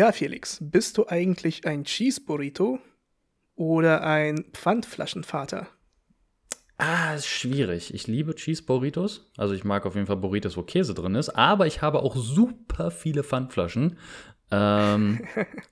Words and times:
Ja, 0.00 0.12
Felix, 0.12 0.56
bist 0.62 0.96
du 0.96 1.08
eigentlich 1.08 1.66
ein 1.66 1.84
Cheese 1.84 2.22
Burrito 2.22 2.78
oder 3.54 4.02
ein 4.02 4.46
Pfandflaschenvater? 4.54 5.68
Ah, 6.78 7.12
ist 7.12 7.26
schwierig. 7.26 7.92
Ich 7.92 8.06
liebe 8.06 8.34
Cheese 8.34 8.62
Burritos. 8.62 9.30
Also 9.36 9.52
ich 9.52 9.62
mag 9.62 9.84
auf 9.84 9.96
jeden 9.96 10.06
Fall 10.06 10.16
Burritos, 10.16 10.56
wo 10.56 10.62
Käse 10.62 10.94
drin 10.94 11.16
ist. 11.16 11.28
Aber 11.28 11.66
ich 11.66 11.82
habe 11.82 12.02
auch 12.02 12.16
super 12.16 12.90
viele 12.90 13.22
Pfandflaschen. 13.22 13.98
Ähm, 14.50 15.20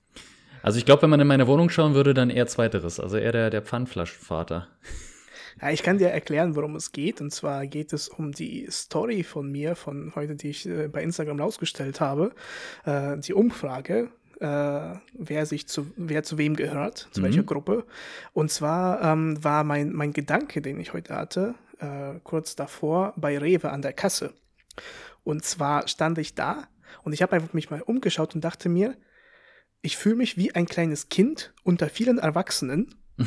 also 0.61 0.77
ich 0.77 0.85
glaube, 0.85 1.01
wenn 1.01 1.09
man 1.09 1.21
in 1.21 1.25
meine 1.25 1.47
Wohnung 1.47 1.71
schauen 1.71 1.95
würde, 1.95 2.13
dann 2.13 2.29
eher 2.29 2.45
zweiteres. 2.45 2.99
Also 2.99 3.17
eher 3.17 3.31
der, 3.31 3.49
der 3.49 3.63
Pfandflaschenvater. 3.63 4.67
Ja, 5.59 5.71
ich 5.71 5.83
kann 5.83 5.97
dir 5.97 6.09
erklären, 6.09 6.55
worum 6.55 6.75
es 6.75 6.91
geht. 6.91 7.19
Und 7.19 7.31
zwar 7.31 7.65
geht 7.67 7.93
es 7.93 8.07
um 8.07 8.31
die 8.31 8.67
Story 8.69 9.23
von 9.23 9.51
mir, 9.51 9.75
von 9.75 10.13
heute, 10.15 10.35
die 10.35 10.49
ich 10.49 10.67
äh, 10.67 10.87
bei 10.87 11.01
Instagram 11.01 11.39
rausgestellt 11.39 11.99
habe. 11.99 12.31
Äh, 12.85 13.17
die 13.17 13.33
Umfrage, 13.33 14.11
äh, 14.39 14.95
wer 15.13 15.45
sich 15.45 15.67
zu, 15.67 15.91
wer 15.95 16.23
zu 16.23 16.37
wem 16.37 16.55
gehört, 16.55 17.09
zu 17.11 17.19
mhm. 17.19 17.25
welcher 17.25 17.43
Gruppe. 17.43 17.85
Und 18.33 18.51
zwar 18.51 19.01
ähm, 19.01 19.43
war 19.43 19.63
mein, 19.63 19.91
mein 19.93 20.13
Gedanke, 20.13 20.61
den 20.61 20.79
ich 20.79 20.93
heute 20.93 21.15
hatte, 21.15 21.55
äh, 21.79 22.19
kurz 22.23 22.55
davor 22.55 23.13
bei 23.17 23.37
Rewe 23.37 23.71
an 23.71 23.81
der 23.81 23.93
Kasse. 23.93 24.33
Und 25.23 25.43
zwar 25.43 25.87
stand 25.87 26.17
ich 26.17 26.35
da 26.35 26.67
und 27.03 27.13
ich 27.13 27.21
habe 27.21 27.35
einfach 27.35 27.53
mich 27.53 27.69
mal 27.69 27.81
umgeschaut 27.81 28.35
und 28.35 28.43
dachte 28.43 28.69
mir, 28.69 28.95
ich 29.81 29.97
fühle 29.97 30.15
mich 30.15 30.37
wie 30.37 30.55
ein 30.55 30.65
kleines 30.65 31.09
Kind 31.09 31.53
unter 31.63 31.89
vielen 31.89 32.17
Erwachsenen, 32.17 32.95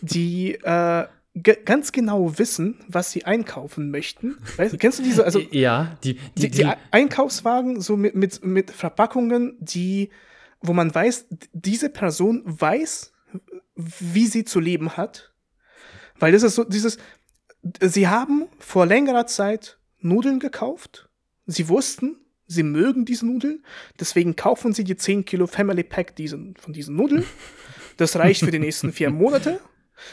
die 0.00 0.54
äh, 0.54 1.06
ganz 1.42 1.92
genau 1.92 2.38
wissen, 2.38 2.80
was 2.88 3.12
sie 3.12 3.24
einkaufen 3.24 3.90
möchten. 3.90 4.38
Weißt, 4.56 4.78
kennst 4.78 4.98
du 4.98 5.02
diese? 5.02 5.24
Also, 5.24 5.38
ja, 5.38 5.96
die, 6.02 6.14
die, 6.14 6.50
die, 6.50 6.50
die 6.50 6.72
Einkaufswagen 6.90 7.80
so 7.80 7.96
mit, 7.96 8.14
mit, 8.14 8.44
mit 8.44 8.70
Verpackungen, 8.70 9.56
die 9.60 10.10
wo 10.60 10.72
man 10.72 10.94
weiß, 10.94 11.26
diese 11.52 11.90
Person 11.90 12.42
weiß, 12.44 13.12
wie 13.74 14.26
sie 14.26 14.44
zu 14.44 14.60
leben 14.60 14.96
hat. 14.96 15.32
Weil 16.18 16.32
das 16.32 16.42
ist 16.42 16.56
so 16.56 16.64
dieses, 16.64 16.98
sie 17.80 18.08
haben 18.08 18.46
vor 18.58 18.86
längerer 18.86 19.26
Zeit 19.26 19.78
Nudeln 20.00 20.40
gekauft. 20.40 21.08
Sie 21.46 21.68
wussten, 21.68 22.16
sie 22.46 22.62
mögen 22.62 23.04
diese 23.04 23.26
Nudeln. 23.26 23.64
Deswegen 24.00 24.36
kaufen 24.36 24.72
sie 24.72 24.84
die 24.84 24.96
10 24.96 25.24
Kilo 25.24 25.46
Family 25.46 25.84
Pack 25.84 26.16
diesen, 26.16 26.56
von 26.56 26.72
diesen 26.72 26.96
Nudeln. 26.96 27.24
Das 27.96 28.16
reicht 28.16 28.44
für 28.44 28.50
die 28.50 28.58
nächsten 28.58 28.92
vier 28.92 29.10
Monate. 29.10 29.60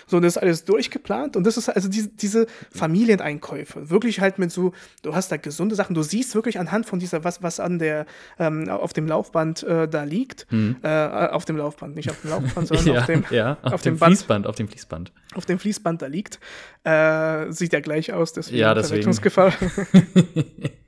So, 0.07 0.19
das 0.19 0.33
ist 0.33 0.37
alles 0.37 0.63
durchgeplant 0.65 1.35
und 1.35 1.45
das 1.45 1.57
ist 1.57 1.69
also 1.69 1.89
diese, 1.89 2.09
diese 2.09 2.47
Familieneinkäufe. 2.71 3.89
Wirklich 3.89 4.19
halt 4.19 4.39
mit 4.39 4.51
so, 4.51 4.73
du 5.01 5.15
hast 5.15 5.31
da 5.31 5.37
gesunde 5.37 5.75
Sachen, 5.75 5.93
du 5.93 6.03
siehst 6.03 6.35
wirklich 6.35 6.59
anhand 6.59 6.85
von 6.85 6.99
dieser, 6.99 7.23
was, 7.23 7.43
was 7.43 7.59
an 7.59 7.79
der, 7.79 8.05
ähm, 8.39 8.69
auf 8.69 8.93
dem 8.93 9.07
Laufband 9.07 9.63
äh, 9.63 9.87
da 9.87 10.03
liegt. 10.03 10.47
Mhm. 10.51 10.77
Äh, 10.83 10.89
auf 10.89 11.45
dem 11.45 11.57
Laufband, 11.57 11.95
nicht 11.95 12.09
auf 12.09 12.21
dem 12.21 12.29
Laufband, 12.29 12.67
sondern 12.67 12.87
ja, 12.87 12.99
auf 12.99 13.05
dem, 13.05 13.25
ja, 13.29 13.57
auf, 13.61 13.73
auf 13.73 13.81
dem, 13.81 13.97
dem 13.97 14.05
Fließband, 14.05 14.47
auf 14.47 14.55
dem 14.55 14.67
Fließband. 14.67 15.11
Auf 15.35 15.45
dem 15.45 15.59
Fließband 15.59 16.01
da 16.01 16.07
liegt. 16.07 16.39
Äh, 16.83 17.51
sieht 17.51 17.73
ja 17.73 17.79
gleich 17.79 18.13
aus, 18.13 18.33
deswegen 18.33 18.57
ja, 18.57 18.73
deswegen. 18.73 19.05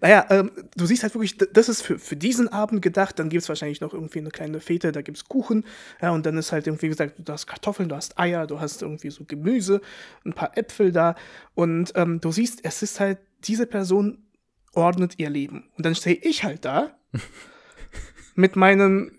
Naja, 0.00 0.26
ähm, 0.30 0.50
du 0.76 0.86
siehst 0.86 1.02
halt 1.02 1.14
wirklich, 1.14 1.36
das 1.36 1.68
ist 1.68 1.82
für, 1.82 1.98
für 1.98 2.16
diesen 2.16 2.48
Abend 2.48 2.82
gedacht. 2.82 3.18
Dann 3.18 3.28
gibt 3.28 3.42
es 3.42 3.48
wahrscheinlich 3.48 3.80
noch 3.80 3.92
irgendwie 3.94 4.18
eine 4.18 4.30
kleine 4.30 4.60
Fete, 4.60 4.92
da 4.92 5.02
gibt 5.02 5.18
es 5.18 5.24
Kuchen. 5.24 5.64
Ja, 6.00 6.10
und 6.10 6.26
dann 6.26 6.36
ist 6.38 6.52
halt 6.52 6.66
irgendwie 6.66 6.88
gesagt, 6.88 7.14
du 7.18 7.32
hast 7.32 7.46
Kartoffeln, 7.46 7.88
du 7.88 7.96
hast 7.96 8.18
Eier, 8.18 8.46
du 8.46 8.60
hast 8.60 8.82
irgendwie 8.82 9.10
so 9.10 9.24
Gemüse, 9.24 9.80
ein 10.24 10.32
paar 10.32 10.56
Äpfel 10.56 10.92
da. 10.92 11.14
Und 11.54 11.92
ähm, 11.94 12.20
du 12.20 12.32
siehst, 12.32 12.60
es 12.64 12.82
ist 12.82 13.00
halt, 13.00 13.18
diese 13.44 13.66
Person 13.66 14.26
ordnet 14.72 15.14
ihr 15.18 15.30
Leben. 15.30 15.64
Und 15.76 15.86
dann 15.86 15.94
stehe 15.94 16.16
ich 16.16 16.44
halt 16.44 16.64
da 16.64 16.96
mit 18.34 18.56
meinen 18.56 19.12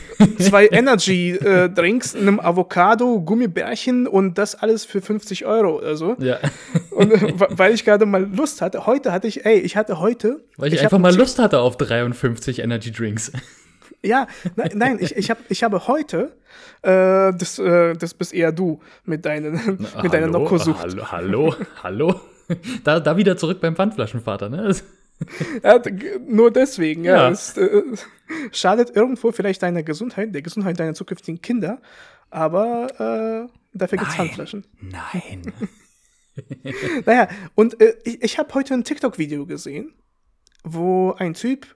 zwei 0.38 0.66
Energy-Drinks, 0.68 2.14
äh, 2.14 2.18
einem 2.18 2.40
Avocado, 2.40 3.20
Gummibärchen 3.20 4.06
und 4.06 4.38
das 4.38 4.54
alles 4.54 4.84
für 4.84 5.00
50 5.00 5.46
Euro 5.46 5.78
oder 5.78 5.96
so. 5.96 6.16
Ja. 6.18 6.38
Und 6.90 7.12
äh, 7.12 7.32
weil 7.36 7.74
ich 7.74 7.84
gerade 7.84 8.06
mal 8.06 8.24
Lust 8.24 8.60
hatte, 8.60 8.86
heute 8.86 9.12
hatte 9.12 9.26
ich, 9.26 9.44
ey, 9.44 9.58
ich 9.58 9.76
hatte 9.76 9.98
heute. 10.00 10.40
Weil 10.56 10.68
ich, 10.68 10.74
ich 10.74 10.84
einfach 10.84 10.98
mal 10.98 11.14
Lust 11.14 11.38
hatte 11.38 11.58
auf 11.60 11.76
53 11.76 12.60
Energy-Drinks. 12.60 13.32
Ja, 14.04 14.26
nein, 14.56 14.70
nein 14.74 14.98
ich, 15.00 15.14
ich, 15.14 15.30
hab, 15.30 15.38
ich 15.48 15.62
habe 15.62 15.86
heute, 15.86 16.32
äh, 16.82 17.32
das, 17.32 17.60
äh, 17.60 17.94
das 17.94 18.14
bist 18.14 18.34
eher 18.34 18.50
du 18.50 18.80
mit, 19.04 19.24
deinen, 19.24 19.78
Na, 19.94 20.02
mit 20.02 20.12
deiner 20.12 20.26
Nocco-Sucht. 20.26 20.82
Hallo, 20.82 21.12
hallo, 21.12 21.54
hallo. 21.84 22.20
Da, 22.82 22.98
da 22.98 23.16
wieder 23.16 23.36
zurück 23.36 23.60
beim 23.60 23.76
Pfandflaschenvater, 23.76 24.48
ne? 24.48 24.74
ja, 25.62 25.82
nur 26.26 26.50
deswegen, 26.50 27.04
ja. 27.04 27.16
ja. 27.16 27.30
Es 27.30 27.56
äh, 27.56 27.82
schadet 28.52 28.94
irgendwo 28.94 29.32
vielleicht 29.32 29.62
deiner 29.62 29.82
Gesundheit, 29.82 30.34
der 30.34 30.42
Gesundheit 30.42 30.78
deiner 30.78 30.94
zukünftigen 30.94 31.40
Kinder, 31.40 31.80
aber 32.30 33.48
äh, 33.48 33.52
dafür 33.72 33.98
gibt 33.98 34.10
es 34.10 34.18
Handflaschen. 34.18 34.66
Nein. 34.80 35.52
naja, 37.06 37.28
und 37.54 37.80
äh, 37.80 37.94
ich, 38.04 38.22
ich 38.22 38.38
habe 38.38 38.52
heute 38.54 38.74
ein 38.74 38.84
TikTok-Video 38.84 39.46
gesehen, 39.46 39.92
wo 40.64 41.12
ein 41.12 41.34
Typ 41.34 41.66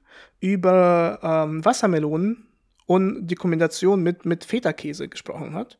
über 0.41 1.19
ähm, 1.23 1.65
Wassermelonen 1.65 2.49
und 2.87 3.27
die 3.27 3.35
Kombination 3.35 4.03
mit, 4.03 4.25
mit 4.25 4.45
Feta-Käse 4.45 5.09
gesprochen 5.09 5.55
hat. 5.55 5.79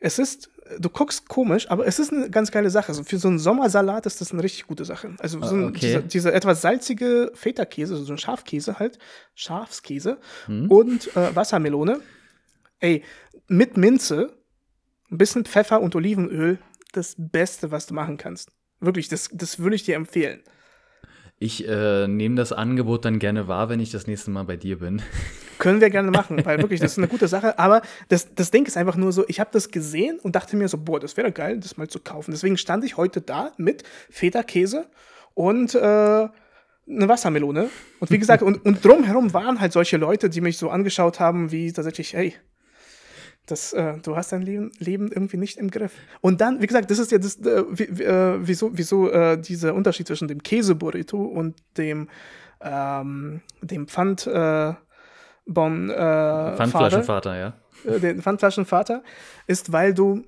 Es 0.00 0.18
ist 0.18 0.50
du 0.78 0.88
guckst 0.88 1.28
komisch, 1.28 1.70
aber 1.70 1.86
es 1.86 1.98
ist 1.98 2.12
eine 2.12 2.30
ganz 2.30 2.50
geile 2.50 2.70
Sache. 2.70 2.88
Also 2.88 3.04
für 3.04 3.18
so 3.18 3.28
einen 3.28 3.38
Sommersalat 3.38 4.06
ist 4.06 4.20
das 4.20 4.32
eine 4.32 4.42
richtig 4.42 4.66
gute 4.66 4.84
Sache. 4.84 5.14
Also 5.18 5.42
so 5.42 5.54
ein, 5.54 5.64
okay. 5.64 5.80
dieser, 5.80 6.02
dieser, 6.02 6.34
etwas 6.34 6.62
salzige 6.62 7.32
Feta-Käse, 7.34 7.96
so 7.96 8.12
ein 8.12 8.18
Schafkäse 8.18 8.78
halt, 8.78 8.98
Schafskäse 9.34 10.18
hm. 10.46 10.70
und 10.70 11.16
äh, 11.16 11.34
Wassermelone. 11.34 12.00
Ey, 12.78 13.04
mit 13.48 13.76
Minze, 13.76 14.32
ein 15.10 15.18
bisschen 15.18 15.44
Pfeffer 15.44 15.80
und 15.80 15.94
Olivenöl, 15.94 16.58
das 16.92 17.14
Beste, 17.18 17.70
was 17.70 17.86
du 17.86 17.94
machen 17.94 18.16
kannst. 18.16 18.50
Wirklich, 18.80 19.08
das, 19.08 19.28
das 19.32 19.58
würde 19.58 19.76
ich 19.76 19.84
dir 19.84 19.96
empfehlen. 19.96 20.42
Ich 21.42 21.66
äh, 21.66 22.06
nehme 22.06 22.34
das 22.34 22.52
Angebot 22.52 23.06
dann 23.06 23.18
gerne 23.18 23.48
wahr, 23.48 23.70
wenn 23.70 23.80
ich 23.80 23.90
das 23.90 24.06
nächste 24.06 24.30
Mal 24.30 24.44
bei 24.44 24.58
dir 24.58 24.78
bin. 24.78 25.00
Können 25.58 25.80
wir 25.80 25.88
gerne 25.88 26.10
machen, 26.10 26.44
weil 26.44 26.58
wirklich, 26.60 26.80
das 26.80 26.92
ist 26.92 26.98
eine 26.98 27.08
gute 27.08 27.28
Sache. 27.28 27.58
Aber 27.58 27.80
das, 28.08 28.34
das 28.34 28.50
Ding 28.50 28.66
ist 28.66 28.76
einfach 28.76 28.96
nur 28.96 29.10
so, 29.10 29.24
ich 29.26 29.40
habe 29.40 29.48
das 29.50 29.70
gesehen 29.70 30.18
und 30.18 30.36
dachte 30.36 30.54
mir 30.58 30.68
so, 30.68 30.76
boah, 30.76 31.00
das 31.00 31.16
wäre 31.16 31.32
geil, 31.32 31.58
das 31.58 31.78
mal 31.78 31.88
zu 31.88 31.98
kaufen. 31.98 32.32
Deswegen 32.32 32.58
stand 32.58 32.84
ich 32.84 32.98
heute 32.98 33.22
da 33.22 33.52
mit 33.56 33.84
Feta-Käse 34.10 34.84
und 35.32 35.74
äh, 35.74 35.78
eine 35.78 36.28
Wassermelone. 36.86 37.70
Und 38.00 38.10
wie 38.10 38.18
gesagt, 38.18 38.42
und, 38.42 38.62
und 38.66 38.84
drumherum 38.84 39.32
waren 39.32 39.60
halt 39.60 39.72
solche 39.72 39.96
Leute, 39.96 40.28
die 40.28 40.42
mich 40.42 40.58
so 40.58 40.68
angeschaut 40.68 41.20
haben, 41.20 41.52
wie 41.52 41.72
tatsächlich, 41.72 42.12
hey, 42.12 42.34
das, 43.50 43.72
äh, 43.72 43.98
du 43.98 44.16
hast 44.16 44.32
dein 44.32 44.42
Leben, 44.42 44.72
Leben 44.78 45.10
irgendwie 45.10 45.36
nicht 45.36 45.58
im 45.58 45.70
Griff. 45.70 45.92
Und 46.20 46.40
dann, 46.40 46.60
wie 46.60 46.66
gesagt, 46.66 46.90
das 46.90 46.98
ist 46.98 47.10
ja 47.10 47.18
das, 47.18 47.36
äh, 47.36 47.50
äh, 47.50 48.38
wieso, 48.40 48.70
wieso 48.76 49.10
äh, 49.10 49.40
dieser 49.40 49.74
Unterschied 49.74 50.06
zwischen 50.06 50.28
dem 50.28 50.42
Käseburrito 50.42 51.22
und 51.22 51.56
dem, 51.76 52.08
ähm, 52.60 53.42
dem 53.62 53.88
Pfand, 53.88 54.26
äh, 54.26 54.74
bon, 55.46 55.90
äh, 55.90 56.56
Pfandflaschenvater, 56.56 57.36
ja. 57.36 57.54
Äh, 57.84 58.00
den 58.00 58.22
Pfandflaschenvater, 58.22 59.02
ist, 59.46 59.72
weil 59.72 59.94
du, 59.94 60.24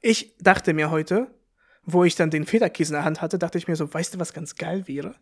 ich 0.00 0.36
dachte 0.38 0.74
mir 0.74 0.90
heute, 0.90 1.28
wo 1.84 2.04
ich 2.04 2.14
dann 2.14 2.30
den 2.30 2.46
Federkäse 2.46 2.92
in 2.92 2.96
der 2.96 3.04
Hand 3.04 3.22
hatte, 3.22 3.38
dachte 3.38 3.58
ich 3.58 3.68
mir 3.68 3.76
so, 3.76 3.92
weißt 3.92 4.14
du, 4.14 4.20
was 4.20 4.32
ganz 4.32 4.56
geil 4.56 4.86
wäre? 4.86 5.14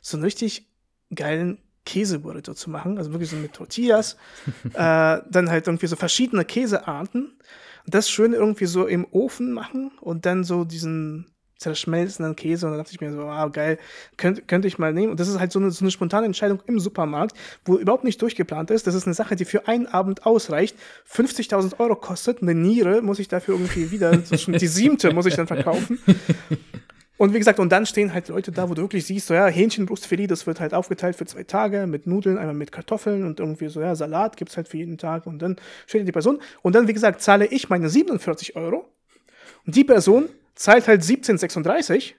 So 0.00 0.16
einen 0.16 0.24
richtig 0.24 0.68
geilen 1.14 1.58
Käseburrito 1.86 2.52
zu 2.52 2.68
machen, 2.68 2.98
also 2.98 3.12
wirklich 3.12 3.30
so 3.30 3.36
mit 3.36 3.54
Tortillas, 3.54 4.18
äh, 4.74 4.74
dann 4.74 5.48
halt 5.48 5.66
irgendwie 5.66 5.86
so 5.86 5.96
verschiedene 5.96 6.44
Käsearten, 6.44 7.38
das 7.86 8.10
schön 8.10 8.34
irgendwie 8.34 8.66
so 8.66 8.86
im 8.86 9.06
Ofen 9.10 9.52
machen 9.52 9.92
und 10.00 10.26
dann 10.26 10.44
so 10.44 10.64
diesen 10.64 11.32
zerschmelzenden 11.58 12.36
Käse 12.36 12.66
und 12.66 12.72
dann 12.72 12.80
dachte 12.80 12.92
ich 12.92 13.00
mir 13.00 13.12
so, 13.12 13.22
ah, 13.22 13.48
geil, 13.48 13.78
könnte 14.16 14.42
könnt 14.42 14.64
ich 14.66 14.78
mal 14.78 14.92
nehmen. 14.92 15.10
Und 15.10 15.20
das 15.20 15.28
ist 15.28 15.40
halt 15.40 15.52
so 15.52 15.58
eine, 15.58 15.70
so 15.70 15.84
eine 15.84 15.90
spontane 15.90 16.26
Entscheidung 16.26 16.62
im 16.66 16.78
Supermarkt, 16.78 17.36
wo 17.64 17.78
überhaupt 17.78 18.04
nicht 18.04 18.20
durchgeplant 18.20 18.70
ist. 18.70 18.86
Das 18.86 18.94
ist 18.94 19.06
eine 19.06 19.14
Sache, 19.14 19.36
die 19.36 19.46
für 19.46 19.66
einen 19.66 19.86
Abend 19.86 20.26
ausreicht, 20.26 20.76
50.000 21.10 21.80
Euro 21.80 21.96
kostet, 21.96 22.42
eine 22.42 22.54
Niere 22.54 23.00
muss 23.00 23.18
ich 23.18 23.28
dafür 23.28 23.54
irgendwie 23.54 23.90
wieder, 23.90 24.20
so 24.22 24.36
schon 24.36 24.54
die 24.54 24.66
siebte 24.66 25.14
muss 25.14 25.26
ich 25.26 25.34
dann 25.34 25.46
verkaufen. 25.46 25.98
Und 27.18 27.32
wie 27.32 27.38
gesagt, 27.38 27.58
und 27.58 27.72
dann 27.72 27.86
stehen 27.86 28.12
halt 28.12 28.28
Leute 28.28 28.52
da, 28.52 28.68
wo 28.68 28.74
du 28.74 28.82
wirklich 28.82 29.06
siehst, 29.06 29.26
so 29.26 29.34
ja, 29.34 29.46
Hähnchenbrustfilet, 29.46 30.26
das 30.26 30.46
wird 30.46 30.60
halt 30.60 30.74
aufgeteilt 30.74 31.16
für 31.16 31.24
zwei 31.24 31.44
Tage 31.44 31.86
mit 31.86 32.06
Nudeln, 32.06 32.36
einmal 32.36 32.54
mit 32.54 32.72
Kartoffeln 32.72 33.24
und 33.24 33.40
irgendwie 33.40 33.68
so, 33.68 33.80
ja, 33.80 33.94
Salat 33.94 34.36
gibt's 34.36 34.56
halt 34.56 34.68
für 34.68 34.76
jeden 34.76 34.98
Tag 34.98 35.26
und 35.26 35.40
dann 35.40 35.56
steht 35.86 36.06
die 36.06 36.12
Person. 36.12 36.40
Und 36.62 36.74
dann, 36.74 36.88
wie 36.88 36.92
gesagt, 36.92 37.22
zahle 37.22 37.46
ich 37.46 37.70
meine 37.70 37.88
47 37.88 38.56
Euro 38.56 38.86
und 39.66 39.76
die 39.76 39.84
Person 39.84 40.28
zahlt 40.54 40.88
halt 40.88 41.02
17,36 41.02 42.14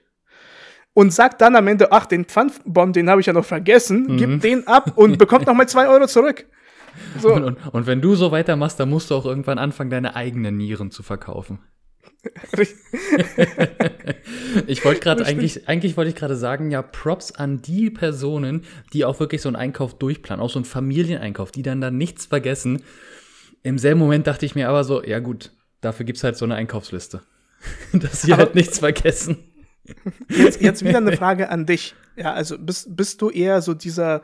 und 0.94 1.12
sagt 1.12 1.40
dann 1.40 1.54
am 1.54 1.68
Ende, 1.68 1.92
ach, 1.92 2.06
den 2.06 2.24
Pfandbon, 2.24 2.92
den 2.92 3.08
habe 3.08 3.20
ich 3.20 3.26
ja 3.28 3.32
noch 3.32 3.44
vergessen, 3.44 4.06
mhm. 4.08 4.16
gibt 4.16 4.44
den 4.44 4.66
ab 4.66 4.92
und 4.96 5.18
bekommt 5.18 5.46
nochmal 5.46 5.68
zwei 5.68 5.88
Euro 5.88 6.08
zurück. 6.08 6.46
So. 7.20 7.32
Und, 7.32 7.44
und, 7.44 7.66
und 7.68 7.86
wenn 7.86 8.00
du 8.00 8.16
so 8.16 8.32
weitermachst, 8.32 8.80
dann 8.80 8.90
musst 8.90 9.10
du 9.10 9.14
auch 9.14 9.24
irgendwann 9.24 9.58
anfangen, 9.58 9.90
deine 9.90 10.16
eigenen 10.16 10.56
Nieren 10.56 10.90
zu 10.90 11.04
verkaufen. 11.04 11.60
ich 14.66 14.84
wollte 14.84 15.00
gerade 15.00 15.24
eigentlich, 15.24 15.68
eigentlich 15.68 15.96
wollte 15.96 16.10
ich 16.10 16.16
gerade 16.16 16.36
sagen, 16.36 16.70
ja, 16.70 16.82
Props 16.82 17.32
an 17.32 17.62
die 17.62 17.90
Personen, 17.90 18.64
die 18.92 19.04
auch 19.04 19.20
wirklich 19.20 19.40
so 19.40 19.48
einen 19.48 19.56
Einkauf 19.56 19.98
durchplanen, 19.98 20.44
auch 20.44 20.50
so 20.50 20.58
einen 20.58 20.64
Familieneinkauf, 20.64 21.52
die 21.52 21.62
dann 21.62 21.80
da 21.80 21.90
nichts 21.90 22.26
vergessen. 22.26 22.82
Im 23.62 23.78
selben 23.78 24.00
Moment 24.00 24.26
dachte 24.26 24.46
ich 24.46 24.54
mir 24.54 24.68
aber 24.68 24.84
so, 24.84 25.02
ja 25.02 25.20
gut, 25.20 25.52
dafür 25.80 26.06
gibt 26.06 26.18
es 26.18 26.24
halt 26.24 26.36
so 26.36 26.44
eine 26.44 26.56
Einkaufsliste. 26.56 27.22
Dass 27.92 28.22
sie 28.22 28.32
aber 28.32 28.44
halt 28.44 28.54
nichts 28.54 28.78
vergessen. 28.78 29.38
Jetzt, 30.28 30.60
jetzt 30.60 30.84
wieder 30.84 30.98
eine 30.98 31.16
Frage 31.16 31.48
an 31.48 31.66
dich. 31.66 31.94
Ja, 32.16 32.34
also 32.34 32.58
bist, 32.58 32.96
bist 32.96 33.22
du 33.22 33.30
eher 33.30 33.62
so 33.62 33.74
dieser 33.74 34.22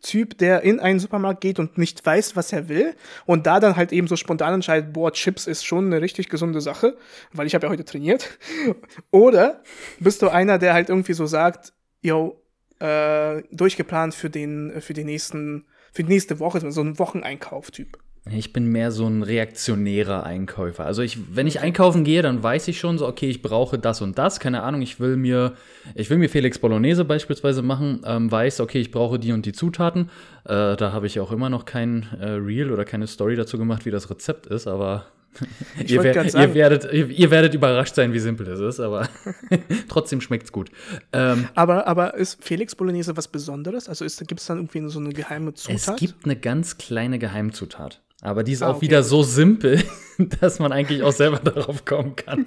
Typ, 0.00 0.38
der 0.38 0.62
in 0.62 0.80
einen 0.80 0.98
Supermarkt 0.98 1.40
geht 1.40 1.58
und 1.58 1.78
nicht 1.78 2.04
weiß, 2.04 2.36
was 2.36 2.52
er 2.52 2.68
will 2.68 2.94
und 3.24 3.46
da 3.46 3.60
dann 3.60 3.76
halt 3.76 3.92
eben 3.92 4.06
so 4.06 4.16
spontan 4.16 4.54
entscheidet, 4.54 4.92
boah, 4.92 5.12
Chips 5.12 5.46
ist 5.46 5.64
schon 5.64 5.86
eine 5.86 6.00
richtig 6.00 6.28
gesunde 6.28 6.60
Sache, 6.60 6.96
weil 7.32 7.46
ich 7.46 7.54
habe 7.54 7.66
ja 7.66 7.72
heute 7.72 7.84
trainiert. 7.84 8.38
Oder 9.10 9.62
bist 10.00 10.22
du 10.22 10.28
einer, 10.28 10.58
der 10.58 10.74
halt 10.74 10.88
irgendwie 10.88 11.14
so 11.14 11.26
sagt, 11.26 11.72
yo, 12.00 12.40
äh, 12.78 13.42
durchgeplant 13.50 14.14
für 14.14 14.30
den, 14.30 14.80
für 14.80 14.94
die 14.94 15.04
nächsten, 15.04 15.66
für 15.92 16.02
die 16.02 16.12
nächste 16.12 16.38
Woche, 16.38 16.70
so 16.70 16.80
ein 16.80 16.98
Wocheneinkauf-Typ. 16.98 17.98
Ich 18.30 18.52
bin 18.52 18.66
mehr 18.66 18.90
so 18.90 19.06
ein 19.06 19.22
reaktionärer 19.22 20.24
Einkäufer. 20.24 20.84
Also 20.84 21.02
ich, 21.02 21.18
wenn 21.36 21.46
ich 21.46 21.60
einkaufen 21.60 22.02
gehe, 22.02 22.22
dann 22.22 22.42
weiß 22.42 22.66
ich 22.66 22.80
schon 22.80 22.98
so, 22.98 23.06
okay, 23.06 23.28
ich 23.28 23.40
brauche 23.40 23.78
das 23.78 24.02
und 24.02 24.18
das. 24.18 24.40
Keine 24.40 24.64
Ahnung, 24.64 24.82
ich 24.82 24.98
will 24.98 25.16
mir, 25.16 25.52
ich 25.94 26.10
will 26.10 26.18
mir 26.18 26.28
Felix 26.28 26.58
Bolognese 26.58 27.04
beispielsweise 27.04 27.62
machen, 27.62 28.00
ähm, 28.04 28.30
weiß, 28.30 28.60
okay, 28.60 28.80
ich 28.80 28.90
brauche 28.90 29.20
die 29.20 29.32
und 29.32 29.46
die 29.46 29.52
Zutaten. 29.52 30.10
Äh, 30.44 30.76
da 30.76 30.92
habe 30.92 31.06
ich 31.06 31.20
auch 31.20 31.30
immer 31.30 31.50
noch 31.50 31.66
kein 31.66 32.08
äh, 32.20 32.30
Reel 32.30 32.72
oder 32.72 32.84
keine 32.84 33.06
Story 33.06 33.36
dazu 33.36 33.58
gemacht, 33.58 33.86
wie 33.86 33.92
das 33.92 34.10
Rezept 34.10 34.46
ist, 34.46 34.66
aber 34.66 35.06
ihr, 35.86 36.02
wer, 36.02 36.24
ihr, 36.24 36.54
werdet, 36.54 36.92
ihr, 36.92 37.08
ihr, 37.08 37.30
werdet 37.30 37.54
überrascht 37.54 37.94
sein, 37.94 38.12
wie 38.12 38.18
simpel 38.18 38.48
es 38.48 38.58
ist, 38.58 38.80
aber 38.80 39.08
trotzdem 39.88 40.20
schmeckt 40.20 40.46
es 40.46 40.52
gut. 40.52 40.70
Ähm, 41.12 41.48
aber, 41.54 41.86
aber 41.86 42.14
ist 42.14 42.42
Felix 42.42 42.74
Bolognese 42.74 43.16
was 43.16 43.28
Besonderes? 43.28 43.88
Also 43.88 44.04
gibt 44.24 44.40
es 44.40 44.46
dann 44.46 44.58
irgendwie 44.58 44.88
so 44.88 44.98
eine 44.98 45.10
geheime 45.10 45.54
Zutat? 45.54 45.76
Es 45.76 45.96
gibt 45.96 46.24
eine 46.24 46.36
ganz 46.36 46.78
kleine 46.78 47.18
Geheimzutat. 47.18 48.00
Aber 48.22 48.44
die 48.44 48.52
ist 48.52 48.62
ah, 48.62 48.70
auch 48.70 48.80
wieder 48.80 49.02
so 49.02 49.22
simpel, 49.22 49.82
dass 50.40 50.58
man 50.58 50.72
eigentlich 50.72 51.02
auch 51.02 51.12
selber 51.12 51.38
darauf 51.38 51.84
kommen 51.84 52.16
kann. 52.16 52.46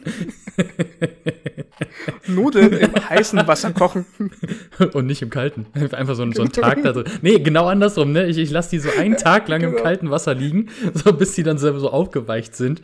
Nudeln 2.27 2.74
im 2.74 3.10
heißen 3.10 3.45
Wasser 3.48 3.71
kochen. 3.71 4.06
Und 4.94 5.06
nicht 5.06 5.21
im 5.21 5.30
kalten. 5.30 5.68
Einfach 5.92 6.16
so, 6.16 6.30
so 6.31 6.42
einen 6.42 6.51
Tag 6.51 6.81
da 6.83 6.92
drin. 6.94 7.06
Nee, 7.21 7.39
genau 7.39 7.68
andersrum, 7.68 8.12
ne? 8.12 8.25
Ich, 8.27 8.38
ich 8.38 8.50
lasse 8.50 8.71
die 8.71 8.80
so 8.80 8.89
einen 8.98 9.18
Tag 9.18 9.48
lang 9.48 9.62
genau. 9.62 9.77
im 9.77 9.83
kalten 9.83 10.10
Wasser 10.10 10.33
liegen, 10.33 10.69
so 10.94 11.13
bis 11.13 11.33
die 11.33 11.44
dann 11.44 11.57
selber 11.57 11.80
so 11.80 11.92
aufgeweicht 11.92 12.56
sind. 12.56 12.81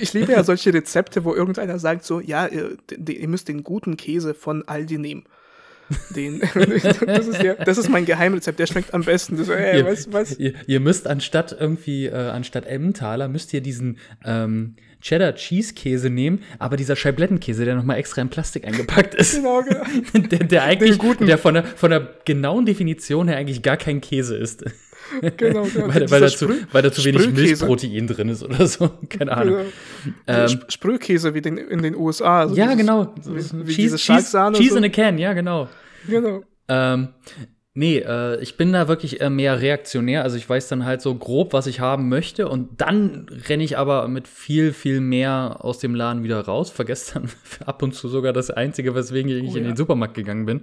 Ich 0.00 0.12
liebe 0.12 0.32
ja 0.32 0.42
solche 0.42 0.74
Rezepte, 0.74 1.24
wo 1.24 1.34
irgendeiner 1.34 1.78
sagt 1.78 2.04
so, 2.04 2.20
ja, 2.20 2.46
ihr, 2.46 2.76
ihr 3.06 3.28
müsst 3.28 3.48
den 3.48 3.62
guten 3.62 3.96
Käse 3.96 4.34
von 4.34 4.66
Aldi 4.66 4.98
nehmen. 4.98 5.24
Den, 6.14 6.40
das, 7.06 7.26
ist 7.26 7.42
ja, 7.42 7.54
das 7.54 7.78
ist 7.78 7.88
mein 7.88 8.04
Geheimrezept, 8.04 8.58
der 8.58 8.66
schmeckt 8.66 8.94
am 8.94 9.02
besten. 9.02 9.36
Das, 9.36 9.48
ey, 9.48 9.78
ihr, 9.78 9.86
was, 9.86 10.12
was? 10.12 10.38
Ihr, 10.38 10.54
ihr, 10.66 10.80
müsst 10.80 11.06
anstatt 11.06 11.56
irgendwie, 11.58 12.06
äh, 12.06 12.14
anstatt 12.14 12.66
Emmentaler, 12.66 13.28
müsst 13.28 13.52
ihr 13.52 13.60
diesen 13.60 13.98
ähm, 14.24 14.76
Cheddar 15.00 15.34
Cheese 15.34 15.74
Käse 15.74 16.10
nehmen, 16.10 16.42
aber 16.58 16.76
dieser 16.76 16.94
Scheiblettenkäse, 16.94 17.64
der 17.64 17.74
nochmal 17.74 17.98
extra 17.98 18.22
in 18.22 18.28
Plastik 18.28 18.66
eingepackt 18.66 19.14
ist. 19.14 19.36
Genau, 19.36 19.62
genau. 19.62 19.82
der, 20.28 20.38
der 20.40 20.64
eigentlich, 20.64 20.98
der 20.98 21.38
von 21.38 21.54
der, 21.54 21.64
von 21.64 21.90
der 21.90 22.08
genauen 22.24 22.66
Definition 22.66 23.28
her 23.28 23.36
eigentlich 23.36 23.62
gar 23.62 23.76
kein 23.76 24.00
Käse 24.00 24.36
ist. 24.36 24.64
Genau, 25.36 25.64
genau. 25.74 25.88
weil, 25.88 26.10
weil, 26.10 26.20
da 26.20 26.28
zu, 26.28 26.48
weil 26.72 26.82
da 26.82 26.92
zu 26.92 27.04
wenig 27.04 27.30
Milchprotein 27.30 28.06
drin 28.06 28.28
ist 28.28 28.42
oder 28.42 28.66
so. 28.66 28.90
Keine 29.08 29.36
Ahnung. 29.36 29.56
Genau. 30.26 30.46
Ähm, 30.46 30.60
Sprühkäse 30.68 31.34
wie 31.34 31.40
den, 31.40 31.58
in 31.58 31.82
den 31.82 31.96
USA. 31.96 32.40
Also 32.40 32.54
ja, 32.54 32.74
genau. 32.74 33.14
Wie, 33.24 33.66
wie 33.66 33.74
Cheese, 33.74 33.96
Cheese, 33.96 34.52
Cheese 34.54 34.70
so. 34.70 34.76
in 34.76 34.84
a 34.84 34.88
Can, 34.88 35.18
ja, 35.18 35.32
genau. 35.32 35.68
Genau. 36.08 36.42
Ähm, 36.68 37.08
nee, 37.74 37.98
äh, 37.98 38.40
ich 38.42 38.56
bin 38.56 38.72
da 38.72 38.88
wirklich 38.88 39.20
äh, 39.20 39.30
mehr 39.30 39.60
reaktionär. 39.60 40.22
Also 40.22 40.36
ich 40.36 40.48
weiß 40.48 40.68
dann 40.68 40.84
halt 40.84 41.00
so 41.00 41.14
grob, 41.14 41.52
was 41.52 41.66
ich 41.66 41.80
haben 41.80 42.08
möchte. 42.08 42.48
Und 42.48 42.80
dann 42.80 43.26
renne 43.48 43.62
ich 43.62 43.78
aber 43.78 44.08
mit 44.08 44.26
viel, 44.26 44.72
viel 44.72 45.00
mehr 45.00 45.58
aus 45.60 45.78
dem 45.78 45.94
Laden 45.94 46.24
wieder 46.24 46.40
raus. 46.40 46.70
Vergesse 46.70 47.14
dann 47.14 47.30
ab 47.66 47.82
und 47.82 47.94
zu 47.94 48.08
sogar 48.08 48.32
das 48.32 48.50
Einzige, 48.50 48.94
weswegen 48.94 49.30
ich 49.30 49.52
oh, 49.52 49.56
in 49.56 49.64
ja. 49.64 49.70
den 49.70 49.76
Supermarkt 49.76 50.14
gegangen 50.14 50.46
bin. 50.46 50.62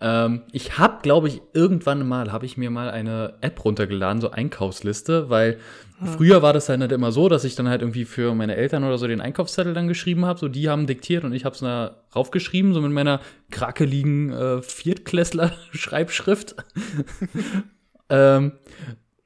Ähm, 0.00 0.42
ich 0.52 0.78
habe, 0.78 0.98
glaube 1.02 1.28
ich, 1.28 1.42
irgendwann 1.52 2.06
mal, 2.06 2.32
habe 2.32 2.46
ich 2.46 2.56
mir 2.56 2.70
mal 2.70 2.90
eine 2.90 3.34
App 3.40 3.64
runtergeladen, 3.64 4.20
so 4.20 4.30
Einkaufsliste, 4.30 5.28
weil 5.28 5.58
Früher 6.04 6.42
war 6.42 6.52
das 6.52 6.66
dann 6.66 6.80
halt 6.80 6.92
immer 6.92 7.10
so, 7.10 7.28
dass 7.28 7.44
ich 7.44 7.56
dann 7.56 7.68
halt 7.68 7.82
irgendwie 7.82 8.04
für 8.04 8.34
meine 8.34 8.54
Eltern 8.54 8.84
oder 8.84 8.98
so 8.98 9.06
den 9.06 9.20
Einkaufszettel 9.20 9.74
dann 9.74 9.88
geschrieben 9.88 10.26
habe. 10.26 10.38
So, 10.38 10.48
die 10.48 10.68
haben 10.68 10.86
diktiert 10.86 11.24
und 11.24 11.32
ich 11.32 11.44
habe 11.44 11.54
es 11.54 11.60
da 11.60 11.96
raufgeschrieben, 12.14 12.72
so 12.72 12.80
mit 12.80 12.92
meiner 12.92 13.20
krakeligen 13.50 14.32
äh, 14.32 14.62
Viertklässler-Schreibschrift. 14.62 16.54
ähm, 18.10 18.52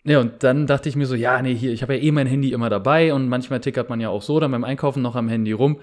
ja, 0.04 0.18
und 0.18 0.42
dann 0.42 0.66
dachte 0.66 0.88
ich 0.88 0.96
mir 0.96 1.06
so, 1.06 1.14
ja, 1.14 1.40
nee, 1.42 1.54
hier, 1.54 1.72
ich 1.72 1.82
habe 1.82 1.94
ja 1.94 2.02
eh 2.02 2.10
mein 2.10 2.26
Handy 2.26 2.52
immer 2.52 2.68
dabei 2.68 3.14
und 3.14 3.28
manchmal 3.28 3.60
tickert 3.60 3.88
man 3.88 4.00
ja 4.00 4.08
auch 4.08 4.22
so 4.22 4.40
dann 4.40 4.50
beim 4.50 4.64
Einkaufen 4.64 5.00
noch 5.00 5.14
am 5.14 5.28
Handy 5.28 5.52
rum. 5.52 5.78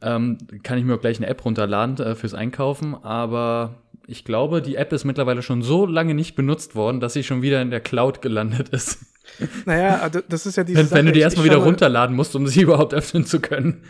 Ähm, 0.00 0.38
kann 0.62 0.78
ich 0.78 0.84
mir 0.84 0.94
auch 0.94 1.00
gleich 1.00 1.16
eine 1.16 1.26
App 1.26 1.44
runterladen 1.44 1.98
äh, 1.98 2.14
fürs 2.14 2.34
Einkaufen, 2.34 2.94
aber 2.94 3.82
ich 4.06 4.24
glaube, 4.24 4.62
die 4.62 4.76
App 4.76 4.92
ist 4.92 5.04
mittlerweile 5.04 5.42
schon 5.42 5.62
so 5.62 5.86
lange 5.86 6.14
nicht 6.14 6.36
benutzt 6.36 6.76
worden, 6.76 7.00
dass 7.00 7.14
sie 7.14 7.24
schon 7.24 7.42
wieder 7.42 7.62
in 7.62 7.70
der 7.70 7.80
Cloud 7.80 8.22
gelandet 8.22 8.68
ist. 8.68 9.06
Naja, 9.64 9.98
also, 10.00 10.20
das 10.28 10.46
ist 10.46 10.56
ja 10.56 10.64
diese. 10.64 10.78
Wenn, 10.78 10.86
Sache, 10.86 10.98
wenn 10.98 11.06
du 11.06 11.12
die 11.12 11.20
erstmal 11.20 11.46
wieder 11.46 11.56
runterladen 11.56 12.14
musst, 12.14 12.34
um 12.36 12.46
sie 12.46 12.60
überhaupt 12.62 12.94
öffnen 12.94 13.26
zu 13.26 13.40
können. 13.40 13.82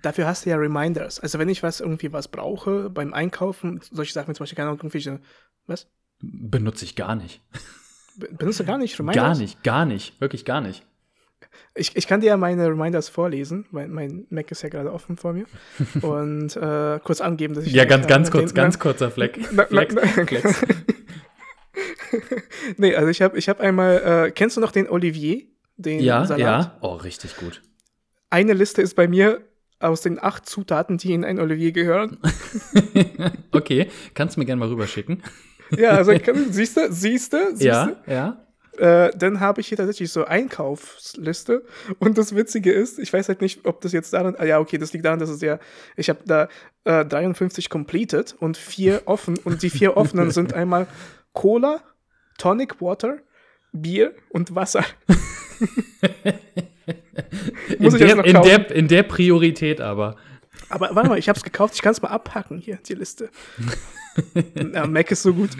Dafür 0.00 0.26
hast 0.26 0.46
du 0.46 0.50
ja 0.50 0.56
Reminders. 0.56 1.20
Also 1.20 1.38
wenn 1.38 1.48
ich 1.48 1.62
was 1.62 1.80
irgendwie 1.80 2.12
was 2.12 2.28
brauche 2.28 2.90
beim 2.90 3.12
Einkaufen, 3.12 3.80
solche 3.90 4.12
Sachen, 4.12 4.34
zum 4.34 4.44
Beispiel 4.44 4.56
keine 4.56 4.68
Ahnung, 4.68 4.80
irgendwelche, 4.80 5.20
was? 5.66 5.86
Benutze 6.20 6.84
ich 6.84 6.96
gar 6.96 7.14
nicht. 7.14 7.40
Benutze 8.16 8.64
gar 8.64 8.78
nicht 8.78 8.98
Reminders? 8.98 9.22
Gar 9.22 9.36
nicht, 9.36 9.62
gar 9.62 9.84
nicht, 9.84 10.20
wirklich 10.20 10.44
gar 10.44 10.60
nicht. 10.60 10.84
Ich, 11.74 11.96
ich 11.96 12.06
kann 12.06 12.20
dir 12.20 12.28
ja 12.28 12.36
meine 12.36 12.66
Reminders 12.68 13.08
vorlesen, 13.08 13.66
weil 13.70 13.88
mein 13.88 14.26
Mac 14.30 14.50
ist 14.50 14.62
ja 14.62 14.68
gerade 14.68 14.92
offen 14.92 15.16
vor 15.16 15.32
mir. 15.32 15.46
Und 16.02 16.56
äh, 16.56 17.00
kurz 17.02 17.20
angeben, 17.20 17.54
dass 17.54 17.66
ich. 17.66 17.72
Ja, 17.72 17.84
ganz, 17.84 18.06
ganz 18.06 18.30
kurz, 18.30 18.52
den, 18.52 18.56
ganz 18.56 18.78
kurzer 18.78 19.10
Fleck. 19.10 19.38
Flex, 19.68 19.94
Flex. 19.94 20.64
nee, 22.76 22.94
also 22.94 23.08
ich 23.08 23.22
habe 23.22 23.38
ich 23.38 23.48
hab 23.48 23.60
einmal, 23.60 24.26
äh, 24.26 24.30
kennst 24.30 24.56
du 24.56 24.60
noch 24.60 24.72
den 24.72 24.88
Olivier? 24.88 25.42
Den 25.76 26.00
ja, 26.00 26.24
Salat? 26.24 26.40
ja. 26.40 26.78
Oh, 26.80 26.94
richtig 26.94 27.36
gut. 27.36 27.62
Eine 28.30 28.52
Liste 28.52 28.82
ist 28.82 28.94
bei 28.94 29.08
mir 29.08 29.40
aus 29.80 30.00
den 30.00 30.22
acht 30.22 30.46
Zutaten, 30.46 30.98
die 30.98 31.12
in 31.12 31.24
ein 31.24 31.40
Olivier 31.40 31.72
gehören. 31.72 32.18
okay, 33.52 33.88
kannst 34.14 34.36
du 34.36 34.40
mir 34.40 34.46
gerne 34.46 34.60
mal 34.60 34.68
rüberschicken. 34.68 35.22
ja, 35.76 35.90
also 35.90 36.12
siehst 36.50 36.76
du, 36.76 36.92
siehst 36.92 37.32
du, 37.32 37.54
Ja, 37.58 37.96
ja. 38.06 38.46
Äh, 38.78 39.10
dann 39.18 39.40
habe 39.40 39.60
ich 39.60 39.68
hier 39.68 39.76
tatsächlich 39.76 40.10
so 40.10 40.24
Einkaufsliste. 40.24 41.62
Und 41.98 42.16
das 42.16 42.34
Witzige 42.34 42.72
ist, 42.72 42.98
ich 42.98 43.12
weiß 43.12 43.28
halt 43.28 43.42
nicht, 43.42 43.66
ob 43.66 43.82
das 43.82 43.92
jetzt 43.92 44.12
daran, 44.14 44.34
ah 44.38 44.44
ja, 44.44 44.60
okay, 44.60 44.78
das 44.78 44.94
liegt 44.94 45.04
daran, 45.04 45.18
dass 45.18 45.28
es 45.28 45.42
ja, 45.42 45.58
ich 45.96 46.08
habe 46.08 46.20
da 46.24 46.48
äh, 46.84 47.04
53 47.04 47.68
completed 47.68 48.34
und 48.38 48.56
vier 48.56 49.02
offen. 49.04 49.38
Und 49.44 49.62
die 49.62 49.68
vier 49.68 49.96
offenen 49.98 50.30
sind 50.30 50.54
einmal 50.54 50.86
Cola, 51.32 51.80
Tonic 52.38 52.80
Water, 52.80 53.18
Bier 53.72 54.14
und 54.30 54.54
Wasser. 54.54 54.84
in, 57.78 57.90
der, 57.90 58.24
in, 58.24 58.42
der, 58.42 58.70
in 58.70 58.88
der 58.88 59.02
Priorität 59.02 59.80
aber. 59.80 60.16
Aber 60.68 60.94
warte 60.94 61.08
mal, 61.08 61.18
ich 61.18 61.28
habe 61.28 61.36
es 61.36 61.42
gekauft, 61.42 61.74
ich 61.74 61.82
kann 61.82 61.92
es 61.92 62.02
mal 62.02 62.08
abhacken 62.08 62.58
hier, 62.58 62.78
die 62.86 62.94
Liste. 62.94 63.30
ja, 64.74 64.86
Mac 64.86 65.10
ist 65.10 65.22
so 65.22 65.32
gut. 65.34 65.50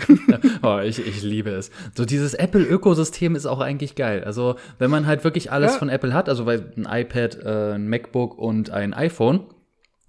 oh, 0.62 0.79
ich, 0.79 1.05
ich 1.07 1.23
liebe 1.23 1.50
es. 1.50 1.71
So 1.95 2.05
dieses 2.05 2.35
Apple-Ökosystem 2.35 3.35
ist 3.35 3.47
auch 3.47 3.61
eigentlich 3.61 3.95
geil. 3.95 4.25
Also, 4.25 4.57
wenn 4.79 4.91
man 4.91 5.07
halt 5.07 5.25
wirklich 5.25 5.50
alles 5.50 5.73
ja. 5.73 5.79
von 5.79 5.88
Apple 5.88 6.12
hat, 6.12 6.29
also 6.29 6.47
weil 6.47 6.73
ein 6.76 6.87
iPad, 6.88 7.38
äh, 7.45 7.75
ein 7.75 7.88
MacBook 7.88 8.38
und 8.38 8.71
ein 8.71 8.95
iPhone, 8.95 9.47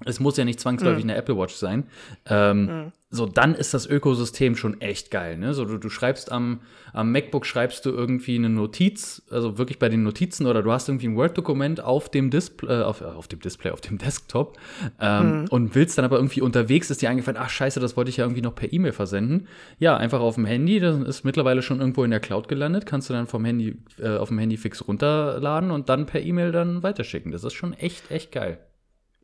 es 0.06 0.20
muss 0.20 0.38
ja 0.38 0.46
nicht 0.46 0.60
zwangsläufig 0.60 1.04
mhm. 1.04 1.12
eine 1.12 1.20
Apple 1.20 1.38
Watch 1.38 1.56
sein. 1.56 1.86
Ähm, 2.26 2.66
mhm. 2.66 2.92
So, 3.16 3.28
dann 3.28 3.54
ist 3.54 3.76
das 3.76 3.86
Ökosystem 3.86 4.56
schon 4.56 4.82
echt 4.82 5.12
geil. 5.12 5.38
Ne? 5.38 5.54
So, 5.54 5.66
du, 5.66 5.78
du 5.78 5.90
schreibst 5.90 6.32
am, 6.32 6.62
am 6.94 7.12
MacBook 7.12 7.46
schreibst 7.46 7.86
du 7.86 7.92
irgendwie 7.92 8.38
eine 8.38 8.50
Notiz, 8.50 9.22
also 9.30 9.60
wirklich 9.60 9.78
bei 9.78 9.88
den 9.88 10.02
Notizen, 10.02 10.48
oder 10.48 10.64
du 10.64 10.72
hast 10.72 10.90
irgendwie 10.90 11.10
ein 11.10 11.16
Word-Dokument 11.16 11.80
auf 11.80 12.10
dem 12.10 12.32
Display, 12.32 12.80
äh, 12.80 12.82
auf, 12.82 13.04
auf 13.04 13.28
dem 13.28 13.40
Display, 13.40 13.70
auf 13.70 13.82
dem 13.82 13.98
Desktop 14.00 14.58
ähm, 15.00 15.42
mhm. 15.42 15.48
und 15.50 15.76
willst 15.76 15.96
dann 16.00 16.06
aber 16.06 16.16
irgendwie 16.16 16.42
unterwegs, 16.42 16.90
ist 16.90 17.04
dir 17.04 17.10
eingefallen, 17.12 17.40
ach 17.40 17.52
scheiße, 17.52 17.80
das 17.80 17.96
wollte 17.96 18.10
ich 18.10 18.18
ja 18.18 18.26
irgendwie 18.26 18.42
noch 18.42 18.56
per 18.56 18.74
E-Mail 18.74 18.94
versenden. 18.94 19.48
Ja, 19.78 19.96
einfach 19.96 20.20
auf 20.20 20.34
dem 20.34 20.46
Handy, 20.46 20.80
das 20.80 20.98
ist 20.98 21.24
mittlerweile 21.24 21.62
schon 21.62 21.82
irgendwo 21.82 22.04
in 22.04 22.10
der 22.10 22.20
Cloud 22.20 22.48
gelandet, 22.48 22.88
kannst 22.88 23.12
du 23.12 23.14
dann 23.14 23.28
vom 23.28 23.46
Handy, 23.46 23.78
äh, 24.00 24.18
auf 24.18 24.30
dem 24.30 24.40
Handy 24.40 24.58
fix 24.58 24.88
runterladen 24.88 25.70
und 25.70 25.88
dann 25.88 26.08
per 26.08 26.22
E-Mail 26.22 26.52
dann 26.52 26.82
weiterschicken. 26.82 27.32
Das 27.32 27.44
ist 27.44 27.54
schon 27.54 27.74
echt, 27.74 28.10
echt 28.10 28.32
geil. 28.32 28.58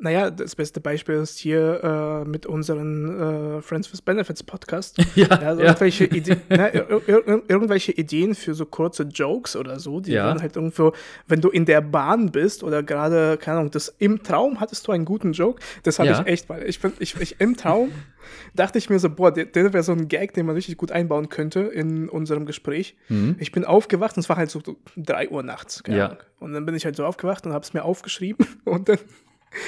Naja, 0.02 0.32
das 0.32 0.56
beste 0.56 0.80
Beispiel 0.80 1.16
ist 1.16 1.38
hier 1.40 2.24
äh, 2.24 2.30
mit 2.30 2.46
unseren 2.46 3.58
äh, 3.58 3.62
Friends 3.62 3.92
with 3.92 4.02
Benefits 4.02 4.44
Podcast. 4.44 4.98
Ja, 5.16 5.28
also 5.28 5.62
ja. 5.62 5.68
Irgendwelche, 5.68 6.06
Ide 6.06 6.38
na, 6.50 6.74
ir 6.74 6.88
ir 7.08 7.24
irgendwelche 7.50 7.92
Ideen 7.92 8.34
für 8.34 8.54
so 8.54 8.66
kurze 8.66 9.04
Jokes 9.04 9.58
oder 9.58 9.78
so, 9.80 10.00
die 10.00 10.14
Ja. 10.14 10.28
dann 10.28 10.42
halt 10.42 10.56
irgendwo, 10.56 10.94
wenn 11.28 11.42
du 11.42 11.50
in 11.50 11.66
der 11.66 11.82
Bahn 11.82 12.32
bist 12.32 12.64
oder 12.64 12.82
gerade, 12.82 13.38
keine 13.38 13.58
Ahnung, 13.60 13.72
das, 13.72 13.94
im 14.00 14.24
Traum 14.24 14.62
hattest 14.62 14.88
du 14.88 14.94
einen 14.94 15.04
guten 15.04 15.34
Joke. 15.34 15.62
Das 15.84 16.00
habe 16.00 16.10
Ja. 16.10 16.22
ich 16.22 16.28
echt, 16.28 16.48
weil 16.50 16.64
ich, 16.70 16.80
bin- 16.80 16.94
ich, 17.00 17.20
ich 17.20 17.42
im 17.42 17.58
Traum 17.58 17.92
dachte 18.56 18.78
ich 18.78 18.90
mir 18.90 19.00
so, 19.00 19.10
boah, 19.10 19.34
der, 19.34 19.46
der 19.46 19.74
wäre 19.74 19.84
so 19.84 19.92
ein 19.92 20.08
Gag, 20.08 20.34
den 20.34 20.46
man 20.46 20.56
richtig 20.56 20.78
gut 20.78 20.94
einbauen 20.94 21.28
könnte 21.28 21.60
in 21.60 22.08
unserem 22.08 22.46
Gespräch. 22.46 22.96
Ich 23.38 23.52
bin 23.52 23.66
aufgewacht 23.66 24.16
und 24.16 24.22
es 24.22 24.30
war 24.30 24.38
halt 24.38 24.50
so 24.50 24.62
3 24.96 25.30
Uhr 25.30 25.44
nachts. 25.44 25.84
keine 25.84 25.98
Ja. 25.98 26.06
Ahnung. 26.06 26.18
Und 26.40 26.54
dann 26.54 26.66
bin 26.66 26.74
ich 26.76 26.86
halt 26.86 26.96
so 26.96 27.06
aufgewacht 27.06 27.46
und 27.46 27.52
habe 27.52 27.66
es 27.66 27.74
mir 27.74 27.84
aufgeschrieben 27.84 28.46
und 28.64 28.88
dann 28.88 28.98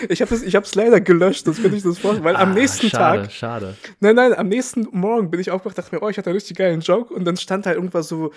ich 0.09 0.21
habe 0.21 0.33
es 0.33 0.75
leider 0.75 1.01
gelöscht, 1.01 1.47
das 1.47 1.61
könnte 1.61 1.77
ich 1.77 1.83
das 1.83 1.97
vorstellen, 1.97 2.23
weil 2.23 2.35
am 2.35 2.51
Ah, 2.51 2.53
nächsten 2.53 2.89
schade, 2.89 3.23
Tag, 3.23 3.31
Schade. 3.31 3.75
nein, 3.99 4.15
nein, 4.15 4.33
am 4.33 4.47
nächsten 4.47 4.87
Morgen 4.91 5.31
bin 5.31 5.39
ich 5.39 5.51
aufgewacht, 5.51 5.77
dachte 5.77 5.95
mir, 5.95 6.01
oh, 6.01 6.09
ich 6.09 6.17
hatte 6.17 6.29
einen 6.29 6.37
richtig 6.37 6.57
geilen 6.57 6.81
Joke 6.81 7.13
und 7.13 7.25
dann 7.25 7.37
stand 7.37 7.65
halt 7.65 7.75
irgendwas 7.75 8.07
so 8.07 8.31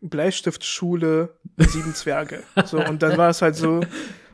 Bleistiftschule, 0.00 1.34
sieben 1.58 1.94
Zwerge. 1.94 2.42
So, 2.64 2.82
und 2.84 3.02
dann 3.02 3.18
war 3.18 3.30
es 3.30 3.42
halt 3.42 3.56
so, 3.56 3.80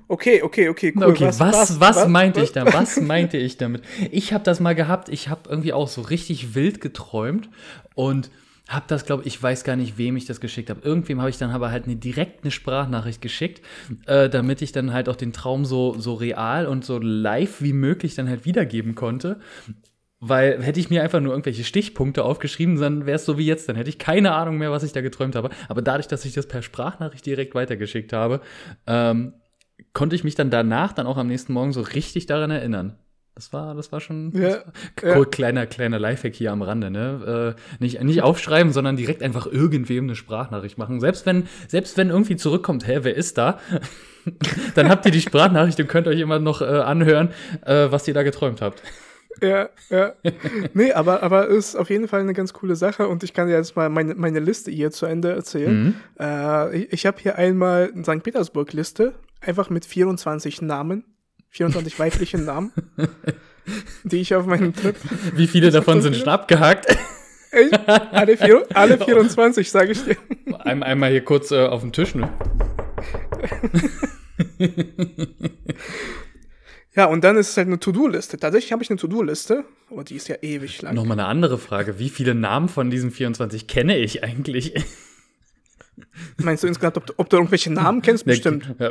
okay, 0.09 0.43
okay, 0.43 0.69
okay, 0.69 0.93
cool. 0.97 1.05
Okay, 1.05 1.31
was, 1.39 1.81
was, 1.81 2.09
meinte 2.09 2.41
ich 2.41 2.53
da? 2.53 2.73
Was 2.73 3.01
meinte 3.01 3.37
ich 3.37 3.57
damit? 3.57 3.83
Ich 4.11 4.33
habe 4.33 4.45
das 4.45 4.61
mal 4.61 4.75
gehabt. 4.75 5.09
Ich 5.09 5.29
habe 5.29 5.49
irgendwie 5.49 5.73
auch 5.73 5.89
so 5.89 6.03
richtig 6.03 6.55
wild 6.55 6.81
geträumt 6.81 7.51
und 7.95 8.31
habe 8.69 8.87
das, 8.89 9.05
glaube 9.05 9.25
ich, 9.25 9.41
weiß 9.41 9.65
gar 9.65 9.77
nicht, 9.77 9.97
wem 9.97 10.17
ich 10.17 10.25
das 10.25 10.41
geschickt 10.41 10.71
habe. 10.71 10.81
Irgendwem 10.83 11.21
habe 11.21 11.31
ich 11.31 11.39
dann 11.39 11.51
aber 11.51 11.71
halt 11.71 11.85
eine, 11.85 11.97
direkt 11.97 12.43
eine 12.43 12.51
Sprachnachricht 12.51 13.21
geschickt, 13.21 13.65
äh, 14.07 14.29
damit 14.29 14.61
ich 14.61 14.73
dann 14.73 14.93
halt 14.93 15.09
auch 15.09 15.17
den 15.17 15.33
Traum 15.33 15.65
so, 15.65 15.95
so 15.99 16.15
real 16.15 16.67
und 16.67 16.85
so 16.85 16.99
live 16.99 17.63
wie 17.63 17.73
möglich 17.73 18.15
dann 18.17 18.29
halt 18.29 18.45
wiedergeben 18.45 18.95
konnte. 18.95 19.39
Weil 20.19 20.63
hätte 20.63 20.81
ich 20.81 20.91
mir 20.91 21.03
einfach 21.03 21.21
nur 21.21 21.33
irgendwelche 21.33 21.63
Stichpunkte 21.63 22.25
aufgeschrieben, 22.25 22.81
dann 22.81 23.07
wäre 23.07 23.17
es 23.17 23.25
so 23.25 23.39
wie 23.39 23.47
jetzt. 23.47 23.69
Dann 23.69 23.77
hätte 23.77 23.91
ich 23.91 23.99
keine 23.99 24.33
Ahnung 24.33 24.59
mehr, 24.59 24.73
was 24.73 24.83
ich 24.83 24.93
da 24.93 25.01
geträumt 25.01 25.37
habe. 25.37 25.51
Aber 25.69 25.83
dadurch, 25.83 26.09
dass 26.09 26.25
ich 26.25 26.33
das 26.33 26.49
per 26.49 26.63
Sprachnachricht 26.63 27.25
direkt 27.25 27.55
weitergeschickt 27.55 28.13
habe, 28.13 28.41
ähm, 28.87 29.35
konnte 29.93 30.17
ich 30.17 30.25
mich 30.25 30.35
dann 30.35 30.51
danach, 30.51 30.93
dann 30.93 31.07
auch 31.07 31.19
am 31.19 31.29
nächsten 31.29 31.53
Morgen 31.53 31.73
so 31.73 31.83
richtig 31.83 32.27
daran 32.27 32.51
erinnern. 32.51 32.99
Das 33.37 33.53
war, 33.53 33.75
das 33.75 33.93
war 33.93 34.01
schon 34.01 34.33
Ja, 34.35 34.49
das 34.97 35.05
war, 35.05 35.19
ja. 35.19 35.25
kleiner, 35.27 35.67
kleiner 35.67 35.99
Lifehack 35.99 36.35
hier 36.35 36.53
am 36.53 36.63
Rande, 36.63 36.91
ne? 36.91 37.55
Äh, 37.55 37.85
nicht, 37.85 38.03
nicht 38.03 38.23
aufschreiben, 38.23 38.73
sondern 38.73 38.97
direkt 38.97 39.23
einfach 39.23 39.47
irgendwem 39.47 40.05
eine 40.05 40.15
Sprachnachricht 40.15 40.79
machen. 40.79 41.01
Selbst 41.01 41.27
wenn, 41.27 41.47
selbst 41.69 41.99
wenn 41.99 42.09
irgendwie 42.09 42.37
zurückkommt, 42.37 42.87
hä, 42.87 43.01
wer 43.03 43.15
ist 43.15 43.37
da? 43.37 43.61
dann 44.75 44.89
habt 44.89 45.05
ihr 45.05 45.13
die 45.13 45.21
Sprachnachricht 45.21 45.79
und 45.79 45.87
könnt 45.87 46.09
euch 46.09 46.19
immer 46.19 46.39
noch 46.39 46.63
äh, 46.63 46.65
anhören, 46.65 47.29
äh, 47.67 47.89
was 47.91 48.09
ihr 48.09 48.15
da 48.15 48.23
geträumt 48.23 48.63
habt. 48.63 48.83
Ja, 49.43 49.69
ja. 49.91 50.15
Nee, 50.73 50.93
aber, 50.93 51.23
aber 51.23 51.49
ist 51.49 51.77
auf 51.77 51.91
jeden 51.91 52.09
Fall 52.09 52.21
eine 52.21 52.33
ganz 52.33 52.55
coole 52.55 52.75
Sache 52.75 53.07
und 53.07 53.23
ich 53.23 53.35
kann 53.35 53.49
dir 53.49 53.55
jetzt 53.55 53.77
mal 53.77 53.91
meine, 53.91 54.15
meine 54.15 54.41
Liste 54.41 54.71
hier 54.71 54.91
zu 54.93 55.05
Ende 55.05 55.33
erzählen. 55.33 56.01
Äh, 56.19 56.75
ich 56.79 56.93
ich 56.95 57.05
habe 57.05 57.21
hier 57.21 57.37
einmal 57.37 57.91
eine 57.93 58.03
St. 58.03 58.23
Petersburg-Liste, 58.23 59.13
einfach 59.43 59.69
mit 59.69 59.85
24 59.85 60.63
Namen, 60.63 61.05
24 61.57 61.99
weiblichen 61.99 62.45
Namen, 62.45 62.71
die 64.05 64.19
ich 64.19 64.35
auf 64.35 64.47
meinem 64.47 64.75
Trip. 64.75 64.95
Wie 65.35 65.47
viele 65.47 65.71
davon 65.71 66.03
sind 66.03 66.17
schon 66.17 66.29
abgehakt? 66.29 66.87
Echt? 67.51 67.89
Alle, 67.89 68.37
vier, 68.37 68.67
alle 68.75 68.99
24, 68.99 69.71
sage 69.71 69.93
ich 69.93 70.05
dir. 70.05 70.17
Ein, 70.59 70.83
einmal 70.83 71.11
hier 71.11 71.25
kurz 71.25 71.51
äh, 71.53 71.67
auf 71.67 71.81
den 71.81 71.93
Tisch, 71.93 72.15
ne? 72.15 72.29
Ja, 76.95 77.07
und 77.07 77.25
dann 77.25 77.37
ist 77.37 77.51
es 77.51 77.57
halt 77.57 77.67
eine 77.67 77.79
To-Do-Liste. 77.79 78.39
Tatsächlich 78.39 78.73
habe 78.73 78.83
ich 78.83 78.89
eine 78.89 78.99
To-Do-Liste, 78.99 79.65
aber 79.91 80.03
die 80.03 80.17
ist 80.17 80.29
ja 80.29 80.37
ewig 80.41 80.81
lang. 80.81 80.95
Nochmal 80.95 81.21
eine 81.21 81.29
andere 81.29 81.59
Frage. 81.59 81.99
Wie 81.99 82.09
viele 82.09 82.35
Namen 82.35 82.71
von 82.71 82.91
diesen 82.91 83.11
24 83.11 83.67
kenne 83.67 83.99
ich 83.99 84.25
eigentlich? 84.25 84.75
Meinst 86.43 86.63
du 86.63 86.67
insgesamt, 86.69 86.97
ob 86.97 87.07
du, 87.07 87.13
ob 87.17 87.31
du 87.31 87.37
irgendwelche 87.37 87.73
Namen 87.73 88.03
kennst? 88.03 88.25
Bestimmt. 88.25 88.75
Ja, 88.79 88.91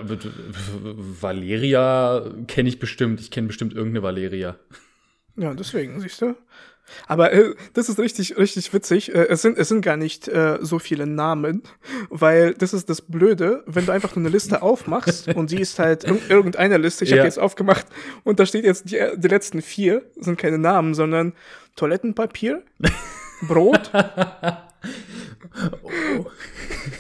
Valeria 1.22 2.24
kenne 2.48 2.70
ich 2.70 2.80
bestimmt. 2.80 3.20
Ich 3.20 3.32
kenne 3.32 3.48
bestimmt 3.48 3.74
irgendeine 3.74 4.04
Valeria. 4.04 4.56
Ja, 5.38 5.54
deswegen, 5.54 6.00
siehst 6.00 6.22
du. 6.22 6.36
Aber 7.08 7.34
äh, 7.34 7.56
das 7.74 7.90
ist 7.90 7.98
richtig, 7.98 8.38
richtig 8.38 8.72
witzig. 8.72 9.14
Äh, 9.14 9.28
es, 9.30 9.42
sind, 9.42 9.58
es 9.58 9.70
sind 9.70 9.82
gar 9.82 9.98
nicht 9.98 10.28
äh, 10.28 10.60
so 10.62 10.78
viele 10.78 11.08
Namen, 11.08 11.64
weil 12.10 12.54
das 12.54 12.74
ist 12.74 12.90
das 12.92 13.02
Blöde, 13.02 13.64
wenn 13.66 13.88
du 13.88 13.92
einfach 13.92 14.16
nur 14.16 14.22
eine 14.24 14.30
Liste 14.30 14.62
aufmachst 14.62 15.28
und 15.36 15.50
sie 15.50 15.60
ist 15.60 15.80
halt 15.80 16.04
irg 16.04 16.22
irgendeine 16.30 16.78
Liste, 16.78 17.04
ich 17.04 17.10
Ja. 17.10 17.18
habe 17.18 17.26
jetzt 17.26 17.40
aufgemacht 17.40 17.88
und 18.24 18.40
da 18.40 18.46
steht 18.46 18.66
jetzt, 18.66 18.92
die, 18.92 19.00
die 19.16 19.28
letzten 19.28 19.64
vier 19.64 20.04
sind 20.20 20.38
keine 20.38 20.60
Namen, 20.60 20.94
sondern 20.94 21.34
Toilettenpapier, 21.76 22.62
Brot, 23.48 23.90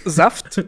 Saft 0.05 0.63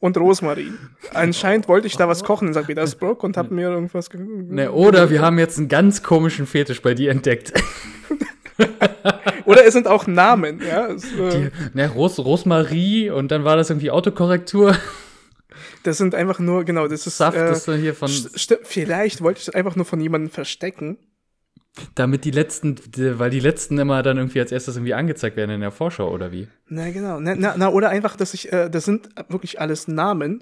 und 0.00 0.16
Rosmarin. 0.16 0.78
Anscheinend 1.12 1.68
wollte 1.68 1.86
ich 1.86 1.96
da 1.96 2.08
was 2.08 2.24
kochen 2.24 2.48
in 2.48 2.54
St. 2.54 2.66
Petersburg 2.66 3.22
und 3.24 3.36
habe 3.36 3.54
mir 3.54 3.68
irgendwas 3.70 4.10
ge- 4.10 4.20
Ne, 4.20 4.70
oder 4.72 5.10
wir 5.10 5.22
haben 5.22 5.38
jetzt 5.38 5.58
einen 5.58 5.68
ganz 5.68 6.02
komischen 6.02 6.46
Fetisch 6.46 6.82
bei 6.82 6.94
dir 6.94 7.10
entdeckt. 7.10 7.52
Oder 9.46 9.66
es 9.66 9.74
sind 9.74 9.88
auch 9.88 10.06
Namen, 10.06 10.60
ja. 10.66 10.86
Es, 10.86 11.04
äh, 11.12 11.50
ne, 11.74 11.90
Ros 11.90 12.18
Rosmarie 12.18 13.10
und 13.10 13.30
dann 13.30 13.44
war 13.44 13.56
das 13.56 13.68
irgendwie 13.68 13.90
Autokorrektur. 13.90 14.76
Das 15.82 15.98
sind 15.98 16.14
einfach 16.14 16.38
nur, 16.38 16.64
genau, 16.64 16.86
das 16.88 17.06
ist. 17.06 17.18
Saft 17.18 17.36
äh, 17.36 17.52
ist 17.52 17.66
dann 17.68 17.78
hier 17.80 17.94
von, 17.94 18.08
vielleicht 18.62 19.20
wollte 19.22 19.40
ich 19.40 19.46
das 19.46 19.54
einfach 19.54 19.76
nur 19.76 19.84
von 19.84 20.00
jemandem 20.00 20.30
verstecken. 20.30 20.98
Damit 21.94 22.24
die 22.24 22.30
letzten, 22.30 22.76
weil 22.96 23.30
die 23.30 23.40
letzten 23.40 23.78
immer 23.78 24.02
dann 24.02 24.16
irgendwie 24.16 24.40
als 24.40 24.52
erstes 24.52 24.76
irgendwie 24.76 24.94
angezeigt 24.94 25.36
werden 25.36 25.50
in 25.50 25.60
der 25.60 25.72
Vorschau 25.72 26.10
oder 26.12 26.30
wie? 26.32 26.48
Na, 26.68 26.90
genau. 26.90 27.20
Na, 27.20 27.34
na, 27.34 27.54
na, 27.56 27.68
oder 27.68 27.90
einfach, 27.90 28.16
dass 28.16 28.34
ich, 28.34 28.52
äh, 28.52 28.70
das 28.70 28.84
sind 28.84 29.08
wirklich 29.28 29.60
alles 29.60 29.88
Namen. 29.88 30.40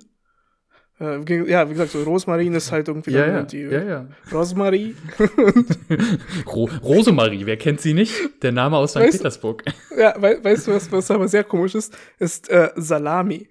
Äh, 1.00 1.50
ja, 1.50 1.68
wie 1.68 1.72
gesagt, 1.72 1.92
so 1.92 2.02
Rosmarin 2.02 2.54
ist 2.54 2.70
halt 2.70 2.88
irgendwie 2.88 3.12
Ja, 3.12 3.26
ja, 3.26 3.42
die 3.42 3.62
ja, 3.62 3.82
ja. 3.82 4.06
Rosmarie. 4.30 4.94
Ro 6.46 6.68
Rosemarie, 6.82 7.46
wer 7.46 7.56
kennt 7.56 7.80
sie 7.80 7.94
nicht? 7.94 8.14
Der 8.42 8.52
Name 8.52 8.76
aus 8.76 8.90
St. 8.90 9.00
Weißt 9.00 9.18
Petersburg. 9.18 9.64
ja, 9.98 10.14
wei 10.18 10.42
weißt 10.42 10.68
du, 10.68 10.72
was, 10.72 10.92
was 10.92 11.10
aber 11.10 11.28
sehr 11.28 11.44
komisch 11.44 11.74
ist? 11.74 11.96
Ist 12.18 12.50
äh, 12.50 12.70
Salami. 12.76 13.48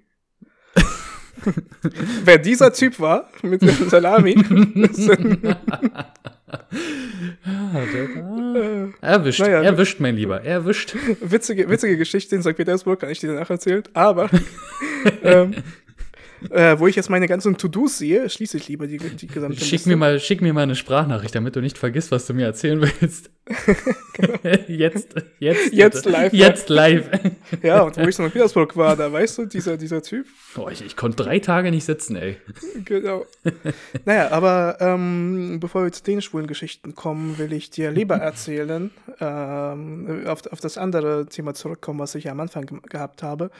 Wer 2.23 2.37
dieser 2.37 2.71
Typ 2.71 2.99
war 2.99 3.27
mit 3.41 3.63
dem 3.63 3.89
Salami, 3.89 4.35
Erwischt, 9.01 9.39
Naja. 9.39 9.61
erwischt, 9.61 9.99
mein 9.99 10.15
Lieber, 10.15 10.41
erwischt. 10.43 10.95
witzige, 11.21 11.69
witzige 11.69 11.97
Geschichte 11.97 12.35
in 12.35 12.43
St. 12.43 12.55
Petersburg, 12.55 12.99
kann 12.99 13.09
ich 13.09 13.19
dir 13.19 13.33
danach 13.33 13.49
erzählen. 13.49 13.83
Aber 13.93 14.29
ähm, 15.23 15.55
äh, 16.49 16.79
wo 16.79 16.87
ich 16.87 16.95
jetzt 16.95 17.09
meine 17.09 17.27
ganzen 17.27 17.57
To-Dos 17.57 17.99
sehe, 17.99 18.29
schließe 18.29 18.57
ich 18.57 18.67
lieber 18.67 18.87
die, 18.87 18.97
die 18.97 19.27
gesamte 19.27 19.59
Schick 19.59 19.71
Liste. 19.71 19.89
mir, 19.89 19.95
mal, 19.97 20.19
schick 20.19 20.41
mir 20.41 20.53
mal 20.53 20.63
eine 20.63 20.75
Sprachnachricht, 20.75 21.35
damit 21.35 21.55
du 21.55 21.61
nicht 21.61 21.77
vergisst, 21.77 22.11
was 22.11 22.25
du 22.25 22.33
mir 22.33 22.45
erzählen 22.45 22.81
willst. 22.81 23.29
jetzt, 24.67 25.15
jetzt, 25.39 25.73
Jetzt 25.73 26.03
bitte. 26.03 26.09
live, 26.09 26.33
Jetzt 26.33 26.69
live. 26.69 27.09
Ja, 27.61 27.81
und 27.81 27.97
wo 27.97 28.01
ich 28.01 28.17
in 28.19 28.25
St. 28.25 28.33
Petersburg 28.33 28.75
war, 28.77 28.95
da 28.95 29.11
weißt 29.11 29.39
du, 29.39 29.45
dieser, 29.45 29.77
dieser 29.77 30.01
Typ. 30.01 30.25
Boah, 30.55 30.71
ich, 30.71 30.83
ich 30.85 30.95
konnte 30.95 31.23
drei 31.23 31.39
Tage 31.39 31.71
nicht 31.71 31.85
sitzen, 31.85 32.15
ey. 32.15 32.37
Genau. 32.85 33.25
naja, 34.05 34.31
aber 34.31 34.77
ähm, 34.79 35.59
bevor 35.59 35.83
wir 35.83 35.91
zu 35.91 36.03
den 36.03 36.21
schwulen 36.21 36.47
Geschichten 36.47 36.95
kommen, 36.95 37.37
will 37.37 37.53
ich 37.53 37.69
dir 37.69 37.91
lieber 37.91 38.15
erzählen, 38.15 38.91
ähm, 39.19 40.23
auf, 40.25 40.45
auf 40.51 40.59
das 40.59 40.77
andere 40.77 41.25
Thema 41.27 41.53
zurückkommen, 41.53 41.99
was 41.99 42.15
ich 42.15 42.25
ja 42.25 42.31
am 42.31 42.39
Anfang 42.39 42.65
ge 42.65 42.79
gehabt 42.89 43.23
habe, 43.23 43.51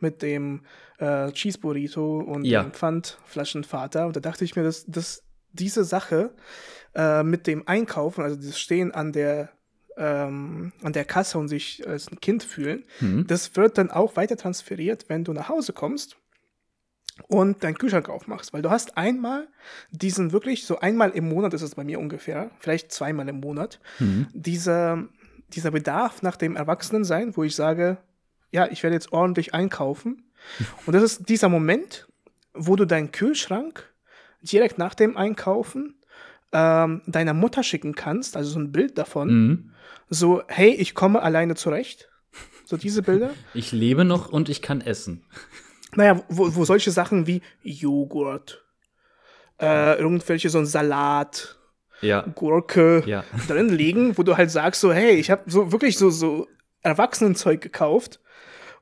mit 0.00 0.22
dem 0.22 0.60
äh, 1.00 1.32
Cheese 1.32 1.58
Burrito 1.58 2.20
und 2.20 2.44
Ja. 2.44 2.64
Pfandflaschenvater. 2.70 4.06
Und 4.06 4.16
da 4.16 4.20
dachte 4.20 4.44
ich 4.44 4.54
mir, 4.56 4.62
dass, 4.62 4.84
dass 4.86 5.22
diese 5.52 5.82
Sache 5.84 6.30
äh, 6.94 7.22
mit 7.24 7.46
dem 7.46 7.66
Einkaufen, 7.66 8.22
also 8.22 8.36
das 8.36 8.58
Stehen 8.58 8.92
an 8.92 9.12
der 9.12 9.50
ähm, 9.96 10.72
an 10.82 10.92
der 10.92 11.04
Kasse 11.04 11.36
und 11.38 11.48
sich 11.48 11.86
als 11.86 12.10
ein 12.10 12.20
Kind 12.20 12.42
fühlen, 12.42 12.84
Hm. 13.00 13.26
das 13.26 13.54
wird 13.56 13.76
dann 13.76 13.90
auch 13.90 14.16
weiter 14.16 14.36
transferiert, 14.36 15.06
wenn 15.08 15.24
du 15.24 15.32
nach 15.34 15.48
Hause 15.50 15.72
kommst 15.74 16.16
und 17.28 17.62
deinen 17.64 17.76
Kühlschrank 17.76 18.08
aufmachst, 18.08 18.52
weil 18.54 18.62
du 18.62 18.70
hast 18.70 18.96
einmal 18.96 19.48
diesen 19.90 20.32
wirklich, 20.32 20.64
so 20.64 20.78
einmal 20.80 21.10
im 21.10 21.28
Monat 21.28 21.52
ist 21.52 21.60
es 21.62 21.74
bei 21.74 21.84
mir 21.84 21.98
ungefähr, 21.98 22.50
vielleicht 22.60 22.92
zweimal 22.92 23.28
im 23.28 23.40
Monat, 23.40 23.78
Hm. 23.98 24.28
dieser, 24.32 25.04
dieser 25.48 25.70
Bedarf 25.72 26.22
nach 26.22 26.36
dem 26.36 26.56
Erwachsenensein, 26.56 27.36
wo 27.36 27.42
ich 27.42 27.54
sage, 27.54 27.98
ja, 28.52 28.68
ich 28.70 28.82
werde 28.82 28.94
jetzt 28.94 29.12
ordentlich 29.12 29.52
einkaufen. 29.54 30.29
Und 30.86 30.92
das 30.94 31.02
ist 31.02 31.28
dieser 31.28 31.48
Moment, 31.48 32.06
wo 32.54 32.76
du 32.76 32.84
deinen 32.84 33.12
Kühlschrank 33.12 33.88
direkt 34.42 34.78
nach 34.78 34.94
dem 34.94 35.16
Einkaufen 35.16 35.94
ähm, 36.52 37.02
deiner 37.06 37.34
Mutter 37.34 37.62
schicken 37.62 37.94
kannst, 37.94 38.36
also 38.36 38.50
so 38.50 38.58
ein 38.58 38.72
Bild 38.72 38.98
davon, 38.98 39.28
Mhm. 39.28 39.70
so, 40.08 40.42
hey, 40.48 40.70
ich 40.70 40.94
komme 40.94 41.22
alleine 41.22 41.54
zurecht. 41.54 42.08
So 42.64 42.76
diese 42.76 43.02
Bilder. 43.02 43.30
Ich 43.54 43.70
lebe 43.72 44.04
noch 44.04 44.30
und 44.30 44.48
ich 44.48 44.60
kann 44.62 44.80
essen. 44.80 45.24
Naja, 45.94 46.22
wo, 46.28 46.54
wo 46.54 46.64
solche 46.64 46.90
Sachen 46.90 47.26
wie 47.26 47.42
Joghurt, 47.62 48.64
äh, 49.60 49.98
irgendwelche 49.98 50.48
so 50.50 50.58
ein 50.58 50.66
Salat, 50.66 51.58
Ja. 52.00 52.22
Gurke 52.34 53.02
Ja. 53.06 53.24
drin 53.46 53.68
liegen, 53.68 54.16
wo 54.16 54.22
du 54.22 54.36
halt 54.36 54.50
sagst 54.50 54.80
so, 54.80 54.92
hey, 54.92 55.12
ich 55.16 55.30
habe 55.30 55.50
so 55.50 55.70
wirklich 55.72 55.98
so 55.98 56.10
so 56.10 56.48
Erwachsenenzeug 56.82 57.60
gekauft 57.60 58.20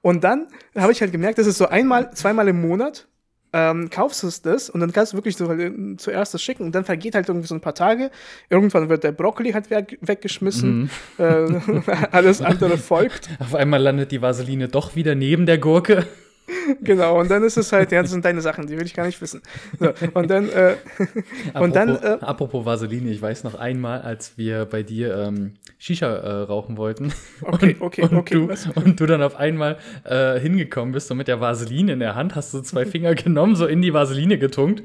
und 0.03 0.25
dann 0.25 0.49
habe 0.77 0.93
ich 0.93 1.01
halt 1.01 1.13
gemerkt, 1.13 1.39
das 1.39 1.47
ist 1.47 1.59
so 1.59 1.69
einmal, 1.69 2.11
zweimal 2.13 2.49
im 2.49 2.61
Monat 2.61 3.09
ähm, 3.53 3.89
kaufst 3.91 4.23
du 4.23 4.31
das 4.43 4.69
und 4.69 4.81
dann 4.81 4.93
kannst 4.93 5.13
du 5.13 5.17
wirklich 5.17 5.37
so 5.37 5.49
halt, 5.49 5.61
äh, 5.61 5.97
zuerst 5.97 6.35
das 6.35 6.43
schicken 6.43 6.65
und 6.65 6.75
dann 6.75 6.85
vergeht 6.85 7.15
halt 7.15 7.29
irgendwie 7.29 7.47
so 7.47 7.55
ein 7.55 7.61
paar 7.61 7.75
Tage. 7.75 8.11
Irgendwann 8.51 8.89
wird 8.89 9.05
der 9.05 9.13
Brokkoli 9.13 9.53
halt 9.53 9.71
weg, 9.71 9.99
weggeschmissen, 10.03 10.91
äh, 11.19 11.23
alles 12.11 12.43
andere 12.43 12.77
folgt. 12.77 13.29
Auf 13.39 13.55
einmal 13.55 13.81
landet 13.81 14.13
die 14.13 14.21
Vaseline 14.21 14.69
doch 14.69 14.97
wieder 14.97 15.15
neben 15.15 15.47
der 15.47 15.59
Gurke. 15.59 16.07
Genau, 16.83 17.19
und 17.21 17.31
dann 17.31 17.43
ist 17.43 17.57
es 17.57 17.73
halt, 17.73 17.93
ja, 17.93 18.03
das 18.03 18.11
sind 18.11 18.25
deine 18.25 18.41
Sachen, 18.41 18.67
die 18.67 18.77
will 18.77 18.87
ich 18.87 18.95
gar 18.95 19.07
nicht 19.07 19.21
wissen. 19.21 19.43
So, 19.79 19.93
und 20.15 20.31
dann, 20.31 20.49
äh, 20.49 20.77
und 21.55 21.75
dann, 21.75 21.91
apropos, 21.91 22.23
äh, 22.23 22.25
apropos 22.25 22.67
Vaseline, 22.67 23.11
ich 23.11 23.21
weiß 23.21 23.45
noch 23.45 23.55
einmal, 23.55 24.03
als 24.03 24.37
wir 24.37 24.65
bei 24.65 24.83
dir 24.83 25.17
ähm, 25.17 25.55
Shisha 25.79 26.07
äh, 26.07 26.43
rauchen 26.43 26.77
wollten. 26.77 27.13
Okay, 27.43 27.77
und, 27.79 27.83
okay, 27.83 28.03
und 28.03 28.15
okay, 28.15 28.35
Du, 28.35 28.49
was? 28.49 28.67
und 28.75 29.01
du 29.01 29.07
dann 29.07 29.23
auf 29.23 29.37
einmal 29.37 29.79
äh, 30.05 30.39
hingekommen 30.39 30.93
bist, 30.93 31.09
so 31.09 31.15
mit 31.15 31.29
der 31.29 31.41
Vaseline 31.41 31.93
in 31.93 32.01
der 32.01 32.15
Hand, 32.15 32.35
hast 32.35 32.53
du 32.53 32.61
zwei 32.61 32.85
Finger 32.85 33.15
genommen, 33.15 33.57
so 33.57 33.67
in 33.67 33.83
die 33.83 33.93
Vaseline 33.95 34.39
getunkt 34.39 34.83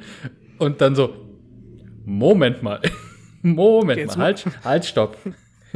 und 0.60 0.82
dann 0.82 0.96
so, 0.96 1.14
Moment 2.06 2.64
mal. 2.64 2.82
Moment 3.42 4.00
Jetzt 4.00 4.18
mal, 4.18 4.26
halt, 4.26 4.46
halt, 4.64 4.86
stopp. 4.86 5.18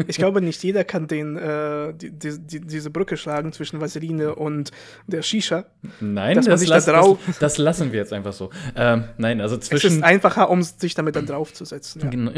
Ich 0.08 0.18
glaube, 0.18 0.42
nicht 0.42 0.64
jeder 0.64 0.84
kann 0.84 1.08
den, 1.08 1.38
äh, 1.38 1.94
die, 1.94 2.12
die, 2.12 2.40
die, 2.40 2.60
diese 2.62 2.90
Brücke 2.92 3.18
schlagen 3.18 3.52
zwischen 3.54 3.82
Vaseline 3.82 4.36
und 4.36 4.72
der 5.08 5.22
Shisha. 5.22 5.66
Nein, 6.00 6.36
Dass 6.36 6.46
das, 6.46 6.68
lass, 6.68 6.86
da 6.86 6.94
drauf- 6.94 7.18
das, 7.26 7.40
das 7.40 7.58
lassen 7.58 7.92
wir 7.92 8.00
jetzt 8.00 8.14
einfach 8.14 8.34
so. 8.34 8.50
Ähm, 8.76 9.06
nein, 9.18 9.42
also 9.42 9.56
Es 9.56 9.64
ist 9.64 9.70
zwischen. 9.82 10.04
einfacher, 10.04 10.50
um 10.50 10.62
sich 10.62 10.94
damit 10.94 11.16
dann 11.16 11.26
draufzusetzen. 11.26 12.02
Ja. 12.04 12.10
Genau. 12.10 12.32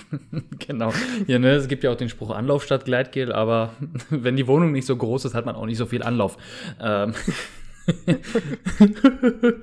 genau. 0.66 0.92
Ja, 1.26 1.38
ne, 1.38 1.52
es 1.52 1.68
gibt 1.68 1.84
ja 1.84 1.92
auch 1.92 1.96
den 1.96 2.08
Spruch 2.08 2.30
Anlauf 2.30 2.64
statt 2.64 2.84
Gleitgel, 2.84 3.32
aber 3.32 3.74
wenn 4.10 4.36
die 4.36 4.46
Wohnung 4.46 4.72
nicht 4.72 4.86
so 4.86 4.96
groß 4.96 5.24
ist, 5.26 5.34
hat 5.34 5.46
man 5.46 5.54
auch 5.54 5.66
nicht 5.66 5.78
so 5.78 5.86
viel 5.86 6.02
Anlauf. 6.02 6.36
Ähm. 6.80 7.14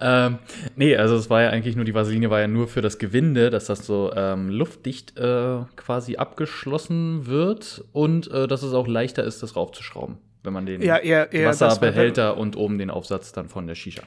ähm, 0.00 0.38
nee, 0.76 0.96
also 0.96 1.16
es 1.16 1.30
war 1.30 1.42
ja 1.42 1.50
eigentlich 1.50 1.76
nur, 1.76 1.84
die 1.84 1.94
Vaseline 1.94 2.30
war 2.30 2.40
ja 2.40 2.48
nur 2.48 2.68
für 2.68 2.82
das 2.82 2.98
Gewinde, 2.98 3.50
dass 3.50 3.66
das 3.66 3.86
so 3.86 4.12
ähm, 4.14 4.50
luftdicht 4.50 5.16
äh, 5.18 5.60
quasi 5.76 6.16
abgeschlossen 6.16 7.26
wird 7.26 7.84
und 7.92 8.30
äh, 8.30 8.46
dass 8.46 8.62
es 8.62 8.74
auch 8.74 8.86
leichter 8.86 9.24
ist, 9.24 9.42
das 9.42 9.56
raufzuschrauben, 9.56 10.18
wenn 10.42 10.52
man 10.52 10.66
den 10.66 10.82
Ja, 10.82 10.98
eher, 10.98 11.32
eher 11.32 11.48
Wasserbehälter 11.48 12.36
und 12.36 12.56
oben 12.56 12.78
den 12.78 12.90
Aufsatz 12.90 13.32
dann 13.32 13.48
von 13.48 13.66
der 13.66 13.74
Shisha. 13.74 14.02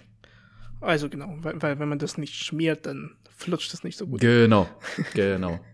Also 0.81 1.09
genau, 1.09 1.37
weil, 1.41 1.61
weil 1.61 1.79
wenn 1.79 1.89
man 1.89 1.99
das 1.99 2.17
nicht 2.17 2.35
schmiert, 2.35 2.85
dann 2.85 3.11
flutscht 3.35 3.73
das 3.73 3.83
nicht 3.83 3.97
so 3.97 4.05
gut. 4.05 4.21
Genau, 4.21 4.67
genau. 5.13 5.59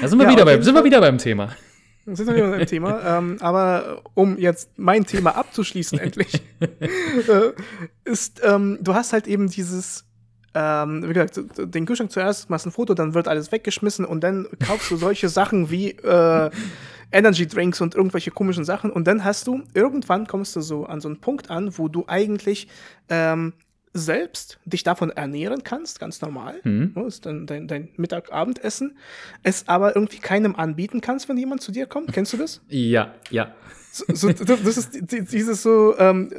Da 0.00 0.06
sind 0.06 0.18
wir, 0.18 0.26
Ja, 0.26 0.32
wieder, 0.32 0.44
beim, 0.44 0.62
sind 0.62 0.74
wir 0.74 0.84
wieder 0.84 1.00
beim 1.00 1.18
Thema. 1.18 1.56
Das 2.04 2.18
ist 2.18 2.26
natürlich 2.26 2.60
ein 2.60 2.66
Thema. 2.66 3.00
ähm, 3.18 3.36
aber 3.40 4.02
um 4.14 4.38
jetzt 4.38 4.70
mein 4.76 5.06
Thema 5.06 5.36
abzuschließen, 5.36 5.98
endlich, 5.98 6.42
äh, 6.60 7.52
ist, 8.04 8.40
ähm, 8.44 8.78
du 8.80 8.94
hast 8.94 9.12
halt 9.12 9.26
eben 9.26 9.48
dieses, 9.48 10.04
ähm, 10.54 11.04
wie 11.08 11.12
gesagt, 11.12 11.40
den 11.58 11.86
Kühlschrank 11.86 12.10
zuerst, 12.10 12.50
machst 12.50 12.66
ein 12.66 12.72
Foto, 12.72 12.94
dann 12.94 13.14
wird 13.14 13.28
alles 13.28 13.52
weggeschmissen 13.52 14.04
und 14.04 14.22
dann 14.22 14.46
kaufst 14.66 14.90
du 14.90 14.96
solche 14.96 15.28
Sachen 15.30 15.70
wie 15.70 15.90
äh, 15.90 16.50
Energy 17.12 17.46
Drinks 17.46 17.80
und 17.80 17.94
irgendwelche 17.94 18.30
komischen 18.30 18.64
Sachen 18.64 18.90
und 18.90 19.06
dann 19.06 19.22
hast 19.22 19.46
du, 19.46 19.62
irgendwann 19.74 20.26
kommst 20.26 20.56
du 20.56 20.60
so 20.60 20.86
an 20.86 21.00
so 21.00 21.08
einen 21.08 21.20
Punkt 21.20 21.50
an, 21.50 21.76
wo 21.78 21.88
du 21.88 22.04
eigentlich 22.08 22.68
ähm, 23.08 23.52
selbst 23.94 24.58
dich 24.64 24.82
davon 24.84 25.10
ernähren 25.10 25.64
kannst, 25.64 26.00
ganz 26.00 26.20
normal. 26.22 26.60
Mhm. 26.64 26.92
Das 26.94 27.14
ist 27.14 27.26
dann 27.26 27.46
dein, 27.46 27.68
dein 27.68 27.88
Mittag-Abendessen. 27.96 28.96
Es 29.42 29.68
aber 29.68 29.94
irgendwie 29.94 30.18
keinem 30.18 30.56
anbieten 30.56 31.00
kannst, 31.00 31.28
wenn 31.28 31.36
jemand 31.36 31.60
zu 31.60 31.72
dir 31.72 31.86
kommt. 31.86 32.12
Kennst 32.12 32.32
du 32.32 32.36
das? 32.38 32.60
Ja, 32.68 33.14
ja. 33.30 33.54
So, 33.94 34.04
so, 34.14 34.32
das 34.32 34.78
ist 34.78 35.12
die- 35.12 35.22
dieses 35.22 35.62
so, 35.62 35.94
ähm, 35.98 36.30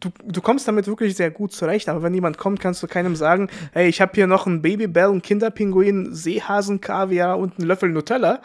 du, 0.00 0.10
du 0.22 0.42
kommst 0.42 0.68
damit 0.68 0.86
wirklich 0.86 1.16
sehr 1.16 1.30
gut 1.30 1.50
zurecht, 1.52 1.88
aber 1.88 2.02
wenn 2.02 2.12
jemand 2.12 2.36
kommt, 2.36 2.60
kannst 2.60 2.82
du 2.82 2.86
keinem 2.86 3.16
sagen, 3.16 3.48
hey, 3.72 3.88
ich 3.88 4.02
habe 4.02 4.12
hier 4.14 4.26
noch 4.26 4.46
einen 4.46 4.60
Babybell, 4.60 5.08
einen 5.08 5.22
Kinderpinguin, 5.22 6.14
Seehasen, 6.14 6.82
Kaviar 6.82 7.38
und 7.38 7.58
einen 7.58 7.66
Löffel 7.68 7.88
Nutella. 7.88 8.42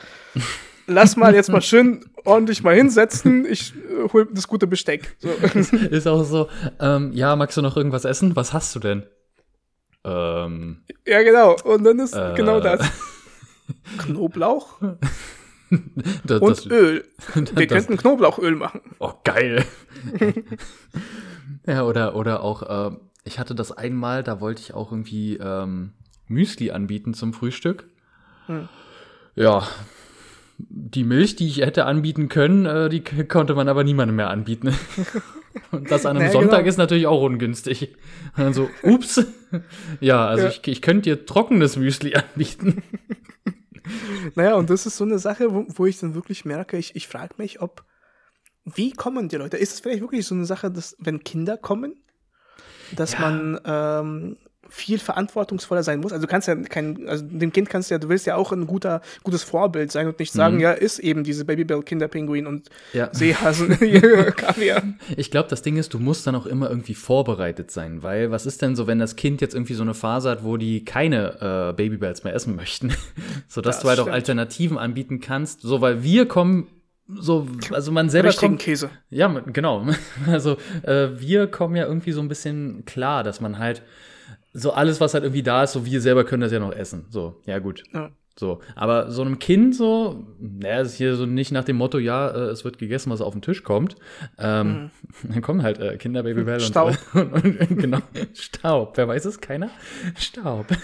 Lass 0.88 1.16
mal 1.16 1.34
jetzt 1.34 1.50
mal 1.50 1.62
schön 1.62 2.06
ordentlich 2.26 2.62
mal 2.64 2.76
hinsetzen, 2.76 3.46
ich 3.46 3.74
äh, 3.76 4.08
hol 4.14 4.28
das 4.32 4.48
gute 4.48 4.68
Besteck. 4.68 5.16
So. 5.20 5.30
Ist 5.90 6.08
auch 6.08 6.24
so, 6.24 6.48
ähm, 6.80 7.12
ja, 7.14 7.36
magst 7.36 7.58
du 7.58 7.62
noch 7.62 7.76
irgendwas 7.78 8.06
essen? 8.06 8.36
Was 8.36 8.54
hast 8.54 8.76
du 8.76 8.80
denn? 8.80 9.06
Ähm, 10.04 10.84
Ja, 11.08 11.24
genau. 11.24 11.56
Und 11.64 11.84
dann 11.84 11.98
ist 12.00 12.14
Äh. 12.14 12.34
genau 12.36 12.60
das. 12.60 12.82
Knoblauch 13.98 14.80
das, 16.24 16.40
und 16.42 16.50
das, 16.52 16.66
Öl. 16.68 17.04
Wir 17.34 17.68
das- 17.68 17.86
könnten 17.88 17.98
Knoblauchöl 17.98 18.56
machen. 18.56 18.82
Oh, 19.00 19.14
geil. 19.24 19.66
ja, 21.66 21.84
oder, 21.84 22.16
oder 22.16 22.42
auch, 22.44 22.92
ähm, 22.92 23.00
ich 23.24 23.40
hatte 23.40 23.56
das 23.56 23.72
einmal, 23.72 24.22
da 24.24 24.40
wollte 24.40 24.62
ich 24.62 24.74
auch 24.76 24.92
irgendwie 24.92 25.38
ähm, 25.38 25.94
Müsli 26.28 26.70
anbieten 26.72 27.14
zum 27.16 27.34
Frühstück. 27.34 27.88
Hm. 28.46 28.70
Ja, 29.34 29.68
die 30.58 31.04
Milch, 31.04 31.36
die 31.36 31.48
ich 31.48 31.58
hätte 31.58 31.86
anbieten 31.86 32.30
können, 32.30 32.66
äh, 32.66 32.90
die 32.90 33.02
konnte 33.02 33.56
man 33.56 33.68
aber 33.68 33.84
niemandem 33.84 34.16
mehr 34.16 34.30
anbieten. 34.30 34.74
Und 35.72 35.90
das 35.90 36.06
an 36.06 36.18
einem 36.18 36.26
Ja, 36.28 36.32
Sonntag 36.34 36.60
genau. 36.60 36.70
ist 36.70 36.78
natürlich 36.78 37.08
auch 37.08 37.22
ungünstig. 37.22 37.96
Und 38.36 38.44
dann 38.44 38.54
so, 38.54 38.70
ups. 38.84 39.26
ja, 40.02 40.26
also 40.26 40.46
Ja. 40.46 40.50
Ich, 40.50 40.68
ich 40.68 40.82
könnte 40.82 41.04
dir 41.04 41.26
trockenes 41.26 41.76
Müsli 41.78 42.16
anbieten. 42.16 42.82
Naja, 44.34 44.56
und 44.56 44.72
das 44.72 44.88
ist 44.88 44.98
so 44.98 45.04
eine 45.04 45.20
Sache, 45.20 45.54
wo, 45.54 45.66
wo 45.70 45.86
ich 45.86 46.00
dann 46.00 46.16
wirklich 46.16 46.44
merke, 46.44 46.76
ich, 46.78 46.96
ich 46.96 47.08
frage 47.08 47.36
mich, 47.38 47.62
ob, 47.62 47.84
wie 48.64 48.92
kommen 48.92 49.30
die 49.30 49.36
Leute? 49.36 49.58
Ist 49.58 49.74
es 49.76 49.80
vielleicht 49.80 50.02
wirklich 50.02 50.26
so 50.26 50.34
eine 50.34 50.46
Sache, 50.46 50.72
dass, 50.72 50.96
wenn 51.00 51.24
Kinder 51.24 51.56
kommen, 51.56 51.94
dass 52.96 53.14
Ja. 53.14 53.20
man 53.20 53.60
ähm, 53.64 54.38
viel 54.70 55.00
verantwortungsvoller 55.00 55.84
sein 55.84 56.00
muss? 56.00 56.12
Also 56.12 56.26
du 56.26 56.32
kannst 56.32 56.48
ja 56.48 56.56
kein, 56.56 57.08
also 57.08 57.24
dem 57.28 57.52
Kind 57.54 57.70
kannst 57.70 57.90
du 57.90 57.96
ja, 57.96 58.00
du 58.00 58.10
willst 58.10 58.26
ja 58.26 58.36
auch 58.36 58.52
ein 58.52 58.68
guter, 58.68 59.02
gutes 59.24 59.44
Vorbild 59.44 59.92
sein 59.92 60.08
und 60.08 60.20
nicht 60.20 60.32
sagen, 60.34 60.56
Mhm. 60.56 60.62
ja, 60.62 60.72
ist 60.72 61.00
eben 61.00 61.24
diese 61.24 61.46
Babybell 61.46 61.82
Kinderpinguin 61.84 62.48
und 62.48 62.70
Ja. 62.94 63.10
Seehasen, 63.12 63.78
Kaviar. 64.36 64.84
Ich 65.18 65.32
glaube, 65.32 65.50
das 65.50 65.62
Ding 65.62 65.78
ist, 65.78 65.94
du 65.94 66.00
musst 66.00 66.26
dann 66.28 66.36
auch 66.36 66.46
immer 66.46 66.70
irgendwie 66.70 66.96
vorbereitet 66.96 67.72
sein, 67.72 68.04
weil 68.04 68.32
was 68.32 68.46
ist 68.46 68.62
denn 68.62 68.76
so, 68.76 68.88
wenn 68.88 69.00
das 69.00 69.16
Kind 69.16 69.42
jetzt 69.42 69.54
irgendwie 69.54 69.74
so 69.74 69.84
eine 69.84 69.94
Phase 69.94 70.30
hat, 70.30 70.44
wo 70.44 70.58
die 70.58 70.84
keine 70.86 71.70
äh, 71.70 71.74
Babybells 71.74 72.24
mehr 72.24 72.34
essen 72.34 72.56
möchten, 72.56 72.94
so 73.48 73.62
dass 73.62 73.78
Das 73.78 73.84
du 73.84 73.90
halt 73.90 74.00
auch 74.00 74.04
stimmt. 74.04 74.16
Alternativen 74.16 74.78
anbieten 74.78 75.20
kannst, 75.22 75.62
so 75.62 75.82
weil 75.82 76.04
wir 76.04 76.28
kommen 76.28 76.68
so, 77.08 77.48
also 77.72 77.92
man 77.92 78.10
selber 78.10 78.30
Richtigen 78.30 78.54
kommt, 78.54 78.62
Käse. 78.64 78.90
ja, 79.12 79.28
genau. 79.28 79.86
Also 80.28 80.58
äh, 80.82 81.10
wir 81.20 81.46
kommen 81.46 81.76
ja 81.76 81.86
irgendwie 81.86 82.12
so 82.14 82.20
ein 82.20 82.28
bisschen 82.28 82.84
klar, 82.86 83.24
dass 83.24 83.42
man 83.42 83.60
halt 83.60 83.84
so 84.58 84.72
alles, 84.72 85.02
was 85.02 85.14
halt 85.14 85.24
irgendwie 85.24 85.44
da 85.44 85.64
ist, 85.64 85.74
so 85.74 85.86
wir 85.86 86.00
selber 86.02 86.24
können 86.24 86.42
das 86.42 86.52
ja 86.52 86.60
noch 86.60 86.72
essen. 86.72 87.06
So, 87.10 87.36
ja 87.46 87.60
gut. 87.60 87.84
Ja. 87.94 88.10
So, 88.38 88.60
aber 88.76 89.12
so 89.12 89.22
einem 89.22 89.40
Kind 89.40 89.76
so, 89.76 90.26
naja, 90.40 90.82
ist 90.82 90.96
hier 90.96 91.16
so 91.16 91.26
nicht 91.26 91.52
nach 91.54 91.64
dem 91.64 91.78
Motto, 91.78 92.00
ja, 92.00 92.28
äh, 92.30 92.50
es 92.50 92.66
wird 92.66 92.78
gegessen, 92.78 93.10
was 93.10 93.22
auf 93.22 93.34
den 93.34 93.42
Tisch 93.42 93.64
kommt. 93.64 93.96
Ähm, 94.38 94.92
Dann 95.24 95.42
kommen 95.42 95.64
halt 95.64 95.80
äh, 95.80 95.96
Kinder, 95.98 96.24
Babybell 96.24 96.56
und, 96.56 96.62
Mhm. 96.62 96.66
Staub. 96.66 96.98
und, 97.14 97.34
und, 97.34 97.60
und 97.62 97.78
genau, 97.78 98.00
Staub. 98.34 98.98
Wer 98.98 99.08
weiß 99.08 99.26
es? 99.26 99.40
Keiner? 99.40 99.70
Staub. 100.18 100.68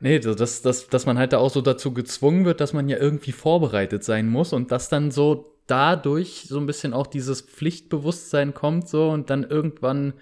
Nee, 0.00 0.20
so, 0.20 0.34
dass, 0.34 0.60
dass, 0.60 0.88
dass 0.88 1.06
man 1.06 1.16
halt 1.16 1.32
da 1.32 1.38
auch 1.38 1.50
so 1.50 1.62
dazu 1.62 1.94
gezwungen 1.94 2.44
wird, 2.44 2.60
dass 2.60 2.74
man 2.74 2.90
ja 2.90 2.98
irgendwie 2.98 3.32
vorbereitet 3.32 4.04
sein 4.04 4.28
muss 4.28 4.52
und 4.52 4.70
dass 4.70 4.90
dann 4.90 5.10
so 5.10 5.54
dadurch 5.66 6.44
so 6.46 6.58
ein 6.58 6.66
bisschen 6.66 6.92
auch 6.92 7.06
dieses 7.06 7.40
Pflichtbewusstsein 7.40 8.52
kommt 8.52 8.86
so 8.86 9.08
und 9.08 9.30
dann 9.30 9.44
irgendwann 9.44 10.12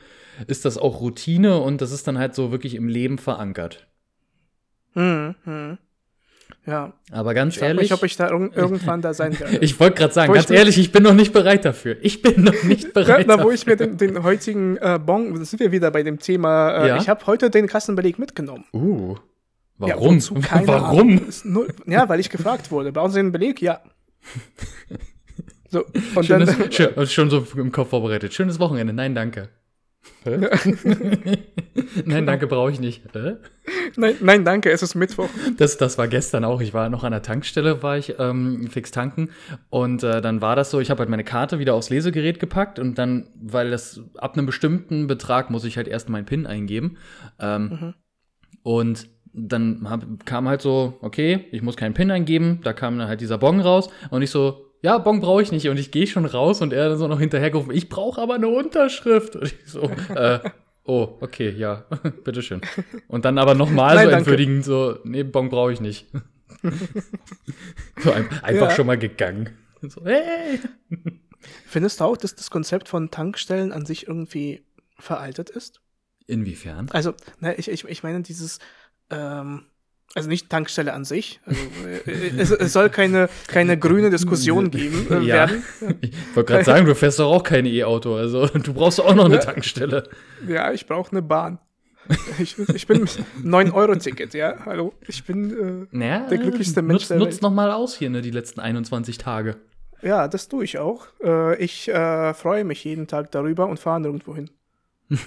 ist 0.47 0.64
das 0.64 0.79
auch 0.79 1.01
Routine 1.01 1.59
und 1.61 1.81
das 1.81 1.92
ist 1.92 2.07
dann 2.09 2.18
halt 2.18 2.35
so 2.35 2.51
wirklich 2.53 2.75
im 2.75 2.88
Leben 2.88 3.18
verankert. 3.18 3.87
Hm, 4.95 5.35
hm. 5.45 5.79
Ja, 6.66 6.92
Aber 7.11 7.35
ganz 7.35 7.57
ich 7.57 7.62
ehrlich, 7.62 7.90
mich, 7.90 7.92
ob 7.95 8.05
ich 8.05 8.16
da 8.16 8.29
irg 8.31 8.53
irgendwann 8.57 9.01
da 9.03 9.14
sein 9.14 9.38
werde. 9.40 9.59
ich 9.59 9.81
wollte 9.81 9.97
gerade 9.97 10.12
sagen, 10.14 10.31
Wo 10.31 10.35
ganz 10.35 10.51
ehrlich, 10.51 10.79
ich 10.79 10.92
bin 10.92 11.03
noch 11.03 11.14
nicht 11.14 11.33
bereit 11.33 11.64
dafür. 11.64 11.97
Ich 12.03 12.23
bin 12.23 12.42
noch 12.45 12.62
nicht 12.62 12.92
bereit 12.95 13.27
Na, 13.27 13.35
wo 13.35 13.38
dafür. 13.38 13.53
ich 13.55 13.66
mir 13.66 13.77
den, 13.77 13.97
den 13.97 14.23
heutigen 14.23 14.77
äh, 14.77 15.01
Bon, 15.05 15.35
da 15.35 15.45
sind 15.45 15.59
wir 15.61 15.73
wieder 15.73 15.90
bei 15.90 16.03
dem 16.03 16.18
Thema, 16.18 16.85
äh, 16.85 16.88
Ja? 16.88 16.97
ich 16.99 17.09
habe 17.09 17.27
heute 17.27 17.51
den 17.51 17.66
Kassenbeleg 17.66 18.18
mitgenommen. 18.18 18.64
Uh, 18.73 19.16
Ja, 19.81 19.88
warum? 19.97 20.16
wozu? 20.16 20.35
Keine 20.35 20.66
warum? 20.68 21.23
Null, 21.45 21.68
ja, 21.87 22.09
weil 22.09 22.21
ich 22.21 22.29
gefragt 22.31 22.71
wurde. 22.71 22.92
Brauchen 22.92 23.11
Sie 23.11 23.18
einen 23.18 23.33
Beleg? 23.33 23.61
Ja. 23.61 23.81
So, 25.71 25.85
und 26.14 26.31
dann, 26.31 26.47
Schönes, 26.47 26.75
schön, 26.75 27.07
schon 27.07 27.31
so 27.31 27.45
im 27.57 27.73
Kopf 27.73 27.88
vorbereitet. 27.90 28.35
Schönes 28.35 28.61
Wochenende. 28.61 28.92
Nein, 28.92 29.14
danke. 29.14 29.49
Nein, 32.05 32.27
danke, 32.27 32.47
brauche 32.47 32.71
ich 32.71 32.81
nicht. 32.81 33.03
Hä? 33.12 33.35
nein, 33.97 34.15
nein, 34.21 34.45
danke, 34.45 34.71
es 34.71 34.83
ist 34.83 34.95
Mittwoch. 34.95 35.29
Das, 35.57 35.79
das 35.79 35.99
war 35.99 36.07
gestern 36.09 36.45
auch. 36.45 36.61
Ich 36.61 36.75
war 36.75 36.88
noch 36.88 37.03
an 37.05 37.12
der 37.12 37.23
Tankstelle, 37.23 37.83
war 37.83 37.99
ich 37.99 38.15
ähm, 38.19 38.69
fix 38.69 38.91
tanken. 38.93 39.31
Und 39.69 40.03
äh, 40.05 40.21
dann 40.21 40.41
war 40.41 40.55
das 40.57 40.71
so, 40.71 40.81
ich 40.81 40.91
habe 40.91 41.01
halt 41.01 41.11
meine 41.11 41.25
Karte 41.25 41.59
wieder 41.59 41.75
aufs 41.75 41.91
Lesegerät 41.91 42.38
gepackt 42.41 42.79
und 42.79 42.99
dann, 42.99 43.29
weil 43.35 43.71
das 43.71 44.01
ab 44.17 44.35
einem 44.35 44.47
bestimmten 44.47 45.07
Betrag 45.09 45.51
muss 45.51 45.65
ich 45.65 45.77
halt 45.77 45.88
erst 45.88 46.09
meinen 46.09 46.25
PIN 46.27 46.47
eingeben. 46.47 46.99
Ähm, 47.41 47.95
Und 48.62 49.09
dann 49.33 49.88
hab, 49.88 50.27
kam 50.27 50.49
halt 50.49 50.62
so, 50.62 50.99
okay, 51.01 51.47
ich 51.53 51.62
muss 51.62 51.77
keinen 51.77 51.95
PIN 51.95 52.11
eingeben, 52.11 52.61
da 52.62 52.73
kam 52.73 52.99
dann 52.99 53.09
halt 53.09 53.21
dieser 53.21 53.38
Bon 53.38 53.61
raus 53.61 53.88
und 54.11 54.23
ich 54.23 54.31
so, 54.31 54.71
ja, 54.83 54.99
Bon 54.99 55.21
brauche 55.21 55.42
ich 55.42 55.53
nicht 55.53 55.68
und 55.68 55.79
ich 55.79 55.90
gehe 55.90 56.07
schon 56.07 56.27
raus 56.27 56.61
und 56.61 56.73
er 56.73 56.88
dann 56.90 56.99
so 56.99 57.09
noch 57.09 57.21
hinterhergerufen, 57.21 57.73
ich 57.73 57.88
brauche 57.88 58.21
aber 58.21 58.35
eine 58.35 58.49
Unterschrift. 58.49 59.37
Und 59.37 59.45
ich 59.45 59.55
so, 59.64 59.83
äh, 60.14 60.40
oh, 60.85 61.16
okay, 61.21 61.51
ja, 61.51 61.85
bitteschön. 62.25 62.61
Und 63.09 63.25
dann 63.25 63.38
aber 63.38 63.55
nochmal 63.55 63.97
so 63.97 64.03
danke. 64.03 64.16
entwürdigend, 64.18 64.64
so, 64.64 64.99
nee, 65.05 65.23
Bon 65.23 65.49
brauche 65.49 65.73
ich 65.73 65.81
nicht. 65.81 66.07
so 67.99 68.12
ein, 68.12 68.29
einfach 68.42 68.71
Ja. 68.71 68.75
schon 68.75 68.87
mal 68.87 68.99
gegangen. 68.99 69.51
So, 69.81 70.05
hey. 70.05 70.61
Findest 71.66 72.01
du 72.01 72.05
auch, 72.05 72.16
dass 72.16 72.35
das 72.35 72.51
Konzept 72.51 72.88
von 72.88 73.11
Tankstellen 73.11 73.73
an 73.73 73.87
sich 73.87 74.07
irgendwie 74.07 74.62
veraltet 74.99 75.51
ist? 75.51 75.81
Inwiefern? 76.27 76.88
Also, 76.92 77.14
ne, 77.40 77.55
ich, 77.57 77.68
ich, 77.68 77.85
ich 77.85 78.03
meine 78.03 78.23
dieses, 78.23 78.59
ähm, 79.11 79.64
also 80.14 80.29
nicht 80.29 80.51
Tankstelle 80.51 80.92
an 80.92 81.05
sich. 81.05 81.40
Also, 81.46 81.61
äh, 82.07 82.29
es, 82.38 82.51
es 82.51 82.72
soll 82.72 82.90
keine, 82.90 83.29
keine 83.46 83.79
grüne 83.79 84.11
Diskussion 84.11 84.70
geben 84.70 85.07
äh, 85.11 85.20
Ja. 85.20 85.35
werden. 85.35 85.64
Ich 86.01 86.12
wollte 86.37 86.53
gerade 86.53 86.64
sagen, 86.64 86.87
du 86.87 86.94
fährst 86.94 87.18
doch 87.18 87.31
auch 87.33 87.42
kein 87.42 87.66
E-Auto, 87.66 88.14
also 88.16 88.46
du 88.46 88.75
brauchst 88.75 89.01
auch 89.01 89.14
noch 89.14 89.27
eine. 89.27 89.38
Tankstelle. 89.40 90.05
Ja, 90.46 90.72
ich 90.72 90.87
brauche 90.87 91.11
eine 91.12 91.22
Bahn. 91.22 91.59
Ich, 92.40 92.59
ich 92.59 92.87
bin 92.88 93.07
9-Euro-Ticket, 93.44 94.35
ja. 94.35 94.57
Hallo. 94.66 94.92
Ich 95.07 95.25
bin, 95.25 95.87
Naja, 95.92 96.27
Der 96.29 96.38
glücklichste 96.38 96.83
Mensch 96.83 97.03
nutzt, 97.03 97.11
der 97.11 97.18
nutzt 97.18 97.33
Welt. 97.35 97.42
noch 97.42 97.53
mal 97.53 97.70
aus 97.70 97.94
hier, 97.96 98.11
ne, 98.11 98.22
die 98.22 98.33
letzten 98.33 98.59
21 98.61 99.18
Tage. 99.18 99.57
äh, 100.03 100.09
ja, 100.09 100.27
das 100.27 100.48
tue 100.48 100.64
ich 100.64 100.79
auch. 100.79 101.07
Äh, 101.22 101.62
ich 101.62 101.88
äh, 101.88 102.35
freue 102.35 102.64
mich 102.64 102.83
jeden 102.85 103.07
Tag 103.07 103.31
darüber 103.31 103.68
und 103.68 103.79
fahre 103.79 104.01
nirgendwo 104.01 104.35
hin. 104.35 104.51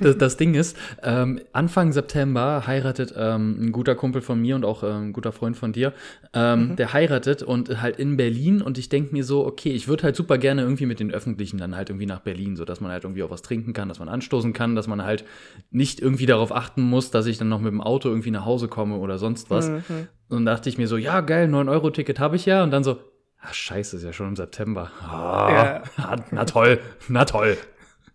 Das, 0.00 0.18
das 0.18 0.36
Ding 0.36 0.54
ist, 0.54 0.76
ähm, 1.04 1.40
Anfang 1.52 1.92
September 1.92 2.66
heiratet 2.66 3.14
ähm, 3.16 3.56
ein 3.60 3.70
guter 3.72 3.94
Kumpel 3.94 4.20
von 4.20 4.40
mir 4.40 4.56
und 4.56 4.64
auch 4.64 4.82
ähm, 4.82 5.10
ein 5.10 5.12
guter 5.12 5.30
Freund 5.30 5.56
von 5.56 5.72
dir, 5.72 5.92
ähm, 6.32 6.74
der 6.74 6.92
heiratet 6.92 7.44
und 7.44 7.80
halt 7.80 7.96
in 8.00 8.16
Berlin 8.16 8.62
und 8.62 8.78
ich 8.78 8.88
denke 8.88 9.12
mir 9.12 9.22
so, 9.22 9.46
okay, 9.46 9.70
ich 9.70 9.86
würde 9.86 10.02
halt 10.02 10.16
super 10.16 10.38
gerne 10.38 10.62
irgendwie 10.62 10.86
mit 10.86 10.98
den 10.98 11.12
Öffentlichen 11.12 11.58
dann 11.58 11.76
halt 11.76 11.88
irgendwie 11.88 12.06
nach 12.06 12.18
Berlin, 12.18 12.56
so 12.56 12.64
dass 12.64 12.80
man 12.80 12.90
halt 12.90 13.04
irgendwie 13.04 13.22
auch 13.22 13.30
was 13.30 13.42
trinken 13.42 13.72
kann, 13.72 13.88
dass 13.88 14.00
man 14.00 14.08
anstoßen 14.08 14.52
kann, 14.52 14.74
dass 14.74 14.88
man 14.88 15.04
halt 15.04 15.24
nicht 15.70 16.00
irgendwie 16.00 16.26
darauf 16.26 16.50
achten 16.52 16.82
muss, 16.82 17.12
dass 17.12 17.26
ich 17.26 17.38
dann 17.38 17.48
noch 17.48 17.60
mit 17.60 17.70
dem 17.70 17.80
Auto 17.80 18.08
irgendwie 18.08 18.32
nach 18.32 18.44
Hause 18.44 18.66
komme 18.66 18.96
oder 18.96 19.18
sonst 19.18 19.50
was. 19.50 19.68
Mhm. 19.68 19.82
Und 20.30 20.46
dachte 20.46 20.68
ich 20.68 20.78
mir 20.78 20.88
so, 20.88 20.96
ja 20.96 21.20
geil, 21.20 21.48
9-Euro-Ticket 21.48 22.18
habe 22.18 22.34
ich 22.34 22.44
ja 22.44 22.64
und 22.64 22.72
dann 22.72 22.82
so, 22.82 22.98
ach 23.40 23.54
scheiße, 23.54 23.98
ist 23.98 24.02
ja 24.02 24.12
schon 24.12 24.28
im 24.28 24.36
September. 24.36 24.90
Ah, 25.00 25.48
Ja. 25.50 25.82
na, 25.96 26.16
na 26.32 26.44
toll, 26.44 26.80
na 27.08 27.24
toll. 27.24 27.56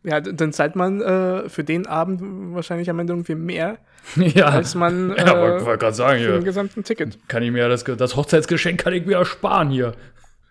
Ja, 0.04 0.22
dann 0.22 0.54
zahlt 0.54 0.76
man 0.78 1.02
äh, 1.02 1.50
für 1.50 1.64
den 1.64 1.86
Abend 1.86 2.22
wahrscheinlich 2.56 2.90
am 2.90 3.00
Ende 3.00 3.14
irgendwie 3.14 3.36
mehr, 3.36 3.80
ja, 4.16 4.46
als 4.46 4.74
man 4.74 5.12
äh, 5.12 5.26
ja 5.26 5.40
wollte 5.40 5.66
wollt 5.66 5.80
gerade 5.80 5.96
sagen, 5.96 6.20
für 6.20 6.26
hier. 6.26 6.34
den 6.36 6.46
gesamten 6.46 6.84
Ticket. 6.84 7.18
kann 7.28 7.44
ich 7.44 7.52
mir 7.52 7.68
das, 7.68 7.84
das 7.84 8.16
Hochzeitsgeschenk 8.16 8.80
kann 8.80 8.94
ich 8.94 9.06
mir 9.06 9.18
ersparen 9.18 9.70
hier. 9.70 9.94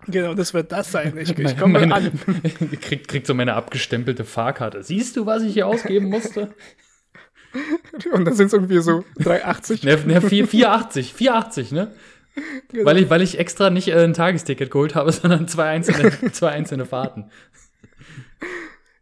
Genau, 0.06 0.34
das 0.34 0.54
wird 0.54 0.70
das 0.72 0.92
sein. 0.92 1.16
Ich, 1.18 1.36
ich 1.36 1.58
komme 1.58 1.92
an. 1.92 2.12
kriegt, 2.80 3.08
kriegt 3.08 3.26
so 3.26 3.34
meine 3.34 3.54
abgestempelte 3.54 4.24
Fahrkarte. 4.24 4.82
Siehst 4.82 5.16
du, 5.16 5.26
was 5.26 5.42
ich 5.42 5.52
hier 5.52 5.66
ausgeben 5.66 6.08
musste? 6.08 6.54
Und 8.12 8.24
dann 8.24 8.34
sind 8.34 8.46
es 8.46 8.52
irgendwie 8.52 8.80
so 8.80 9.04
3,80. 9.18 9.84
ne, 9.84 9.96
ne, 10.14 10.20
4, 10.20 10.46
480, 10.46 11.14
480, 11.14 11.72
ne? 11.72 11.92
Genau. 12.70 12.84
Weil, 12.84 12.98
ich, 12.98 13.10
weil 13.10 13.22
ich 13.22 13.38
extra 13.38 13.70
nicht 13.70 13.88
äh, 13.88 14.04
ein 14.04 14.14
Tagesticket 14.14 14.70
geholt 14.70 14.94
habe, 14.94 15.10
sondern 15.12 15.48
zwei 15.48 15.68
einzelne, 15.70 16.12
zwei 16.32 16.50
einzelne 16.50 16.84
Fahrten. 16.84 17.30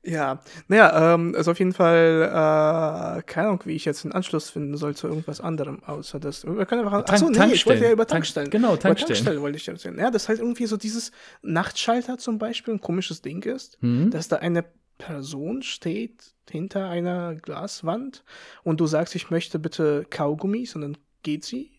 Ja, 0.07 0.40
naja, 0.69 1.14
ähm, 1.14 1.35
also 1.37 1.51
auf 1.51 1.59
jeden 1.59 1.73
Fall, 1.73 2.23
äh, 2.29 3.23
keine 3.23 3.49
Ahnung, 3.49 3.61
wie 3.64 3.73
ich 3.75 3.85
jetzt 3.85 4.05
einen 4.05 4.12
Anschluss 4.12 4.51
finden 4.51 4.77
soll 4.77 4.95
zu 4.95 5.09
irgendwas 5.09 5.40
anderem, 5.40 5.83
außer 5.85 6.21
das. 6.21 6.45
Wir 6.47 6.64
können 6.64 6.85
einfach. 6.85 7.05
Achso, 7.12 7.29
nee, 7.29 7.53
ich 7.53 7.66
wollte 7.66 7.85
ja 7.85 7.90
über 7.90 8.05
Tank- 8.07 8.19
Tankstellen. 8.23 8.51
genau, 8.51 8.75
Über 8.75 8.79
Tankstellen. 8.79 9.09
Tankstellen 9.16 9.40
wollte 9.42 9.57
ich 9.59 9.66
erzählen. 9.69 9.99
Ja, 9.99 10.11
das 10.11 10.29
halt 10.29 10.38
irgendwie 10.38 10.66
so 10.66 10.77
dieses 10.77 11.11
Nachtschalter 11.42 12.19
zum 12.19 12.38
Beispiel 12.38 12.75
ein 12.75 12.81
komisches 12.81 13.21
Ding 13.23 13.42
ist, 13.45 13.79
Mhm. 13.83 14.11
dass 14.11 14.29
da 14.29 14.37
eine 14.37 14.64
Person 14.99 15.62
steht 15.62 16.35
hinter 16.49 16.88
einer 16.88 17.35
Glaswand 17.35 18.25
und 18.62 18.81
du 18.81 18.87
sagst, 18.87 19.14
ich 19.14 19.31
möchte 19.31 19.59
bitte 19.59 20.07
Kaugummis 20.09 20.75
und 20.75 20.83
dann 20.83 20.97
geht 21.23 21.45
sie 21.45 21.73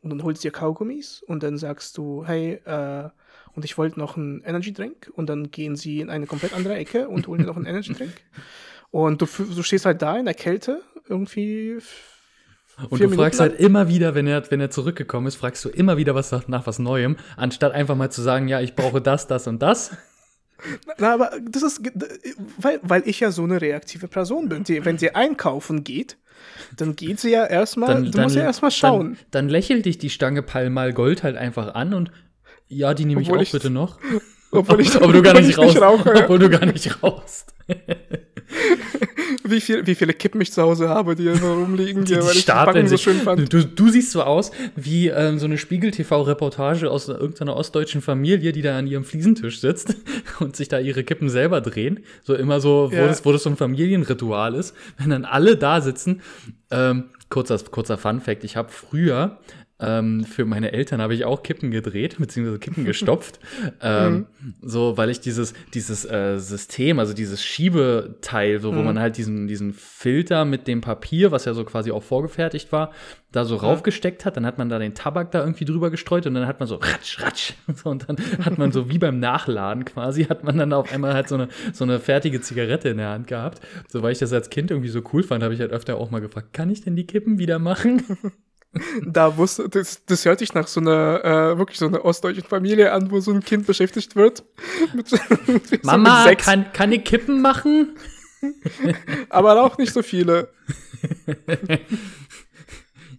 und 0.00 0.10
dann 0.10 0.22
holst 0.22 0.42
du 0.42 0.48
dir 0.48 0.52
Kaugummis 0.52 1.22
und 1.22 1.42
dann 1.42 1.56
sagst 1.58 1.96
du, 1.98 2.24
hey, 2.26 2.54
äh, 2.64 3.10
und 3.54 3.64
ich 3.64 3.76
wollte 3.78 3.98
noch 3.98 4.16
einen 4.16 4.42
Energy 4.42 4.72
Drink 4.72 5.10
und 5.14 5.28
dann 5.28 5.50
gehen 5.50 5.76
sie 5.76 6.00
in 6.00 6.10
eine 6.10 6.26
komplett 6.26 6.54
andere 6.54 6.74
Ecke 6.74 7.08
und 7.08 7.26
holen 7.26 7.40
dir 7.40 7.46
noch 7.46 7.56
einen 7.56 7.66
Energy 7.66 7.92
Drink. 7.98 8.12
Und 8.90 9.22
du, 9.22 9.26
du 9.26 9.62
stehst 9.62 9.86
halt 9.86 10.02
da 10.02 10.16
in 10.18 10.26
der 10.26 10.34
Kälte 10.34 10.82
irgendwie. 11.08 11.78
Und 12.88 13.00
du 13.00 13.10
fragst 13.10 13.40
halt 13.40 13.58
immer 13.58 13.88
wieder, 13.88 14.14
wenn 14.14 14.26
er, 14.26 14.50
wenn 14.50 14.60
er 14.60 14.70
zurückgekommen 14.70 15.26
ist, 15.26 15.36
fragst 15.36 15.64
du 15.64 15.68
immer 15.68 15.96
wieder 15.96 16.14
was 16.14 16.32
nach, 16.32 16.48
nach 16.48 16.66
was 16.66 16.78
Neuem, 16.78 17.16
anstatt 17.36 17.72
einfach 17.72 17.96
mal 17.96 18.10
zu 18.10 18.22
sagen, 18.22 18.48
ja, 18.48 18.60
ich 18.60 18.74
brauche 18.74 19.00
das, 19.00 19.26
das 19.26 19.46
und 19.46 19.60
das. 19.60 19.96
Na, 20.98 21.14
aber 21.14 21.32
das 21.50 21.62
ist, 21.62 21.82
weil, 22.56 22.80
weil 22.82 23.02
ich 23.06 23.20
ja 23.20 23.30
so 23.30 23.44
eine 23.44 23.60
reaktive 23.60 24.08
Person 24.08 24.48
bin. 24.48 24.64
Die, 24.64 24.84
wenn 24.84 24.96
sie 24.96 25.14
einkaufen 25.14 25.84
geht, 25.84 26.18
dann 26.76 26.96
geht 26.96 27.20
sie 27.20 27.30
ja 27.30 27.44
erstmal, 27.44 28.04
du 28.04 28.20
musst 28.20 28.36
ja 28.36 28.42
erstmal 28.42 28.70
schauen. 28.70 29.16
Dann, 29.30 29.46
dann 29.46 29.48
lächelt 29.48 29.84
dich 29.86 29.98
die 29.98 30.10
Stange 30.10 30.42
Palmal 30.42 30.92
Gold 30.92 31.22
halt 31.22 31.36
einfach 31.36 31.74
an 31.74 31.94
und 31.94 32.10
ja, 32.76 32.94
die 32.94 33.04
nehme 33.04 33.20
ich 33.22 33.28
Obwohl 33.28 33.38
auch 33.38 33.42
ich- 33.42 33.52
bitte 33.52 33.70
noch. 33.70 33.98
obwohl 34.50 34.80
ich, 34.80 34.94
aber 35.00 35.12
du 35.12 35.22
gar 35.22 35.32
obwohl 35.34 35.46
nicht 35.46 35.50
ich 35.50 35.58
raus, 35.58 35.80
rauche. 35.80 36.14
obwohl 36.14 36.38
du 36.38 36.50
gar 36.50 36.66
nicht 36.66 37.02
raust. 37.02 37.54
Wie, 39.44 39.60
viel, 39.60 39.86
wie 39.86 39.94
viele 39.94 40.12
Kippen 40.14 40.40
ich 40.40 40.52
zu 40.52 40.62
Hause 40.62 40.88
habe, 40.88 41.14
die 41.16 41.24
hier 41.24 41.34
so 41.36 41.52
rumliegen, 41.52 42.06
hier, 42.06 42.18
Die 42.18 42.22
weil 42.22 42.28
ich 42.30 42.36
die 42.36 42.42
stapeln 42.42 42.74
Packung 42.74 42.88
so 42.88 42.96
schön 42.96 43.16
fand. 43.18 43.52
Du, 43.52 43.64
du 43.64 43.88
siehst 43.88 44.12
so 44.12 44.22
aus 44.22 44.50
wie 44.76 45.08
ähm, 45.08 45.38
so 45.38 45.46
eine 45.46 45.58
Spiegel-TV-Reportage 45.58 46.90
aus 46.90 47.08
irgendeiner 47.08 47.56
ostdeutschen 47.56 48.02
Familie, 48.02 48.52
die 48.52 48.62
da 48.62 48.78
an 48.78 48.86
ihrem 48.86 49.04
Fliesentisch 49.04 49.60
sitzt 49.60 49.96
und 50.40 50.54
sich 50.56 50.68
da 50.68 50.78
ihre 50.78 51.02
Kippen 51.02 51.28
selber 51.28 51.60
drehen. 51.60 52.00
So 52.22 52.34
immer 52.34 52.60
so, 52.60 52.90
wo, 52.92 52.96
Ja. 52.96 53.06
das, 53.08 53.24
wo 53.24 53.32
das 53.32 53.42
so 53.42 53.50
ein 53.50 53.56
Familienritual 53.56 54.54
ist. 54.54 54.74
Wenn 54.98 55.10
dann 55.10 55.24
alle 55.24 55.56
da 55.56 55.80
sitzen. 55.80 56.20
Ähm, 56.70 57.04
kurzer, 57.28 57.58
kurzer 57.58 57.98
Fun-Fact: 57.98 58.44
Ich 58.44 58.56
habe 58.56 58.68
früher 58.70 59.38
ähm, 59.80 60.24
für 60.24 60.44
meine 60.44 60.72
Eltern 60.72 61.00
habe 61.00 61.14
ich 61.14 61.24
auch 61.24 61.42
Kippen 61.42 61.70
gedreht, 61.70 62.16
beziehungsweise 62.18 62.58
Kippen 62.60 62.84
gestopft. 62.84 63.40
ähm, 63.82 64.26
So, 64.60 64.96
weil 64.96 65.10
ich 65.10 65.20
dieses, 65.20 65.54
dieses 65.74 66.04
äh, 66.04 66.38
System, 66.38 66.98
also 66.98 67.14
dieses 67.14 67.42
Schiebeteil, 67.44 68.60
so, 68.60 68.74
wo 68.76 68.82
man 68.82 68.98
halt 69.00 69.16
diesen, 69.16 69.48
diesen 69.48 69.72
Filter 69.72 70.44
mit 70.44 70.68
dem 70.68 70.80
Papier, 70.80 71.32
was 71.32 71.46
ja 71.46 71.54
so 71.54 71.64
quasi 71.64 71.90
auch 71.90 72.02
vorgefertigt 72.02 72.70
war, 72.70 72.92
da 73.32 73.44
so 73.44 73.56
raufgesteckt 73.56 74.24
hat, 74.24 74.36
dann 74.36 74.46
hat 74.46 74.58
man 74.58 74.68
da 74.68 74.78
den 74.78 74.94
Tabak 74.94 75.30
da 75.32 75.40
irgendwie 75.40 75.64
drüber 75.64 75.90
gestreut 75.90 76.26
und 76.26 76.34
dann 76.34 76.46
hat 76.46 76.60
man 76.60 76.68
so 76.68 76.76
ratsch, 76.76 77.20
ratsch. 77.20 77.54
So, 77.74 77.90
und 77.90 78.08
dann 78.08 78.16
hat 78.44 78.58
man 78.58 78.70
so 78.70 78.90
wie 78.90 78.98
beim 78.98 79.18
Nachladen 79.18 79.84
quasi, 79.84 80.24
hat 80.24 80.44
man 80.44 80.58
dann 80.58 80.72
auf 80.72 80.92
einmal 80.92 81.14
halt 81.14 81.28
so 81.28 81.34
eine, 81.36 81.48
so 81.72 81.84
eine 81.84 81.98
fertige 81.98 82.40
Zigarette 82.40 82.90
in 82.90 82.98
der 82.98 83.08
Hand 83.08 83.26
gehabt. 83.26 83.60
So, 83.88 84.02
weil 84.02 84.12
ich 84.12 84.18
das 84.18 84.32
als 84.32 84.50
Kind 84.50 84.70
irgendwie 84.70 84.90
so 84.90 85.00
cool 85.12 85.22
fand, 85.22 85.42
habe 85.42 85.54
ich 85.54 85.60
halt 85.60 85.72
öfter 85.72 85.96
auch 85.96 86.10
mal 86.10 86.20
gefragt, 86.20 86.52
kann 86.52 86.70
ich 86.70 86.82
denn 86.82 86.94
die 86.94 87.06
Kippen 87.06 87.38
wieder 87.38 87.58
machen? 87.58 88.02
Da 89.06 89.36
wusste, 89.36 89.68
das, 89.68 90.04
das 90.06 90.24
hört 90.24 90.38
sich 90.38 90.54
nach 90.54 90.66
so 90.66 90.80
einer, 90.80 91.24
äh, 91.24 91.58
wirklich 91.58 91.78
so 91.78 91.86
einer 91.86 92.04
ostdeutschen 92.04 92.44
Familie 92.44 92.92
an, 92.92 93.10
wo 93.10 93.20
so 93.20 93.30
ein 93.30 93.42
Kind 93.42 93.66
beschäftigt 93.66 94.16
wird. 94.16 94.44
mit, 94.94 95.08
so 95.08 95.18
Mama, 95.82 96.24
sechs, 96.24 96.44
kann, 96.44 96.72
kann 96.72 96.92
ich 96.92 97.04
Kippen 97.04 97.42
machen? 97.42 97.96
aber 99.28 99.62
auch 99.62 99.78
nicht 99.78 99.92
so 99.92 100.02
viele. 100.02 100.48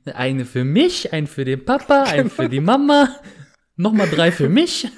Eine 0.05 0.45
für 0.45 0.63
mich, 0.63 1.13
ein 1.13 1.27
für 1.27 1.45
den 1.45 1.63
Papa, 1.63 2.03
ein 2.03 2.29
für 2.29 2.49
die 2.49 2.59
Mama, 2.59 3.15
nochmal 3.75 4.09
drei 4.09 4.31
für 4.31 4.49
mich. 4.49 4.89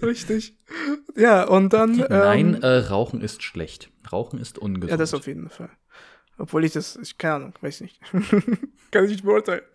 Richtig. 0.00 0.56
Ja, 1.16 1.44
und 1.44 1.72
dann. 1.72 1.96
Nein, 1.96 2.54
Ähm, 2.54 2.62
äh, 2.62 2.76
Rauchen 2.78 3.20
ist 3.22 3.42
schlecht. 3.42 3.90
Rauchen 4.12 4.38
ist 4.38 4.58
ungesund. 4.58 4.90
ja, 4.90 4.96
das 4.96 5.14
auf 5.14 5.26
jeden 5.26 5.48
Fall. 5.48 5.70
Obwohl 6.38 6.64
ich 6.64 6.72
das, 6.72 6.96
ich 6.96 7.16
keine 7.18 7.34
Ahnung, 7.34 7.54
weiß 7.60 7.80
nicht. 7.80 8.00
Kann 8.90 9.04
ich 9.04 9.10
nicht 9.10 9.24
beurteilen. 9.24 9.62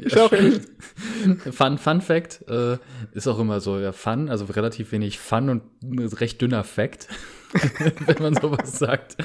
Ich 0.00 0.16
auch 0.18 0.32
nicht. 0.32 0.62
Fun, 1.52 1.78
Fun 1.78 2.00
Fact 2.00 2.44
äh, 2.48 2.76
ist 3.12 3.26
auch 3.26 3.38
immer 3.38 3.60
so, 3.60 3.78
ja, 3.78 3.92
Fun, 3.92 4.28
also 4.28 4.44
relativ 4.46 4.92
wenig 4.92 5.18
Fun 5.18 5.48
und 5.48 6.20
recht 6.20 6.40
dünner 6.42 6.64
Fact, 6.64 7.08
wenn 8.06 8.22
man 8.22 8.34
sowas 8.34 8.78
sagt. 8.78 9.16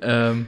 Ähm, 0.00 0.46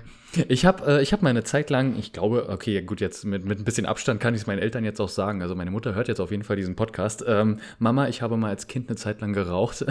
ich 0.48 0.64
habe 0.66 0.98
äh, 0.98 1.02
ich 1.02 1.12
hab 1.12 1.22
meine 1.22 1.42
Zeit 1.42 1.70
lang, 1.70 1.96
ich 1.98 2.12
glaube, 2.12 2.48
okay, 2.48 2.74
ja 2.74 2.80
gut, 2.82 3.00
jetzt 3.00 3.24
mit, 3.24 3.44
mit 3.44 3.58
ein 3.58 3.64
bisschen 3.64 3.86
Abstand 3.86 4.20
kann 4.20 4.34
ich 4.34 4.42
es 4.42 4.46
meinen 4.46 4.58
Eltern 4.60 4.84
jetzt 4.84 5.00
auch 5.00 5.08
sagen. 5.08 5.42
Also 5.42 5.54
meine 5.54 5.70
Mutter 5.70 5.94
hört 5.94 6.08
jetzt 6.08 6.20
auf 6.20 6.30
jeden 6.30 6.44
Fall 6.44 6.56
diesen 6.56 6.76
Podcast. 6.76 7.24
Ähm, 7.26 7.58
Mama, 7.78 8.08
ich 8.08 8.22
habe 8.22 8.36
mal 8.36 8.50
als 8.50 8.66
Kind 8.66 8.88
eine 8.88 8.96
Zeit 8.96 9.20
lang 9.20 9.32
geraucht. 9.32 9.84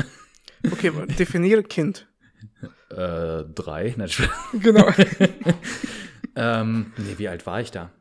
Okay, 0.71 0.91
definiere 1.17 1.63
Kind. 1.63 2.07
Äh, 2.89 3.43
drei, 3.53 3.93
Spaß. 4.07 4.29
Genau. 4.61 4.87
ähm, 6.35 6.93
nee, 6.97 7.15
wie 7.17 7.27
alt 7.27 7.45
war 7.45 7.61
ich 7.61 7.71
da? 7.71 7.91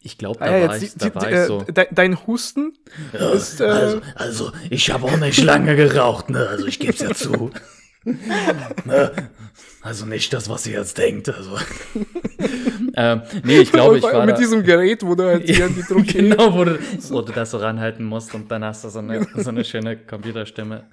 Ich 0.00 0.18
glaube, 0.18 0.38
da, 0.40 0.44
Ah, 0.46 0.56
ja, 0.58 0.68
war, 0.68 0.76
ich, 0.76 0.92
die, 0.92 0.98
da 0.98 1.14
war 1.14 1.22
die, 1.26 1.28
ich 1.28 1.34
äh, 1.34 1.46
so. 1.46 1.60
de, 1.62 1.86
dein 1.90 2.26
Husten 2.26 2.72
ist. 3.12 3.60
Äh, 3.60 3.64
Also, 3.64 4.00
also 4.14 4.52
ich 4.70 4.90
habe 4.90 5.04
auch 5.06 5.16
nicht 5.16 5.42
lange 5.42 5.76
geraucht, 5.76 6.28
ne? 6.30 6.46
Also 6.46 6.66
ich 6.66 6.78
gebe 6.78 6.92
es 6.92 7.00
ja 7.00 7.14
zu. 7.14 7.50
Also 9.84 10.06
nicht 10.06 10.32
das, 10.32 10.48
was 10.48 10.66
ihr 10.66 10.78
jetzt 10.78 10.96
denkt. 10.96 11.28
Also. 11.28 11.58
ähm, 12.96 13.20
nee, 13.44 13.58
ich 13.58 13.70
glaube, 13.70 13.98
ich 13.98 14.02
war 14.02 14.24
Mit 14.24 14.36
da, 14.36 14.38
diesem 14.38 14.62
Gerät, 14.62 15.04
wo 15.04 15.14
du 15.14 15.24
halt 15.24 15.44
hier 15.44 15.68
die 15.76 15.82
Druck 15.82 16.06
genau, 16.06 16.54
wo 16.54 16.64
du, 16.64 16.78
wo 17.10 17.20
du 17.20 17.32
das 17.32 17.50
so 17.50 17.58
ranhalten 17.58 18.02
musst 18.02 18.34
und 18.34 18.50
dann 18.50 18.64
hast 18.64 18.82
du 18.84 18.88
so 18.88 19.00
eine, 19.00 19.26
so 19.34 19.50
eine 19.50 19.62
schöne 19.62 19.98
Computerstimme. 19.98 20.84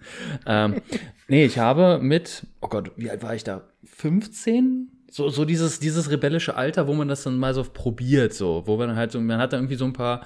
Ähm, 0.46 0.82
nee, 1.30 1.46
ich 1.46 1.58
habe 1.58 2.00
mit, 2.02 2.46
oh 2.60 2.68
Gott, 2.68 2.92
wie 2.98 3.10
alt 3.10 3.24
war 3.24 3.34
ich 3.34 3.46
da? 3.46 3.62
15? 3.96 4.90
So, 5.10 5.30
so 5.30 5.46
dieses, 5.46 5.80
dieses 5.80 6.12
rebellische 6.12 6.58
Alter, 6.58 6.86
wo 6.86 6.94
man 6.94 7.08
das 7.08 7.24
dann 7.24 7.38
mal 7.38 7.54
so 7.54 7.64
probiert, 7.64 8.34
so, 8.34 8.64
wo 8.66 8.76
man 8.76 8.98
halt 8.98 9.14
so, 9.14 9.22
man 9.22 9.40
hat 9.40 9.54
da 9.54 9.58
irgendwie 9.58 9.76
so 9.76 9.86
ein 9.86 9.94
paar 9.94 10.26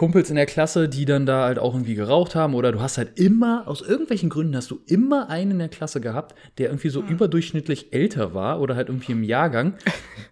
Kumpels 0.00 0.30
in 0.30 0.36
der 0.36 0.46
Klasse, 0.46 0.88
die 0.88 1.04
dann 1.04 1.26
da 1.26 1.44
halt 1.44 1.58
auch 1.58 1.74
irgendwie 1.74 1.94
geraucht 1.94 2.34
haben, 2.34 2.54
oder 2.54 2.72
du 2.72 2.80
hast 2.80 2.96
halt 2.96 3.20
immer, 3.20 3.68
aus 3.68 3.82
irgendwelchen 3.82 4.30
Gründen 4.30 4.56
hast 4.56 4.70
du 4.70 4.80
immer 4.86 5.28
einen 5.28 5.50
in 5.50 5.58
der 5.58 5.68
Klasse 5.68 6.00
gehabt, 6.00 6.34
der 6.56 6.70
irgendwie 6.70 6.88
so 6.88 7.02
überdurchschnittlich 7.02 7.92
älter 7.92 8.32
war 8.32 8.62
oder 8.62 8.76
halt 8.76 8.88
irgendwie 8.88 9.12
im 9.12 9.22
Jahrgang. 9.22 9.74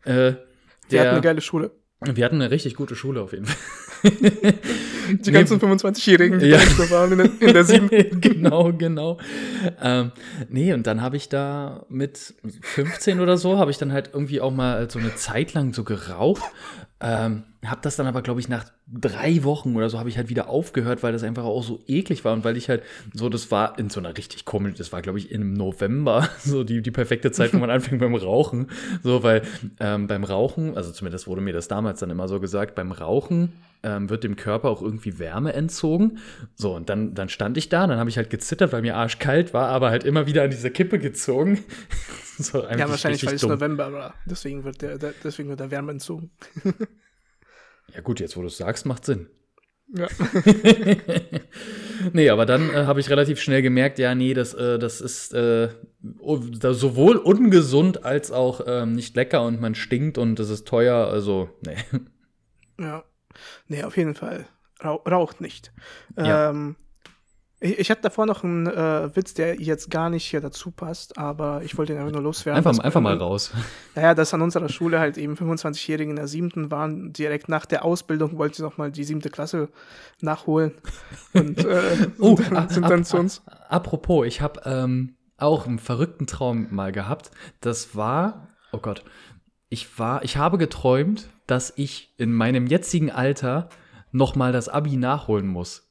Äh, 0.04 0.36
Wir 0.88 1.00
hatten 1.00 1.08
eine 1.10 1.20
der, 1.20 1.20
geile 1.20 1.40
Schule. 1.42 1.70
wir 2.00 2.24
hatten 2.24 2.36
eine 2.36 2.50
richtig 2.50 2.76
gute 2.76 2.94
Schule 2.94 3.20
auf 3.20 3.32
jeden 3.32 3.44
Fall. 3.44 4.10
Die 5.10 5.32
ganzen 5.32 5.60
25-Jährigen, 5.60 6.38
die 6.38 6.46
Ja. 6.46 6.58
da 6.58 6.90
waren 6.90 7.12
in 7.12 7.18
der, 7.18 7.30
in 7.48 7.52
der 7.52 7.64
sieben. 7.64 7.88
genau, 8.22 8.72
genau. 8.72 9.18
Ähm, 9.82 10.12
nee, 10.48 10.72
und 10.72 10.86
dann 10.86 11.02
habe 11.02 11.16
ich 11.18 11.28
da 11.28 11.84
mit 11.90 12.34
15 12.62 13.20
oder 13.20 13.36
so, 13.36 13.58
habe 13.58 13.70
ich 13.70 13.76
dann 13.76 13.92
halt 13.92 14.10
irgendwie 14.14 14.40
auch 14.40 14.50
mal 14.52 14.88
so 14.90 14.98
eine 14.98 15.14
Zeit 15.14 15.52
lang 15.52 15.74
so 15.74 15.84
geraucht. 15.84 16.42
Ähm, 17.00 17.44
habe 17.64 17.80
das 17.82 17.96
dann 17.96 18.06
aber, 18.06 18.22
glaube 18.22 18.40
ich, 18.40 18.48
nach 18.48 18.64
drei 18.86 19.44
Wochen 19.44 19.76
oder 19.76 19.90
so 19.90 19.98
habe 19.98 20.08
ich 20.08 20.16
halt 20.16 20.28
wieder 20.28 20.48
aufgehört, 20.48 21.02
weil 21.02 21.12
das 21.12 21.22
einfach 21.22 21.44
auch 21.44 21.62
so 21.62 21.80
eklig 21.86 22.24
war 22.24 22.32
und 22.32 22.44
weil 22.44 22.56
ich 22.56 22.68
halt 22.68 22.82
so, 23.12 23.28
das 23.28 23.50
war 23.50 23.78
in 23.78 23.90
so 23.90 24.00
einer 24.00 24.16
richtig 24.16 24.44
komisch, 24.44 24.74
das 24.74 24.92
war, 24.92 25.02
glaube 25.02 25.18
ich, 25.18 25.30
im 25.30 25.52
November, 25.52 26.28
so 26.38 26.64
die, 26.64 26.82
die 26.82 26.90
perfekte 26.90 27.30
Zeit, 27.30 27.52
wo 27.54 27.58
man 27.58 27.70
anfängt 27.70 28.00
beim 28.00 28.14
Rauchen. 28.14 28.68
So, 29.02 29.22
weil 29.22 29.42
ähm, 29.80 30.06
beim 30.06 30.24
Rauchen, 30.24 30.76
also 30.76 30.90
zumindest 30.92 31.26
wurde 31.26 31.40
mir 31.40 31.52
das 31.52 31.68
damals 31.68 32.00
dann 32.00 32.10
immer 32.10 32.28
so 32.28 32.40
gesagt, 32.40 32.74
beim 32.74 32.92
Rauchen 32.92 33.52
ähm, 33.82 34.10
wird 34.10 34.24
dem 34.24 34.36
Körper 34.36 34.68
auch 34.68 34.82
irgendwie 34.82 35.18
Wärme 35.18 35.52
entzogen. 35.52 36.18
So, 36.56 36.74
und 36.74 36.88
dann, 36.88 37.14
dann 37.14 37.28
stand 37.28 37.56
ich 37.56 37.68
da, 37.68 37.86
dann 37.86 37.98
habe 37.98 38.10
ich 38.10 38.16
halt 38.16 38.30
gezittert, 38.30 38.72
weil 38.72 38.82
mir 38.82 38.96
arschkalt 38.96 39.54
war, 39.54 39.68
aber 39.68 39.90
halt 39.90 40.04
immer 40.04 40.26
wieder 40.26 40.44
an 40.44 40.50
diese 40.50 40.70
Kippe 40.70 40.98
gezogen. 40.98 41.64
so, 42.38 42.62
Ja, 42.62 42.88
wahrscheinlich, 42.88 43.24
weil 43.26 43.34
es. 43.34 43.42
November 43.42 43.92
war. 43.92 44.14
Deswegen 44.26 44.64
wird 44.64 44.82
der, 44.82 44.98
der, 44.98 45.14
deswegen 45.22 45.48
wird 45.48 45.60
der 45.60 45.70
Wärme 45.70 45.92
entzogen. 45.92 46.30
Ja, 47.94 48.00
gut, 48.00 48.20
jetzt 48.20 48.36
wo 48.36 48.40
du 48.42 48.48
es 48.48 48.56
sagst, 48.56 48.86
macht 48.86 49.04
Sinn. 49.04 49.28
Ja. 49.94 50.06
nee, 52.12 52.28
aber 52.28 52.44
dann 52.44 52.70
äh, 52.70 52.84
habe 52.84 53.00
ich 53.00 53.08
relativ 53.08 53.40
schnell 53.40 53.62
gemerkt, 53.62 53.98
ja, 53.98 54.14
nee, 54.14 54.34
das, 54.34 54.52
äh, 54.52 54.78
das 54.78 55.00
ist 55.00 55.32
äh, 55.32 55.70
sowohl 56.02 57.16
ungesund 57.16 58.04
als 58.04 58.30
auch 58.30 58.60
ähm, 58.66 58.92
nicht 58.92 59.16
lecker 59.16 59.42
und 59.44 59.60
man 59.60 59.74
stinkt 59.74 60.18
und 60.18 60.38
es 60.40 60.50
ist 60.50 60.68
teuer, 60.68 61.08
also, 61.08 61.48
nee. 61.62 61.76
Ja. 62.78 63.04
Nee, 63.66 63.84
auf 63.84 63.96
jeden 63.96 64.14
Fall. 64.14 64.46
Rauch, 64.84 65.04
raucht 65.06 65.40
nicht. 65.40 65.72
Ja. 66.16 66.50
Ähm, 66.50 66.76
ich, 67.60 67.78
ich 67.78 67.90
hatte 67.90 68.02
davor 68.02 68.26
noch 68.26 68.44
einen 68.44 68.66
äh, 68.66 69.14
Witz, 69.16 69.34
der 69.34 69.60
jetzt 69.60 69.90
gar 69.90 70.10
nicht 70.10 70.24
hier 70.24 70.40
dazu 70.40 70.70
passt, 70.70 71.18
aber 71.18 71.62
ich 71.64 71.76
wollte 71.76 71.92
ihn 71.92 71.98
einfach 71.98 72.12
nur 72.12 72.22
loswerden. 72.22 72.56
Einfach, 72.64 72.82
einfach 72.82 73.00
mal 73.00 73.16
raus. 73.16 73.52
Naja, 73.94 74.14
dass 74.14 74.32
an 74.32 74.42
unserer 74.42 74.68
Schule 74.68 75.00
halt 75.00 75.18
eben 75.18 75.34
25-Jährige 75.34 76.10
in 76.10 76.16
der 76.16 76.28
siebten 76.28 76.70
waren, 76.70 77.12
direkt 77.12 77.48
nach 77.48 77.66
der 77.66 77.84
Ausbildung 77.84 78.38
wollte 78.38 78.58
sie 78.58 78.62
noch 78.62 78.78
mal 78.78 78.92
die 78.92 79.04
siebte 79.04 79.30
Klasse 79.30 79.68
nachholen 80.20 80.72
und 81.32 81.64
äh, 81.64 82.08
Oh, 82.18 82.30
und 82.30 82.52
ah, 82.52 82.68
sind 82.68 82.88
dann 82.88 83.04
zu 83.04 83.16
uns. 83.16 83.42
Apropos, 83.68 84.26
ich 84.26 84.40
habe 84.40 84.60
ähm, 84.64 85.16
auch 85.36 85.66
einen 85.66 85.78
verrückten 85.78 86.26
Traum 86.26 86.68
mal 86.70 86.92
gehabt. 86.92 87.30
Das 87.60 87.96
war, 87.96 88.48
oh 88.72 88.78
Gott, 88.78 89.04
ich 89.68 89.98
war, 89.98 90.22
ich 90.24 90.36
habe 90.36 90.58
geträumt, 90.58 91.28
dass 91.46 91.72
ich 91.76 92.14
in 92.18 92.32
meinem 92.32 92.66
jetzigen 92.66 93.10
Alter 93.10 93.68
noch 94.12 94.34
mal 94.36 94.52
das 94.52 94.68
Abi 94.68 94.96
nachholen 94.96 95.46
muss. 95.46 95.87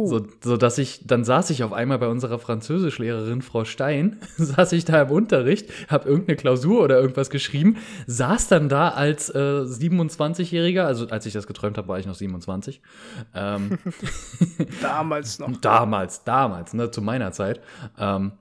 Uh, 0.00 0.06
So, 0.06 0.26
so 0.42 0.56
dass 0.56 0.78
ich, 0.78 1.06
dann 1.06 1.24
saß 1.24 1.50
ich 1.50 1.62
auf 1.62 1.72
einmal 1.72 1.98
bei 1.98 2.08
unserer 2.08 2.38
Französischlehrerin 2.38 3.42
Frau 3.42 3.64
Stein, 3.64 4.18
saß 4.36 4.72
ich 4.72 4.84
da 4.84 5.02
im 5.02 5.10
Unterricht, 5.10 5.70
habe 5.88 6.08
irgendeine 6.08 6.36
Klausur 6.36 6.82
oder 6.82 7.00
irgendwas 7.00 7.30
geschrieben, 7.30 7.76
saß 8.06 8.48
dann 8.48 8.68
da 8.68 8.90
als 8.90 9.30
äh, 9.30 9.38
27-Jähriger, 9.38 10.84
also 10.84 11.08
als 11.08 11.26
ich 11.26 11.32
das 11.32 11.46
geträumt 11.46 11.78
habe, 11.78 11.88
war 11.88 11.98
ich 11.98 12.06
noch 12.06 12.14
27. 12.14 12.80
Ähm, 13.34 13.78
damals 14.82 15.38
noch. 15.38 15.50
damals, 15.60 16.24
damals, 16.24 16.74
ne, 16.74 16.90
zu 16.90 17.02
meiner 17.02 17.32
Zeit. 17.32 17.60
Ähm, 17.98 18.32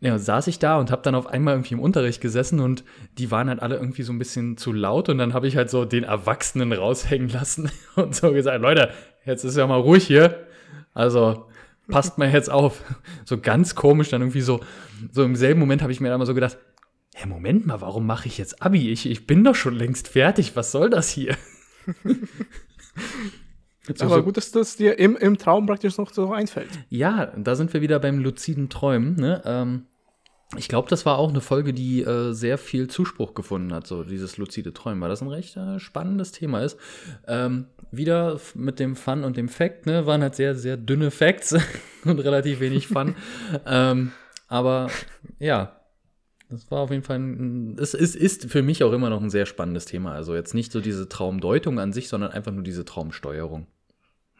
ja, 0.00 0.18
saß 0.18 0.46
ich 0.48 0.58
da 0.58 0.78
und 0.78 0.90
habe 0.90 1.02
dann 1.02 1.14
auf 1.14 1.26
einmal 1.26 1.54
irgendwie 1.54 1.74
im 1.74 1.80
Unterricht 1.80 2.20
gesessen 2.20 2.60
und 2.60 2.84
die 3.18 3.30
waren 3.30 3.48
halt 3.48 3.60
alle 3.60 3.76
irgendwie 3.76 4.02
so 4.02 4.12
ein 4.12 4.18
bisschen 4.18 4.56
zu 4.56 4.72
laut 4.72 5.08
und 5.08 5.18
dann 5.18 5.34
habe 5.34 5.46
ich 5.46 5.56
halt 5.56 5.70
so 5.70 5.84
den 5.84 6.04
Erwachsenen 6.04 6.72
raushängen 6.72 7.28
lassen 7.28 7.70
und 7.96 8.14
so 8.14 8.32
gesagt, 8.32 8.60
Leute, 8.60 8.90
jetzt 9.24 9.44
ist 9.44 9.56
ja 9.56 9.66
mal 9.66 9.80
ruhig 9.80 10.06
hier. 10.06 10.46
Also 10.94 11.46
passt 11.88 12.16
mal 12.18 12.30
jetzt 12.32 12.50
auf. 12.50 12.82
So 13.26 13.38
ganz 13.38 13.74
komisch 13.74 14.08
dann 14.10 14.22
irgendwie 14.22 14.40
so, 14.40 14.60
so 15.12 15.22
im 15.24 15.36
selben 15.36 15.60
Moment 15.60 15.82
habe 15.82 15.92
ich 15.92 16.00
mir 16.00 16.08
dann 16.08 16.18
mal 16.18 16.24
so 16.26 16.34
gedacht, 16.34 16.56
hä, 17.14 17.26
Moment 17.28 17.66
mal, 17.66 17.80
warum 17.80 18.06
mache 18.06 18.26
ich 18.28 18.38
jetzt 18.38 18.62
Abi? 18.62 18.90
Ich, 18.90 19.06
ich 19.06 19.26
bin 19.26 19.44
doch 19.44 19.54
schon 19.54 19.74
längst 19.74 20.08
fertig. 20.08 20.56
Was 20.56 20.72
soll 20.72 20.88
das 20.90 21.10
hier? 21.10 21.36
So- 23.86 24.04
aber 24.06 24.22
gut, 24.22 24.36
dass 24.36 24.50
das 24.50 24.76
dir 24.76 24.98
im, 24.98 25.16
im 25.16 25.36
Traum 25.36 25.66
praktisch 25.66 25.98
noch 25.98 26.12
so 26.12 26.32
einfällt. 26.32 26.70
Ja, 26.88 27.26
da 27.36 27.54
sind 27.54 27.72
wir 27.74 27.80
wieder 27.82 27.98
beim 27.98 28.18
luziden 28.18 28.68
Träumen. 28.70 29.16
Ne? 29.16 29.42
Ähm, 29.44 29.86
ich 30.56 30.68
glaube, 30.68 30.88
das 30.88 31.06
war 31.06 31.18
auch 31.18 31.28
eine 31.28 31.40
Folge, 31.40 31.72
die 31.72 32.02
äh, 32.02 32.32
sehr 32.32 32.58
viel 32.58 32.88
Zuspruch 32.88 33.34
gefunden 33.34 33.72
hat, 33.72 33.86
so 33.86 34.04
dieses 34.04 34.36
luzide 34.36 34.72
Träumen, 34.72 35.00
weil 35.00 35.08
das 35.08 35.22
ein 35.22 35.28
recht 35.28 35.56
äh, 35.56 35.78
spannendes 35.78 36.32
Thema 36.32 36.60
ist. 36.60 36.78
Ähm, 37.26 37.66
wieder 37.90 38.40
mit 38.54 38.80
dem 38.80 38.96
Fun 38.96 39.24
und 39.24 39.36
dem 39.36 39.48
Fact, 39.48 39.86
ne, 39.86 40.06
waren 40.06 40.22
halt 40.22 40.34
sehr, 40.34 40.54
sehr 40.54 40.76
dünne 40.76 41.10
Facts 41.10 41.54
und 42.04 42.18
relativ 42.18 42.60
wenig 42.60 42.88
Fun. 42.88 43.14
ähm, 43.66 44.12
aber 44.48 44.88
ja, 45.38 45.80
das 46.48 46.70
war 46.70 46.80
auf 46.80 46.90
jeden 46.90 47.02
Fall 47.02 47.18
ein, 47.18 47.76
es 47.78 47.94
ist, 47.94 48.14
ist 48.14 48.50
für 48.50 48.62
mich 48.62 48.84
auch 48.84 48.92
immer 48.92 49.10
noch 49.10 49.22
ein 49.22 49.30
sehr 49.30 49.46
spannendes 49.46 49.86
Thema. 49.86 50.12
Also 50.12 50.34
jetzt 50.34 50.54
nicht 50.54 50.72
so 50.72 50.80
diese 50.80 51.08
Traumdeutung 51.08 51.78
an 51.78 51.92
sich, 51.92 52.08
sondern 52.08 52.32
einfach 52.32 52.52
nur 52.52 52.62
diese 52.62 52.84
Traumsteuerung. 52.84 53.66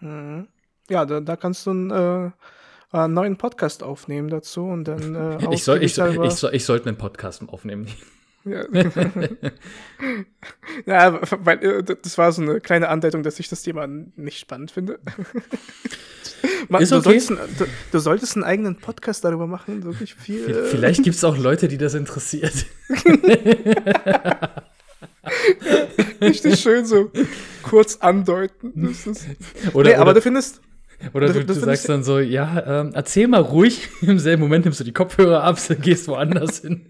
Mhm. 0.00 0.48
Ja, 0.90 1.07
da, 1.07 1.20
da 1.20 1.37
kannst 1.37 1.66
du 1.66 1.70
einen, 1.70 1.90
äh, 1.90 2.31
einen 3.02 3.14
neuen 3.14 3.37
Podcast 3.37 3.83
aufnehmen 3.83 4.28
dazu 4.28 4.64
und 4.64 4.85
dann 4.85 5.14
äh, 5.14 5.38
Ich, 5.52 5.64
soll, 5.64 5.83
ich, 5.83 5.94
soll, 5.94 6.24
ich, 6.24 6.33
soll, 6.35 6.54
ich 6.54 6.64
sollte 6.64 6.88
einen 6.88 6.98
Podcast 6.98 7.42
aufnehmen. 7.48 7.87
Ja. 8.44 8.62
ja, 10.87 11.18
weil 11.44 11.64
äh, 11.64 11.83
das 11.83 12.18
war 12.18 12.30
so 12.30 12.42
eine 12.42 12.61
kleine 12.61 12.88
Andeutung, 12.90 13.22
dass 13.22 13.40
ich 13.40 13.48
das 13.48 13.62
Thema 13.62 13.87
nicht 13.87 14.38
spannend 14.38 14.70
finde. 14.70 14.98
Man, 16.68 16.83
Ist 16.83 16.92
du, 16.92 16.96
okay. 16.96 17.04
solltest, 17.18 17.30
einen- 17.30 17.57
du, 17.59 17.64
du 17.92 17.98
solltest 17.98 18.37
einen 18.37 18.44
eigenen 18.44 18.76
Podcast 18.76 19.24
darüber 19.24 19.46
machen, 19.46 19.83
wirklich 19.85 20.14
viel. 20.14 20.48
äh, 20.50 20.64
Vielleicht 20.64 21.02
gibt 21.02 21.16
es 21.16 21.24
auch 21.24 21.38
Leute, 21.38 21.68
die 21.68 21.78
das 21.78 21.94
interessiert. 21.94 22.66
richtig 26.20 26.61
schön 26.61 26.85
so 26.85 27.11
kurz 27.62 27.96
andeuten. 27.96 28.72
Das 28.76 29.07
ist, 29.07 29.26
Oder, 29.72 29.90
nee, 29.90 29.94
aber 29.96 30.11
oder, 30.11 30.14
du 30.14 30.22
findest, 30.22 30.61
oder 31.12 31.27
das- 31.29 31.37
du, 31.37 31.45
das 31.45 31.59
du 31.59 31.64
sagst 31.64 31.88
dann 31.88 32.03
so, 32.05 32.19
ja, 32.19 32.81
ähm, 32.83 32.93
erzähl 32.95 33.29
mal 33.29 33.40
ruhig. 33.40 33.88
Im 34.03 34.19
selben 34.19 34.43
Moment 34.43 34.64
nimmst 34.64 34.81
du 34.81 34.85
die 34.85 34.93
Kopfhörer 34.93 35.43
ab, 35.45 35.59
gehst 35.83 36.09
woanders 36.09 36.61
hin. 36.61 36.87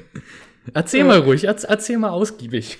erzähl 0.74 1.04
mal 1.04 1.18
ruhig, 1.20 1.48
erz- 1.48 1.64
erzähl 1.66 1.98
mal 1.98 2.10
ausgiebig. 2.10 2.78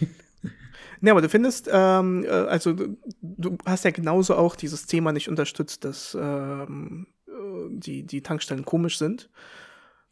nee, 1.01 1.11
aber 1.11 1.23
du 1.23 1.29
findest, 1.29 1.69
ähm, 1.73 2.25
äh, 2.25 2.29
also 2.29 2.73
du, 2.73 2.97
du 3.23 3.59
hast 3.65 3.85
ja 3.85 3.91
genauso 3.91 4.37
auch 4.37 4.57
dieses 4.57 4.87
Thema 4.87 5.13
nicht 5.13 5.29
unterstützt, 5.29 5.85
dass 5.85 6.17
ähm, 6.21 7.07
äh, 7.27 7.33
die, 7.71 8.05
die 8.05 8.23
Tankstellen 8.23 8.65
komisch 8.65 8.99
sind. 8.99 9.31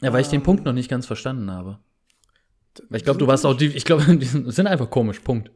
Ja, 0.01 0.13
weil 0.13 0.21
ich 0.21 0.29
den 0.29 0.41
Ähm, 0.41 0.45
Punkt 0.45 0.65
noch 0.65 0.73
nicht 0.73 0.89
ganz 0.89 1.07
verstanden 1.07 1.51
habe. 1.51 1.79
Ich 2.91 3.05
glaube, 3.05 3.19
du 3.19 3.27
warst 3.27 3.45
auch 3.47 3.55
die, 3.55 3.67
ich 3.67 3.85
glaube, 3.85 4.05
die 4.17 4.27
sind 4.27 4.67
einfach 4.67 4.91
komisch, 4.91 5.21
Punkt. 5.21 5.51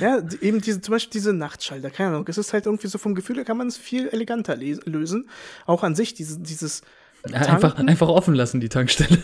Ja, 0.00 0.22
eben 0.40 0.60
diese, 0.60 0.80
zum 0.80 0.92
Beispiel 0.92 1.12
diese 1.12 1.32
Nachtschalter, 1.32 1.90
keine 1.90 2.10
Ahnung. 2.10 2.26
Es 2.28 2.38
ist 2.38 2.52
halt 2.52 2.66
irgendwie 2.66 2.86
so 2.86 2.98
vom 2.98 3.14
Gefühl, 3.14 3.36
her 3.36 3.44
kann 3.44 3.56
man 3.56 3.66
es 3.66 3.76
viel 3.76 4.08
eleganter 4.08 4.56
lösen. 4.56 5.28
Auch 5.66 5.82
an 5.82 5.94
sich, 5.94 6.14
diese, 6.14 6.38
dieses. 6.40 6.82
Einfach, 7.32 7.74
Tanken. 7.74 7.88
einfach 7.88 8.08
offen 8.08 8.34
lassen, 8.34 8.60
die 8.60 8.68
Tankstelle. 8.68 9.18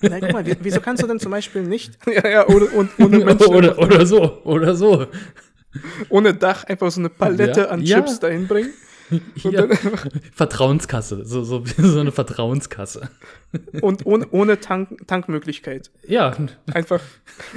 Na, 0.00 0.20
guck 0.20 0.32
mal, 0.32 0.46
wie- 0.46 0.56
wieso 0.60 0.80
kannst 0.80 1.02
du 1.02 1.06
denn 1.06 1.18
zum 1.20 1.30
Beispiel 1.32 1.62
nicht. 1.62 1.98
ja, 2.06 2.28
ja, 2.28 2.48
ohne, 2.48 2.70
ohne, 2.72 2.88
ohne 2.98 3.24
Menschen, 3.24 3.46
oder, 3.54 3.78
oder 3.78 4.06
so, 4.06 4.42
oder 4.44 4.74
so. 4.76 5.06
ohne 6.08 6.34
Dach 6.34 6.64
einfach 6.64 6.90
so 6.90 7.00
eine 7.00 7.08
Palette 7.08 7.60
Ja, 7.62 7.66
an 7.68 7.80
ja. 7.82 7.96
Chips 8.00 8.20
dahin 8.20 8.46
bringen. 8.46 8.70
Ja. 9.36 9.66
Vertrauenskasse, 10.32 11.24
so, 11.24 11.44
so, 11.44 11.62
so 11.76 12.00
eine 12.00 12.12
Vertrauenskasse. 12.12 13.10
und 13.82 14.06
ohne, 14.06 14.26
ohne 14.30 14.60
Tank, 14.60 15.06
Tankmöglichkeit. 15.06 15.90
Ja, 16.06 16.36
Einfach. 16.72 17.00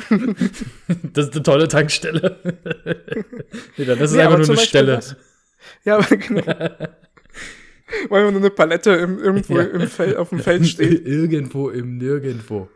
das 1.14 1.26
ist 1.28 1.34
eine 1.34 1.44
tolle 1.44 1.68
Tankstelle. 1.68 2.38
das 3.78 4.00
ist 4.00 4.14
Nee, 4.14 4.22
einfach 4.22 4.38
nur 4.38 4.46
eine 4.46 4.48
Beispiel 4.48 4.58
Stelle. 4.58 4.96
das. 4.96 5.16
Ja, 5.86 5.98
aber 5.98 6.16
genau. 6.18 6.44
Weil 8.10 8.32
nur 8.32 8.42
eine 8.42 8.50
Palette 8.50 8.92
im, 8.92 9.18
irgendwo 9.20 9.58
Ja. 9.58 9.64
im 9.64 9.88
Fel 9.88 10.18
auf 10.18 10.30
dem 10.30 10.40
Feld 10.40 10.68
steht. 10.68 11.06
Irgendwo 11.08 11.70
im 11.70 11.98
Nirgendwo. 11.98 12.70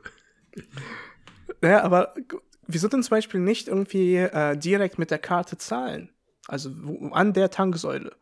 Ja, 1.62 1.84
aber 1.84 2.15
wieso 2.67 2.88
denn 2.88 3.03
zum 3.03 3.12
Beispiel 3.12 3.39
nicht 3.41 3.67
irgendwie 3.67 4.15
äh, 4.15 4.55
direkt 4.57 4.97
mit 4.99 5.12
der 5.12 5.19
Karte 5.19 5.57
zahlen? 5.57 6.10
Also 6.47 6.71
wo, 6.81 7.10
an 7.10 7.34
der 7.34 7.49
Tanksäule. 7.51 8.13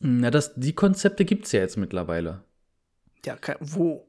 Na, 0.00 0.30
das, 0.30 0.54
die 0.54 0.74
Konzepte 0.74 1.24
gibt's 1.24 1.52
ja 1.52 1.60
jetzt 1.60 1.76
mittlerweile. 1.76 2.42
Ja, 3.24 3.36
wo? 3.60 4.08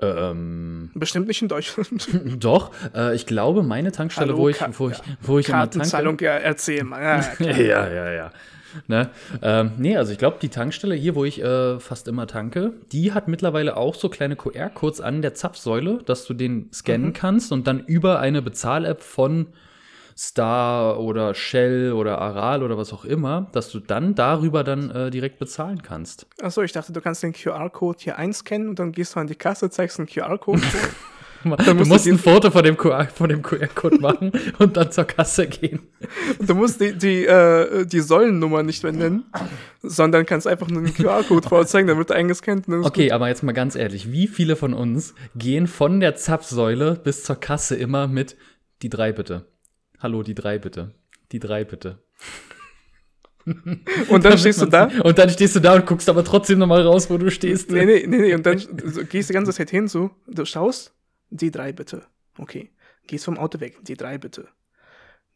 Ähm, 0.00 0.90
Bestimmt 0.94 1.28
nicht 1.28 1.42
in 1.42 1.48
Deutschland. 1.48 2.08
doch, 2.38 2.72
äh, 2.94 3.14
ich 3.14 3.26
glaube, 3.26 3.62
meine 3.62 3.92
Tankstelle, 3.92 4.32
Hallo, 4.32 4.38
wo 4.38 4.48
ich, 4.48 4.60
wo 4.60 4.90
ich, 4.90 4.98
wo 5.22 5.38
ich 5.38 5.48
immer 5.48 5.58
tanke. 5.58 5.78
Kartenzahlung, 5.78 6.18
ja, 6.20 6.32
erzähl 6.32 6.84
mal. 6.84 7.02
Ja, 7.02 7.16
ja, 7.16 7.22
klar. 7.34 7.58
ja, 7.58 7.88
ja, 7.88 8.12
ja. 8.12 8.32
Ne? 8.88 9.10
Ähm, 9.40 9.72
nee, 9.78 9.96
also 9.96 10.12
ich 10.12 10.18
glaube, 10.18 10.38
die 10.42 10.48
Tankstelle 10.48 10.96
hier, 10.96 11.14
wo 11.14 11.24
ich 11.24 11.40
äh, 11.40 11.78
fast 11.78 12.08
immer 12.08 12.26
tanke, 12.26 12.72
die 12.90 13.12
hat 13.12 13.28
mittlerweile 13.28 13.76
auch 13.76 13.94
so 13.94 14.08
kleine 14.08 14.34
QR-Codes 14.34 15.00
an 15.00 15.22
der 15.22 15.34
Zapfsäule, 15.34 16.00
dass 16.04 16.26
du 16.26 16.34
den 16.34 16.72
scannen 16.72 17.12
kannst 17.12 17.52
und 17.52 17.68
dann 17.68 17.84
über 17.84 18.18
eine 18.18 18.42
Bezahl-App 18.42 19.00
von 19.00 19.46
Star 20.16 21.00
oder 21.00 21.34
Shell 21.34 21.92
oder 21.92 22.18
Aral 22.18 22.62
oder 22.62 22.78
was 22.78 22.92
auch 22.92 23.04
immer, 23.04 23.48
dass 23.52 23.70
du 23.70 23.80
dann 23.80 24.14
darüber 24.14 24.64
dann 24.64 24.90
äh, 24.90 25.10
direkt 25.10 25.38
bezahlen 25.38 25.82
kannst. 25.82 26.26
Achso, 26.40 26.62
ich 26.62 26.72
dachte, 26.72 26.92
du 26.92 27.00
kannst 27.00 27.22
den 27.22 27.32
QR-Code 27.32 27.98
hier 28.00 28.18
einscannen 28.18 28.68
und 28.68 28.78
dann 28.78 28.92
gehst 28.92 29.16
du 29.16 29.20
an 29.20 29.26
die 29.26 29.34
Kasse, 29.34 29.70
zeigst 29.70 29.98
einen 29.98 30.08
QR-Code. 30.08 30.62
Du 31.44 31.74
musst 31.74 32.06
ein 32.06 32.18
Foto 32.18 32.50
von 32.50 32.64
dem 32.64 32.76
QR-Code 32.76 33.98
machen 33.98 34.32
und 34.58 34.76
dann 34.76 34.90
zur 34.90 35.04
Kasse 35.04 35.46
gehen. 35.46 35.80
du 36.40 36.54
musst 36.54 36.80
die, 36.80 36.96
die, 36.96 37.26
äh, 37.26 37.84
die 37.84 38.00
Säulennummer 38.00 38.62
nicht 38.62 38.82
mehr 38.82 38.92
nennen, 38.92 39.24
sondern 39.82 40.24
kannst 40.24 40.46
einfach 40.46 40.68
nur 40.68 40.82
einen 40.82 40.94
QR-Code 40.94 41.46
vorzeigen, 41.46 41.86
dann 41.86 41.98
wird 41.98 42.12
eingescannt. 42.12 42.66
Okay, 42.68 43.12
aber 43.12 43.28
jetzt 43.28 43.42
mal 43.42 43.52
ganz 43.52 43.76
ehrlich, 43.76 44.10
wie 44.10 44.26
viele 44.26 44.56
von 44.56 44.72
uns 44.72 45.14
gehen 45.34 45.66
von 45.66 46.00
der 46.00 46.16
Zapfsäule 46.16 46.94
bis 46.94 47.24
zur 47.24 47.36
Kasse 47.36 47.76
immer 47.76 48.08
mit 48.08 48.36
die 48.82 48.88
drei 48.88 49.12
bitte? 49.12 49.44
Hallo, 50.04 50.22
die 50.22 50.34
drei 50.34 50.58
bitte. 50.58 50.92
Die 51.32 51.38
drei 51.38 51.64
bitte. 51.64 51.98
Und 53.46 54.22
dann 54.22 54.36
stehst 54.36 54.60
du 54.60 54.66
da. 54.66 54.90
Und 55.02 55.16
dann 55.16 55.30
stehst 55.30 55.56
du 55.56 55.60
da 55.60 55.76
und 55.76 55.86
guckst 55.86 56.10
aber 56.10 56.22
trotzdem 56.22 56.58
nochmal 56.58 56.82
raus, 56.82 57.08
wo 57.08 57.16
du 57.16 57.30
stehst. 57.30 57.70
Nee, 57.70 57.86
nee, 57.86 58.06
nee, 58.06 58.18
nee. 58.18 58.34
Und 58.34 58.44
dann 58.44 58.58
gehst 59.08 59.30
die 59.30 59.32
ganze 59.32 59.54
Zeit 59.54 59.70
hin, 59.70 59.88
so, 59.88 60.10
du 60.26 60.44
schaust, 60.44 60.94
die 61.30 61.50
drei 61.50 61.72
bitte. 61.72 62.04
Okay. 62.36 62.70
Gehst 63.06 63.24
vom 63.24 63.38
Auto 63.38 63.60
weg, 63.60 63.78
die 63.82 63.96
drei 63.96 64.18
bitte. 64.18 64.48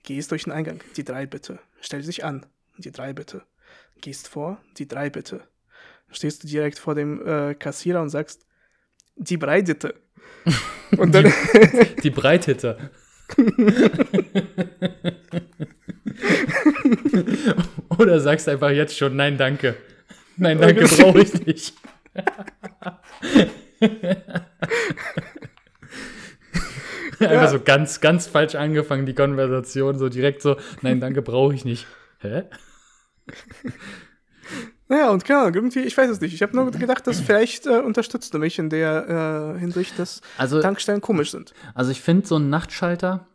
Gehst 0.03 0.33
durch 0.33 0.45
den 0.45 0.53
Eingang, 0.53 0.83
die 0.99 1.05
drei 1.05 1.25
bitte. 1.25 1.61
Stell 1.81 2.03
dich 2.03 2.23
an, 2.23 2.45
die 2.77 2.93
drei 2.93 3.15
bitte. 3.15 3.45
Gehst 4.03 4.29
vor, 4.29 4.61
die 4.77 4.87
drei 4.87 5.09
bitte. 5.09 5.41
Stehst 6.11 6.43
du 6.43 6.47
direkt 6.47 6.79
vor 6.79 6.95
dem 6.95 7.27
äh, 7.27 7.55
Kassierer 7.55 8.03
und 8.03 8.11
sagst, 8.11 8.45
die 9.17 9.39
drei 9.39 9.63
bitte. 9.63 9.95
Und 10.99 11.15
dann, 11.15 11.33
Die 12.03 12.11
Breithitter. 12.11 12.91
Oder 17.99 18.21
sagst 18.21 18.49
einfach 18.49 18.71
jetzt 18.71 18.97
schon, 18.97 19.17
nein, 19.17 19.37
danke. 19.37 19.75
Nein, 20.37 20.61
danke, 20.61 20.85
brauche 20.85 21.21
ich 21.21 21.47
nicht. 21.47 21.75
Einfach 27.21 27.51
so 27.51 27.61
ganz, 27.61 28.01
ganz 28.01 28.29
falsch 28.29 28.55
angefangen, 28.55 29.05
die 29.07 29.15
Konversation, 29.15 29.99
so 29.99 30.09
direkt 30.09 30.43
so, 30.43 30.57
nein, 30.83 31.01
danke, 31.01 31.23
brauche 31.23 31.55
ich 31.55 31.65
nicht. 31.65 31.87
Hä? 32.21 32.43
Naja, 34.89 35.11
und 35.11 35.25
keine 35.25 35.41
Ahnung, 35.41 35.55
irgendwie, 35.55 35.81
ich 35.81 35.97
weiß 35.97 36.11
es 36.11 36.21
nicht. 36.21 36.35
Ich 36.35 36.43
habe 36.43 36.57
nur 36.57 36.71
gedacht, 36.71 37.07
dass 37.07 37.21
vielleicht 37.21 37.67
äh, 37.67 37.81
unterstützt 37.81 38.33
du 38.35 38.39
mich 38.39 38.59
in 38.59 38.71
der 38.71 39.55
äh, 39.57 39.59
Hinsicht, 39.59 39.99
dass 39.99 40.21
Also, 40.37 40.61
Tankstellen 40.61 41.01
komisch 41.01 41.31
sind. 41.31 41.53
Also 41.75 41.91
ich 41.91 42.01
finde 42.01 42.27
so 42.27 42.37
ein 42.37 42.49
Nachtschalter, 42.51 43.27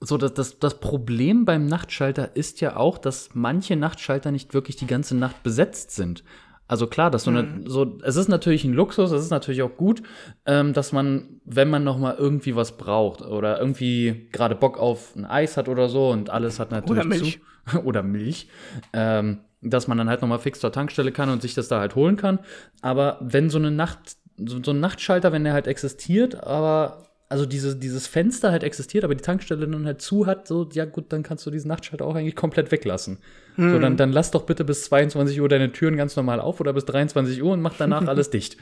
so 0.00 0.16
das, 0.16 0.34
das, 0.34 0.58
das 0.58 0.80
Problem 0.80 1.44
beim 1.44 1.66
Nachtschalter 1.66 2.34
ist 2.34 2.60
ja 2.60 2.76
auch, 2.76 2.98
dass 2.98 3.30
manche 3.34 3.76
Nachtschalter 3.76 4.32
nicht 4.32 4.54
wirklich 4.54 4.76
die 4.76 4.86
ganze 4.86 5.16
Nacht 5.16 5.42
besetzt 5.42 5.92
sind. 5.92 6.24
Also 6.66 6.86
klar, 6.86 7.10
dass 7.10 7.24
so 7.24 7.30
eine, 7.30 7.64
so, 7.66 7.98
es 8.02 8.16
ist 8.16 8.28
natürlich 8.28 8.64
ein 8.64 8.72
Luxus, 8.72 9.10
es 9.10 9.24
ist 9.24 9.30
natürlich 9.30 9.60
auch 9.62 9.76
gut, 9.76 10.02
ähm, 10.46 10.72
dass 10.72 10.92
man, 10.92 11.40
wenn 11.44 11.68
man 11.68 11.84
noch 11.84 11.98
mal 11.98 12.14
irgendwie 12.16 12.56
was 12.56 12.78
braucht 12.78 13.20
oder 13.20 13.58
irgendwie 13.60 14.28
gerade 14.32 14.54
Bock 14.54 14.78
auf 14.78 15.14
ein 15.14 15.26
Eis 15.26 15.58
hat 15.58 15.68
oder 15.68 15.90
so 15.90 16.08
und 16.08 16.30
alles 16.30 16.58
hat 16.58 16.70
natürlich 16.70 16.90
Oder 16.90 17.04
Milch. 17.04 17.40
zu 17.70 17.78
oder 17.84 18.02
Milch, 18.02 18.48
ähm, 18.94 19.40
dass 19.62 19.88
man 19.88 19.96
dann 19.98 20.08
halt 20.08 20.20
noch 20.22 20.28
mal 20.28 20.38
fix 20.38 20.60
zur 20.60 20.72
Tankstelle 20.72 21.12
kann 21.12 21.30
und 21.30 21.40
sich 21.40 21.54
das 21.54 21.68
da 21.68 21.80
halt 21.80 21.94
holen 21.94 22.16
kann. 22.16 22.40
Aber 22.82 23.18
wenn 23.20 23.48
so 23.48 23.58
eine 23.58 23.70
Nacht, 23.70 24.16
so, 24.36 24.62
so 24.62 24.72
ein 24.72 24.80
Nachtschalter, 24.80 25.32
wenn 25.32 25.44
der 25.44 25.52
halt 25.52 25.66
existiert, 25.66 26.42
aber 26.42 27.04
also 27.28 27.46
diese, 27.46 27.74
dieses 27.76 28.06
Fenster 28.06 28.50
halt 28.50 28.62
existiert, 28.62 29.04
aber 29.04 29.14
die 29.14 29.22
Tankstelle 29.22 29.66
dann 29.66 29.86
halt 29.86 30.02
zu 30.02 30.26
hat, 30.26 30.46
so, 30.46 30.68
ja 30.74 30.84
gut, 30.84 31.12
dann 31.14 31.22
kannst 31.22 31.46
du 31.46 31.50
diesen 31.50 31.68
Nachtschalter 31.68 32.04
auch 32.04 32.14
eigentlich 32.14 32.36
komplett 32.36 32.70
weglassen. 32.70 33.18
So, 33.56 33.78
dann, 33.78 33.96
dann 33.96 34.12
lass 34.12 34.30
doch 34.30 34.42
bitte 34.44 34.64
bis 34.64 34.84
22 34.84 35.40
Uhr 35.40 35.48
deine 35.48 35.72
Türen 35.72 35.96
ganz 35.96 36.14
normal 36.16 36.40
auf 36.40 36.60
oder 36.60 36.72
bis 36.74 36.84
23 36.84 37.42
Uhr 37.42 37.52
und 37.52 37.62
mach 37.62 37.74
danach 37.78 38.06
alles 38.06 38.28
dicht. 38.30 38.58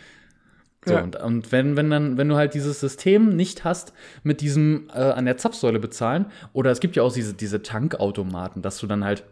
So, 0.84 0.94
Ja. 0.94 1.02
und, 1.02 1.16
und 1.16 1.50
wenn, 1.52 1.76
wenn 1.76 1.90
dann, 1.90 2.16
wenn 2.16 2.28
du 2.28 2.36
halt 2.36 2.54
dieses 2.54 2.78
System 2.80 3.30
nicht 3.34 3.64
hast 3.64 3.92
mit 4.22 4.40
diesem 4.40 4.88
äh, 4.94 4.98
an 4.98 5.24
der 5.24 5.36
Zapfsäule 5.36 5.78
bezahlen, 5.80 6.26
oder 6.52 6.70
es 6.70 6.78
gibt 6.80 6.94
ja 6.96 7.02
auch 7.02 7.12
diese, 7.12 7.34
diese 7.34 7.62
Tankautomaten, 7.62 8.62
dass 8.62 8.78
du 8.78 8.86
dann 8.86 9.04
halt 9.04 9.24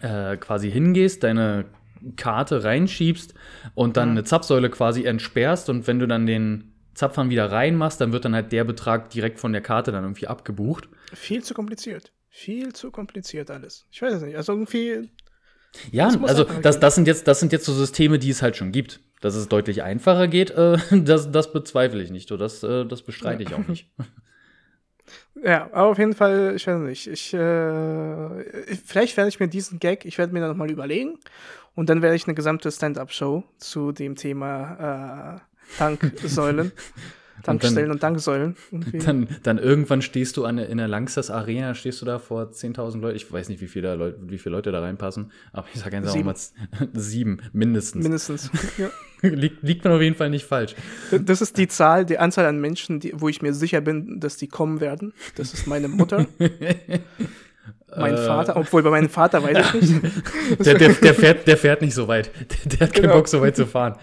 äh, 0.00 0.36
quasi 0.36 0.70
hingehst, 0.70 1.22
deine 1.22 1.66
Karte 2.16 2.64
reinschiebst 2.64 3.34
und 3.74 3.96
dann 3.96 4.10
eine 4.10 4.24
Zapfsäule 4.24 4.70
quasi 4.70 5.04
entsperrst 5.04 5.68
und 5.68 5.86
wenn 5.86 5.98
du 5.98 6.06
dann 6.06 6.26
den 6.26 6.72
Zapfhahn 6.94 7.30
wieder 7.30 7.50
reinmachst, 7.50 8.00
dann 8.00 8.12
wird 8.12 8.24
dann 8.24 8.34
halt 8.34 8.52
der 8.52 8.64
Betrag 8.64 9.10
direkt 9.10 9.38
von 9.38 9.52
der 9.52 9.62
Karte 9.62 9.92
dann 9.92 10.04
irgendwie 10.04 10.26
abgebucht. 10.26 10.88
Viel 11.14 11.42
zu 11.42 11.54
kompliziert. 11.54 12.12
Viel 12.28 12.72
zu 12.72 12.90
kompliziert 12.90 13.50
alles. 13.50 13.86
Ich 13.90 14.02
weiß 14.02 14.14
es 14.14 14.22
nicht. 14.22 14.36
Also 14.36 14.52
irgendwie, 14.52 15.08
Ja, 15.90 16.08
also 16.22 16.44
das, 16.44 16.80
das, 16.80 16.94
sind 16.94 17.06
jetzt, 17.06 17.26
das 17.26 17.40
sind 17.40 17.52
jetzt 17.52 17.64
so 17.64 17.72
Systeme, 17.72 18.18
die 18.18 18.30
es 18.30 18.42
halt 18.42 18.56
schon 18.56 18.72
gibt. 18.72 19.00
Dass 19.20 19.34
es 19.34 19.48
deutlich 19.48 19.82
einfacher 19.82 20.28
geht, 20.28 20.50
äh, 20.52 20.76
das, 21.02 21.32
das 21.32 21.52
bezweifle 21.52 22.02
ich 22.02 22.10
nicht. 22.10 22.28
So, 22.28 22.36
das, 22.36 22.62
äh, 22.62 22.84
das 22.84 23.02
bestreite 23.02 23.42
ich 23.42 23.54
auch 23.54 23.66
nicht. 23.66 23.90
ja, 25.42 25.64
aber 25.72 25.86
auf 25.88 25.98
jeden 25.98 26.14
Fall, 26.14 26.54
ich 26.56 26.66
weiß 26.66 26.78
nicht. 26.80 27.06
Ich, 27.06 27.32
äh, 27.34 28.42
ich- 28.70 28.80
vielleicht 28.84 29.16
werde 29.16 29.28
ich 29.28 29.40
mir 29.40 29.48
diesen 29.48 29.78
Gag, 29.78 30.04
ich 30.04 30.18
werde 30.18 30.32
mir 30.32 30.40
dann 30.40 30.50
nochmal 30.50 30.70
überlegen 30.70 31.18
und 31.74 31.88
dann 31.88 32.02
werde 32.02 32.16
ich 32.16 32.26
eine 32.26 32.34
gesamte 32.34 32.70
Stand-up-Show 32.70 33.44
zu 33.58 33.92
dem 33.92 34.16
Thema 34.16 35.40
äh, 35.40 35.78
Tanksäulen, 35.78 36.72
Tankstellen 37.42 37.90
und 37.90 38.00
Tanksäulen. 38.00 38.56
irgendwie. 38.70 38.98
Dann, 38.98 39.28
dann 39.42 39.58
irgendwann 39.58 40.02
stehst 40.02 40.36
du 40.36 40.44
an, 40.44 40.58
in 40.58 40.78
der 40.78 40.88
Langsess 40.88 41.30
Arena, 41.30 41.74
stehst 41.74 42.00
du 42.02 42.06
da 42.06 42.18
vor 42.18 42.50
10.000 42.50 43.00
Leuten. 43.00 43.16
Ich 43.16 43.30
weiß 43.32 43.48
nicht, 43.48 43.60
wie 43.60 43.68
viele, 43.68 43.94
Leute, 43.94 44.18
wie 44.22 44.38
viele 44.38 44.56
Leute 44.56 44.72
da 44.72 44.80
reinpassen, 44.80 45.30
aber 45.52 45.66
ich 45.72 45.80
sage 45.80 45.96
einfach 45.96 46.14
mal 46.22 46.34
sieben, 46.94 47.40
mindestens. 47.52 48.02
Mindestens. 48.02 48.50
ja. 48.78 48.88
liegt, 49.22 49.62
liegt 49.62 49.84
man 49.84 49.94
auf 49.94 50.02
jeden 50.02 50.16
Fall 50.16 50.30
nicht 50.30 50.44
falsch. 50.46 50.74
Das 51.10 51.40
ist 51.40 51.56
die 51.56 51.68
Zahl, 51.68 52.04
die 52.04 52.18
Anzahl 52.18 52.46
an 52.46 52.60
Menschen, 52.60 53.00
die, 53.00 53.12
wo 53.16 53.28
ich 53.28 53.42
mir 53.42 53.54
sicher 53.54 53.80
bin, 53.80 54.20
dass 54.20 54.36
die 54.36 54.48
kommen 54.48 54.80
werden. 54.80 55.12
Das 55.36 55.54
ist 55.54 55.66
meine 55.66 55.88
Mutter, 55.88 56.26
mein 57.96 58.14
Äh. 58.14 58.16
Vater, 58.26 58.56
obwohl 58.56 58.82
bei 58.82 58.90
meinem 58.90 59.08
Vater 59.08 59.42
weiß 59.42 59.74
ich 59.74 59.90
nicht. 60.02 60.66
Der, 60.66 60.74
der, 60.74 60.88
der, 60.94 61.14
fährt, 61.14 61.46
der 61.46 61.56
fährt 61.56 61.80
nicht 61.82 61.94
so 61.94 62.08
weit. 62.08 62.30
Der, 62.50 62.76
der 62.78 62.86
hat 62.86 62.94
keinen 62.94 63.02
Genau. 63.02 63.14
Bock, 63.14 63.28
so 63.28 63.40
weit 63.40 63.56
zu 63.56 63.66
fahren. 63.66 63.96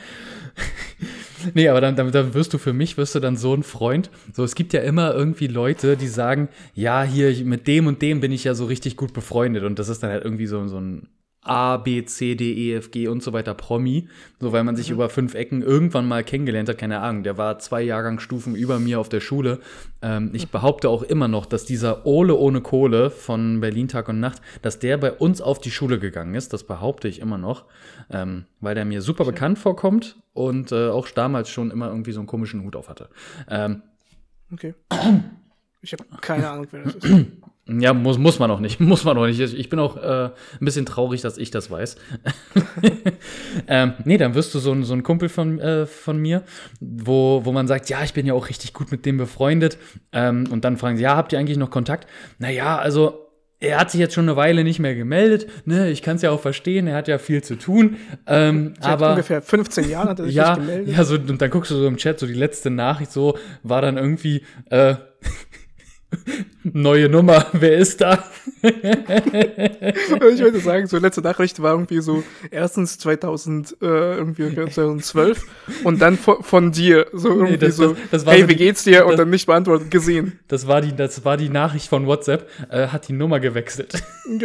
Nee, 1.54 1.70
aber 1.70 1.82
dann, 1.82 1.96
dann, 1.96 2.12
dann 2.12 2.34
wirst 2.34 2.54
du 2.54 2.58
für 2.58 2.74
mich, 2.74 2.98
wirst 2.98 3.16
du 3.16 3.20
dann 3.20 3.38
so 3.38 3.54
ein 3.54 3.64
Freund. 3.64 4.10
So, 4.34 4.44
es 4.44 4.56
gibt 4.56 4.74
ja 4.74 4.82
immer 4.82 5.14
irgendwie 5.14 5.48
Leute, 5.48 5.98
die 5.98 6.08
sagen, 6.08 6.50
ja, 6.74 7.04
hier, 7.04 7.46
mit 7.46 7.68
dem 7.68 7.88
und 7.88 8.02
dem 8.02 8.20
bin 8.20 8.32
ich 8.32 8.44
ja 8.44 8.54
so 8.56 8.66
richtig 8.66 8.98
gut 8.98 9.14
befreundet. 9.14 9.64
Und 9.64 9.80
das 9.80 9.90
ist 9.90 10.04
dann 10.04 10.12
halt 10.12 10.24
irgendwie 10.24 10.48
so, 10.48 10.68
so 10.68 10.80
ein 10.80 11.08
A, 11.46 11.78
B, 11.78 12.04
C, 12.06 12.36
D, 12.36 12.54
E, 12.54 12.76
F, 12.76 12.92
G 12.92 13.08
und 13.08 13.24
so 13.24 13.34
weiter 13.34 13.54
Promi. 13.54 14.08
So, 14.40 14.52
weil 14.52 14.64
man 14.64 14.76
sich 14.76 14.90
über 14.90 15.10
fünf 15.10 15.34
Ecken 15.34 15.62
irgendwann 15.62 16.08
mal 16.08 16.24
kennengelernt 16.24 16.70
hat. 16.70 16.78
Keine 16.78 17.00
Ahnung, 17.00 17.24
der 17.24 17.38
war 17.38 17.60
zwei 17.60 17.82
Jahrgangsstufen 17.82 18.56
über 18.56 18.80
mir 18.80 19.00
auf 19.00 19.10
der 19.10 19.20
Schule. 19.20 19.60
Ähm, 20.02 20.32
ich 20.34 20.50
behaupte 20.50 20.90
auch 20.90 21.04
immer 21.04 21.28
noch, 21.28 21.46
dass 21.46 21.66
dieser 21.66 22.06
Ole 22.06 22.36
ohne 22.36 22.62
Kohle 22.62 23.10
von 23.10 23.62
Berlin 23.62 23.88
Tag 23.88 24.10
und 24.10 24.20
Nacht, 24.20 24.42
dass 24.62 24.80
der 24.80 24.98
bei 24.98 25.12
uns 25.12 25.42
auf 25.42 25.60
die 25.60 25.72
Schule 25.72 26.00
gegangen 26.00 26.36
ist. 26.36 26.54
Das 26.54 26.64
behaupte 26.64 27.08
ich 27.08 27.20
immer 27.20 27.38
noch. 27.38 27.66
Ähm, 28.10 28.46
weil 28.60 28.76
der 28.76 28.86
mir 28.86 29.02
super 29.02 29.26
bekannt 29.26 29.60
vorkommt 29.60 30.18
und 30.34 30.72
äh, 30.72 30.90
auch 30.90 31.10
damals 31.10 31.50
schon 31.50 31.72
immer 31.72 31.88
irgendwie 31.88 32.12
so 32.12 32.20
einen 32.20 32.28
komischen 32.28 32.64
Hut 32.64 32.76
auf 32.76 32.90
hatte. 32.90 33.10
Ähm, 33.50 33.82
Okay. 34.54 34.74
Ich 35.82 35.94
habe 35.94 36.04
keine 36.20 36.50
Ahnung, 36.50 36.68
wer 36.72 36.84
das 36.84 36.96
ist. 36.96 37.06
ja, 37.68 37.94
muss, 37.94 38.20
muss 38.20 38.38
man 38.38 38.52
auch 38.52 38.60
nicht. 38.60 38.80
Muss 38.86 39.04
man 39.04 39.18
auch 39.18 39.26
nicht. 39.26 39.40
Ich 39.40 39.70
bin 39.70 39.80
auch 39.80 39.98
äh, 39.98 40.26
ein 40.26 40.32
bisschen 40.66 40.86
traurig, 40.86 41.22
dass 41.22 41.38
ich 41.38 41.50
das 41.50 41.72
weiß. 41.72 41.96
ähm, 43.68 43.94
nee, 44.04 44.18
dann 44.18 44.36
wirst 44.36 44.54
du 44.54 44.60
so 44.60 44.72
ein, 44.72 44.84
so 44.84 44.94
ein 44.94 45.02
Kumpel 45.02 45.30
von, 45.30 45.60
äh, 45.60 45.88
von 45.88 46.18
mir, 46.18 46.44
wo, 46.80 47.42
wo 47.44 47.52
man 47.52 47.68
sagt, 47.68 47.90
ja, 47.90 48.04
ich 48.04 48.14
bin 48.14 48.28
ja 48.28 48.34
auch 48.34 48.50
richtig 48.50 48.74
gut 48.74 48.92
mit 48.92 49.06
dem 49.06 49.18
befreundet. 49.18 49.80
Ähm, 50.12 50.46
und 50.52 50.64
dann 50.64 50.78
fragen 50.78 50.98
sie, 50.98 51.04
ja, 51.04 51.16
habt 51.16 51.34
ihr 51.34 51.40
eigentlich 51.40 51.58
noch 51.58 51.72
Kontakt? 51.72 52.08
Naja, 52.38 52.78
also 52.78 53.26
er 53.60 53.80
hat 53.80 53.90
sich 53.90 54.00
jetzt 54.00 54.14
schon 54.14 54.26
eine 54.26 54.36
Weile 54.36 54.64
nicht 54.64 54.80
mehr 54.80 54.94
gemeldet. 54.96 55.48
Ne, 55.66 55.90
ich 55.90 56.02
kann 56.02 56.18
es 56.18 56.22
ja 56.22 56.32
auch 56.32 56.42
verstehen, 56.42 56.88
er 56.88 56.96
hat 56.96 57.08
ja 57.08 57.18
viel 57.18 57.44
zu 57.44 57.56
tun. 57.56 57.98
Ähm, 58.28 58.76
Seit 58.80 58.92
aber 58.92 59.12
ungefähr 59.12 59.42
15 59.42 59.90
Jahren 59.90 60.10
hat 60.10 60.20
er 60.20 60.26
sich 60.26 60.36
ja, 60.36 60.56
nicht 60.56 60.68
gemeldet. 60.68 60.96
ja, 60.96 61.04
so 61.04 61.16
und 61.16 61.42
dann 61.42 61.50
guckst 61.50 61.72
du 61.72 61.76
so 61.76 61.88
im 61.88 61.98
Chat 61.98 62.20
so 62.20 62.28
die 62.28 62.34
letzte 62.34 62.70
Nachricht 62.70 63.12
so 63.12 63.38
war 63.64 63.82
dann 63.82 63.98
irgendwie 63.98 64.44
äh, 64.70 64.96
neue 66.64 67.10
Nummer, 67.10 67.46
wer 67.54 67.78
ist 67.78 68.02
da? 68.02 68.24
ich 68.62 70.40
würde 70.40 70.60
sagen, 70.60 70.88
so 70.88 70.98
letzte 70.98 71.22
Nachricht 71.22 71.62
war 71.62 71.72
irgendwie 71.74 72.02
so 72.02 72.24
erstens 72.52 72.98
2000, 72.98 73.78
äh, 73.82 73.86
irgendwie 74.18 74.54
2012 74.54 75.44
und 75.84 76.02
dann 76.02 76.18
von, 76.18 76.42
von 76.44 76.72
dir, 76.72 77.08
so 77.14 77.30
irgendwie 77.30 77.58
das- 77.58 77.76
so, 77.76 77.94
das- 77.94 77.98
das 78.12 78.26
war 78.26 78.34
hey, 78.34 78.42
so 78.44 78.50
wie 78.50 78.56
geht's 78.56 78.84
dir? 78.84 79.06
Und 79.06 79.18
dann 79.18 79.30
nicht 79.30 79.46
beantwortet, 79.46 79.92
gesehen. 79.92 80.40
Das 80.48 80.68
war 80.68 80.82
die, 80.82 80.96
das 80.96 81.24
war 81.26 81.38
die 81.38 81.50
Nachricht 81.50 81.88
von 81.88 82.06
WhatsApp. 82.08 82.50
Äh, 82.70 82.88
hat 82.88 83.08
die 83.08 83.14
Nummer 83.14 83.40
gewechselt 83.40 84.02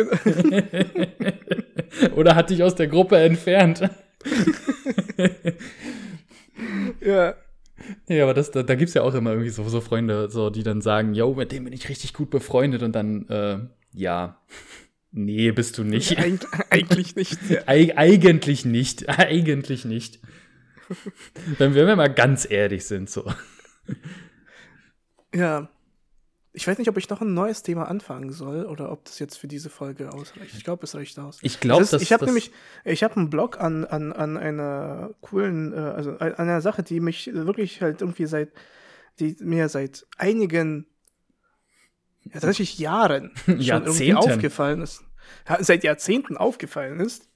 oder 2.16 2.34
hat 2.36 2.50
dich 2.50 2.62
aus 2.62 2.74
der 2.74 2.88
Gruppe 2.88 3.16
entfernt? 3.18 3.88
ja. 7.00 7.34
Ja, 8.09 8.24
aber 8.24 8.34
das, 8.34 8.51
da, 8.51 8.62
da 8.62 8.74
gibt 8.74 8.88
es 8.88 8.95
ja 8.95 9.03
auch 9.03 9.14
immer 9.14 9.30
irgendwie 9.30 9.51
so, 9.51 9.68
so 9.68 9.80
Freunde, 9.80 10.30
so, 10.30 10.51
die 10.51 10.62
dann 10.62 10.80
sagen, 10.80 11.14
yo, 11.14 11.34
mit 11.34 11.53
dem 11.53 11.64
bin 11.64 11.72
ich 11.72 11.88
richtig 11.88 12.14
gut 12.14 12.30
befreundet 12.30 12.82
und 12.82 12.93
dann, 12.93 13.28
äh, 13.28 13.59
ja, 13.93 14.41
nee, 15.12 15.51
bist 15.53 15.78
du 15.78 15.84
nicht. 15.84 16.18
Eig 16.18 16.41
eigentlich 16.70 17.16
nicht. 17.16 17.38
Eig 17.68 17.97
eigentlich 17.97 18.64
nicht, 18.64 19.09
eigentlich 19.18 19.84
nicht. 19.84 20.20
Wenn 21.59 21.74
wir 21.74 21.82
wenn 21.82 21.88
wir 21.88 21.97
mal 21.97 22.12
ganz 22.12 22.51
ehrlich 22.51 22.84
sind, 22.84 23.09
so. 23.09 23.32
ja. 25.34 25.68
Ich 26.53 26.66
weiß 26.66 26.78
nicht, 26.78 26.88
ob 26.88 26.96
ich 26.96 27.09
noch 27.09 27.20
ein 27.20 27.32
neues 27.32 27.62
Thema 27.62 27.88
anfangen 27.88 28.32
soll 28.32 28.64
oder 28.66 28.90
ob 28.90 29.05
das 29.05 29.20
jetzt 29.20 29.36
für 29.38 29.46
diese 29.46 29.70
Folge 29.70 30.12
ausreicht. 30.12 30.55
Ich 30.57 30.64
glaube, 30.64 30.82
es 30.84 30.94
reicht 30.96 31.16
aus. 31.20 31.38
Ich 31.42 31.61
glaube, 31.61 31.84
Das 31.88 32.03
ich 32.03 32.12
habe 32.12 32.24
nämlich, 32.24 32.51
ich 32.84 33.05
habe 33.05 33.16
einen 33.16 33.30
Blog 33.30 33.61
an, 33.61 33.84
an, 33.84 34.12
an 34.12 34.36
einer 34.36 35.11
coolen, 35.20 35.72
äh, 35.72 35.76
also 35.76 36.12
an 36.18 36.34
einer 36.34 36.61
Sache, 36.61 36.82
die 36.82 36.98
mich 36.98 37.30
wirklich 37.32 37.80
halt 37.82 38.01
irgendwie 38.01 38.26
seit, 38.26 38.48
die 39.20 39.36
mir 39.40 39.68
seit 39.68 40.07
einigen, 40.18 40.86
ja, 42.24 42.32
tatsächlich 42.32 42.78
Jahren 42.80 43.30
schon 43.44 43.53
irgendwie 43.55 43.64
Jahrzehnten. 43.64 44.16
aufgefallen 44.16 44.82
ist. 44.82 45.05
Seit 45.61 45.84
Jahrzehnten 45.84 46.36
aufgefallen 46.36 46.98
ist. 46.98 47.28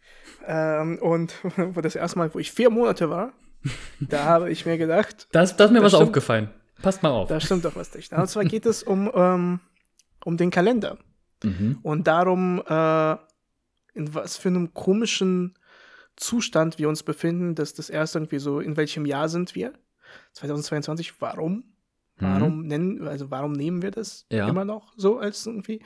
Ähm, 0.47 0.99
und 1.01 1.35
wo 1.57 1.81
das 1.81 1.95
erste 1.95 2.19
Mal, 2.19 2.35
wo 2.35 2.41
ich 2.41 2.51
vier 2.51 2.69
Monate 2.71 3.11
war, 3.11 3.33
da 4.01 4.25
habe 4.25 4.51
ich 4.51 4.67
mir 4.67 4.77
gedacht, 4.77 5.29
Da 5.31 5.43
ist, 5.43 5.55
da 5.57 5.67
ist 5.67 5.71
mir 5.71 5.83
was 5.83 5.93
stimmt. 5.93 6.09
aufgefallen. 6.09 6.51
Passt 6.85 7.03
mal 7.03 7.11
auf. 7.11 7.29
da 7.29 7.41
stimmt 7.41 7.65
doch 7.65 7.75
was 7.77 7.95
nicht. 7.95 8.13
Und 8.13 8.29
zwar 8.29 8.45
geht 8.45 8.67
es 8.67 8.83
um, 8.83 9.11
ähm, 9.15 9.61
um 10.25 10.37
den 10.37 10.51
Kalender 10.51 10.99
Mhm. 11.43 11.79
und 11.83 12.07
darum, 12.07 12.63
äh, 12.67 13.13
in 13.95 14.15
was 14.15 14.37
für 14.37 14.49
einem 14.49 14.73
komischen 14.75 15.59
Zustand 16.17 16.79
wir 16.79 16.89
uns 16.89 17.03
befinden, 17.03 17.55
dass 17.55 17.75
das 17.75 17.91
erst 17.91 18.15
irgendwie 18.15 18.39
so, 18.39 18.61
in 18.61 18.77
welchem 18.77 19.05
Jahr 19.07 19.29
sind 19.29 19.55
wir? 19.55 19.73
2022, 20.33 21.21
warum? 21.21 21.65
Warum 22.17 22.67
nennen, 22.67 23.09
also 23.09 23.31
warum 23.33 23.53
nehmen 23.53 23.83
wir 23.83 23.91
das 23.91 24.25
Ja. 24.31 24.49
immer 24.49 24.65
noch 24.65 24.93
so 24.97 25.19
als 25.19 25.45
irgendwie? 25.47 25.81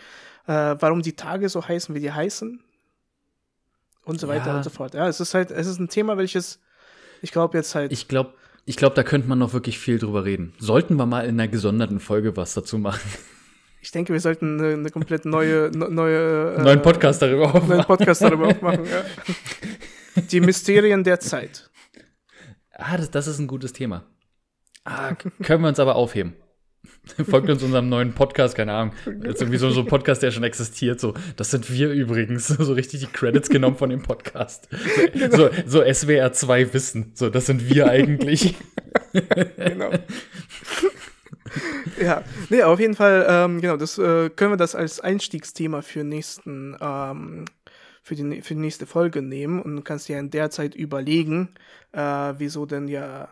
Äh, 0.46 0.76
warum 0.78 1.01
die 1.01 1.16
Tage 1.16 1.49
so 1.49 1.66
heißen, 1.66 1.94
wie 1.94 2.01
die 2.01 2.12
heißen? 2.12 2.62
Und 4.05 4.20
so 4.20 4.28
weiter 4.28 4.49
Ja. 4.51 4.57
und 4.57 4.62
so 4.62 4.70
fort. 4.70 4.92
Ja, 4.94 5.09
es 5.09 5.20
ist 5.20 5.32
halt, 5.34 5.51
es 5.51 5.66
ist 5.66 5.78
ein 5.78 5.88
Thema, 5.88 6.18
welches 6.18 6.61
ich 7.22 7.32
glaube 7.32 7.57
jetzt 7.57 7.74
halt. 7.74 7.92
Ich 7.92 8.09
glaube, 8.09 8.34
ich 8.69 8.77
glaub, 8.77 8.95
da 8.95 9.03
könnte 9.03 9.29
man 9.29 9.39
noch 9.39 9.53
wirklich 9.55 9.79
viel 9.79 9.99
drüber 9.99 10.25
reden. 10.25 10.53
Sollten 10.59 10.97
wir 10.97 11.07
mal 11.07 11.23
in 11.23 11.41
einer 11.41 11.49
gesonderten 11.49 12.01
Folge 12.01 12.37
was 12.37 12.55
dazu 12.55 12.79
machen. 12.79 13.09
Ich 13.81 13.93
denke, 13.93 14.12
wir 14.12 14.21
sollten 14.21 14.59
eine, 14.61 14.75
eine 14.75 14.91
komplett 14.91 15.25
neue, 15.25 15.71
ne- 15.75 15.89
neue 15.89 16.57
äh, 16.57 16.62
Neuen 16.62 16.83
Podcast 16.83 17.23
darüber 17.23 17.47
neuen 17.47 17.57
aufmachen. 17.62 17.85
Podcast 17.87 18.23
darüber 18.23 18.49
aufmachen. 18.49 18.85
Ja. 18.85 19.05
Die 20.33 20.41
Mysterien 20.41 21.05
der 21.05 21.21
Zeit. 21.21 21.71
Ah, 22.73 22.97
das, 22.97 23.11
das 23.11 23.27
ist 23.27 23.39
ein 23.39 23.47
gutes 23.47 23.73
Thema. 23.73 24.05
Ah, 24.85 25.14
können 25.14 25.62
wir 25.62 25.69
uns 25.69 25.79
aber 25.81 25.95
aufheben. 25.97 26.35
Folgt 27.28 27.49
uns 27.49 27.62
unserem 27.62 27.89
neuen 27.89 28.12
Podcast, 28.12 28.55
keine 28.55 28.72
Ahnung. 28.72 28.95
Jetzt 29.24 29.41
irgendwie 29.41 29.59
so, 29.59 29.70
so 29.70 29.80
ein 29.80 29.86
Podcast, 29.86 30.22
der 30.22 30.30
schon 30.30 30.45
existiert. 30.45 31.01
So, 31.01 31.14
das 31.36 31.51
sind 31.51 31.70
wir 31.72 31.91
übrigens. 31.91 32.49
So 32.68 32.74
richtig 32.74 33.01
die 33.01 33.07
Credits 33.07 33.49
genommen 33.49 33.76
von 33.76 33.89
dem 33.89 34.03
Podcast. 34.03 34.68
So, 35.30 35.49
so 35.64 35.82
SWR 35.93 36.32
2 36.32 36.74
Wissen. 36.74 37.12
So, 37.14 37.30
das 37.30 37.47
sind 37.47 37.68
wir 37.68 37.89
eigentlich. 37.89 38.57
Genau. 39.57 39.91
ja, 42.01 42.24
nee, 42.51 42.62
auf 42.62 42.80
jeden 42.80 42.95
Fall, 42.95 43.26
ähm, 43.28 43.61
genau, 43.61 43.76
das 43.76 43.97
äh, 43.97 44.28
können 44.30 44.53
wir 44.53 44.57
das 44.57 44.74
als 44.74 45.01
Einstiegsthema 45.01 45.82
für 45.82 46.05
nächsten, 46.05 46.76
ähm, 46.80 47.45
für 48.03 48.16
die, 48.16 48.43
für 48.43 48.55
die 48.55 48.61
nächste 48.61 48.86
Folge 48.86 49.22
nehmen 49.22 49.62
und 49.62 49.76
du 49.76 49.82
kannst 49.82 50.09
dir 50.09 50.18
in 50.18 50.30
der 50.30 50.51
Zeit 50.51 50.74
überlegen, 50.74 51.55
äh, 51.93 52.34
wieso 52.36 52.66
denn 52.66 52.89
ja, 52.89 53.28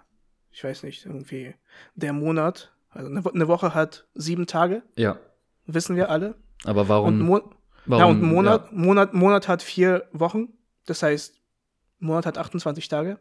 ich 0.51 0.65
weiß 0.65 0.85
nicht, 0.85 1.05
irgendwie 1.05 1.55
der 1.95 2.13
Monat, 2.13 2.73
also 2.97 3.11
eine, 3.11 3.25
Wo- 3.25 3.31
eine 3.31 3.49
Woche 3.49 3.75
hat 3.75 4.07
sieben 4.15 4.47
Tage, 4.47 4.83
Ja, 4.97 5.19
wissen 5.67 5.97
wir 5.97 6.11
alle. 6.11 6.35
aber 6.65 6.83
Und, 6.83 6.89
warum? 6.89 7.19
Mo 7.21 7.41
warum 7.87 8.01
ja, 8.01 8.07
und 8.11 8.23
Monat, 8.23 8.67
ja. 8.73 8.77
Monat, 8.79 9.15
Monat 9.15 9.49
hat 9.49 9.63
vier 9.63 10.05
Wochen, 10.13 10.49
das 10.87 11.03
heißt, 11.03 11.35
Monat 11.99 12.27
hat 12.27 12.39
28 12.39 12.89
Tage. 12.89 13.19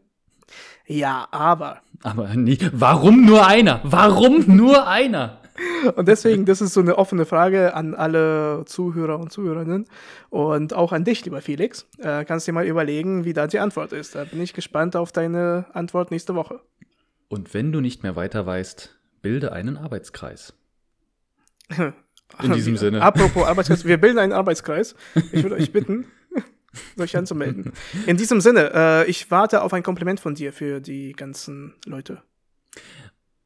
Ja, 0.86 1.26
aber 1.32 1.80
Aber 2.02 2.34
nie, 2.34 2.58
warum 2.72 3.24
nur 3.26 3.46
einer? 3.46 3.80
Warum 3.84 4.44
nur 4.56 4.86
einer? 4.86 5.40
Und 5.96 6.06
deswegen, 6.06 6.44
das 6.44 6.60
ist 6.60 6.74
so 6.74 6.80
eine 6.80 6.98
offene 6.98 7.24
Frage 7.24 7.72
an 7.74 7.94
alle 7.94 8.64
Zuhörer 8.66 9.18
und 9.18 9.32
Zuhörerinnen 9.32 9.86
und 10.28 10.74
auch 10.74 10.92
an 10.92 11.02
dich, 11.04 11.24
lieber 11.24 11.40
Felix. 11.40 11.86
Äh, 11.98 12.26
kannst 12.26 12.46
dir 12.46 12.52
mal 12.52 12.66
überlegen, 12.66 13.24
wie 13.24 13.32
da 13.32 13.46
die 13.46 13.58
Antwort 13.58 13.92
ist. 13.92 14.14
Da 14.14 14.24
bin 14.24 14.42
ich 14.42 14.52
gespannt 14.52 14.96
auf 14.96 15.12
deine 15.12 15.64
Antwort 15.72 16.10
nächste 16.10 16.34
Woche. 16.34 16.60
Und 17.28 17.54
wenn 17.54 17.72
du 17.72 17.80
nicht 17.80 18.02
mehr 18.02 18.16
weiter 18.16 18.44
weißt, 18.44 18.95
bilde 19.26 19.50
einen 19.50 19.76
Arbeitskreis. 19.76 20.54
In 21.76 22.52
diesem 22.52 22.76
Sinne. 22.76 23.02
Apropos 23.02 23.44
Arbeitskreis, 23.44 23.84
wir 23.84 23.98
bilden 23.98 24.20
einen 24.20 24.32
Arbeitskreis. 24.32 24.94
Ich 25.32 25.42
würde 25.42 25.56
euch 25.56 25.72
bitten, 25.72 26.06
euch 27.00 27.16
anzumelden. 27.16 27.72
In 28.06 28.16
diesem 28.16 28.40
Sinne, 28.40 28.70
äh, 28.72 29.10
ich 29.10 29.28
warte 29.32 29.62
auf 29.62 29.72
ein 29.72 29.82
Kompliment 29.82 30.20
von 30.20 30.36
dir 30.36 30.52
für 30.52 30.80
die 30.80 31.10
ganzen 31.10 31.74
Leute. 31.86 32.22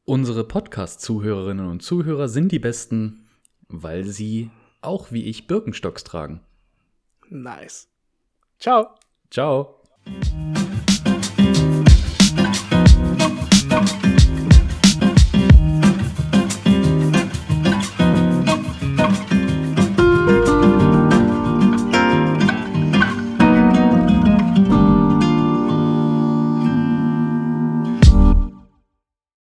Unsere 0.03 0.43
Podcast-Zuhörerinnen 0.43 1.67
und 1.67 1.81
Zuhörer 1.81 2.29
sind 2.29 2.51
die 2.51 2.59
besten, 2.59 3.27
weil 3.67 4.05
sie 4.05 4.51
auch 4.81 5.11
wie 5.11 5.25
ich 5.25 5.47
Birkenstocks 5.47 6.03
tragen. 6.03 6.41
Nice. 7.27 7.89
Ciao. 8.59 8.93
Ciao. 9.31 9.81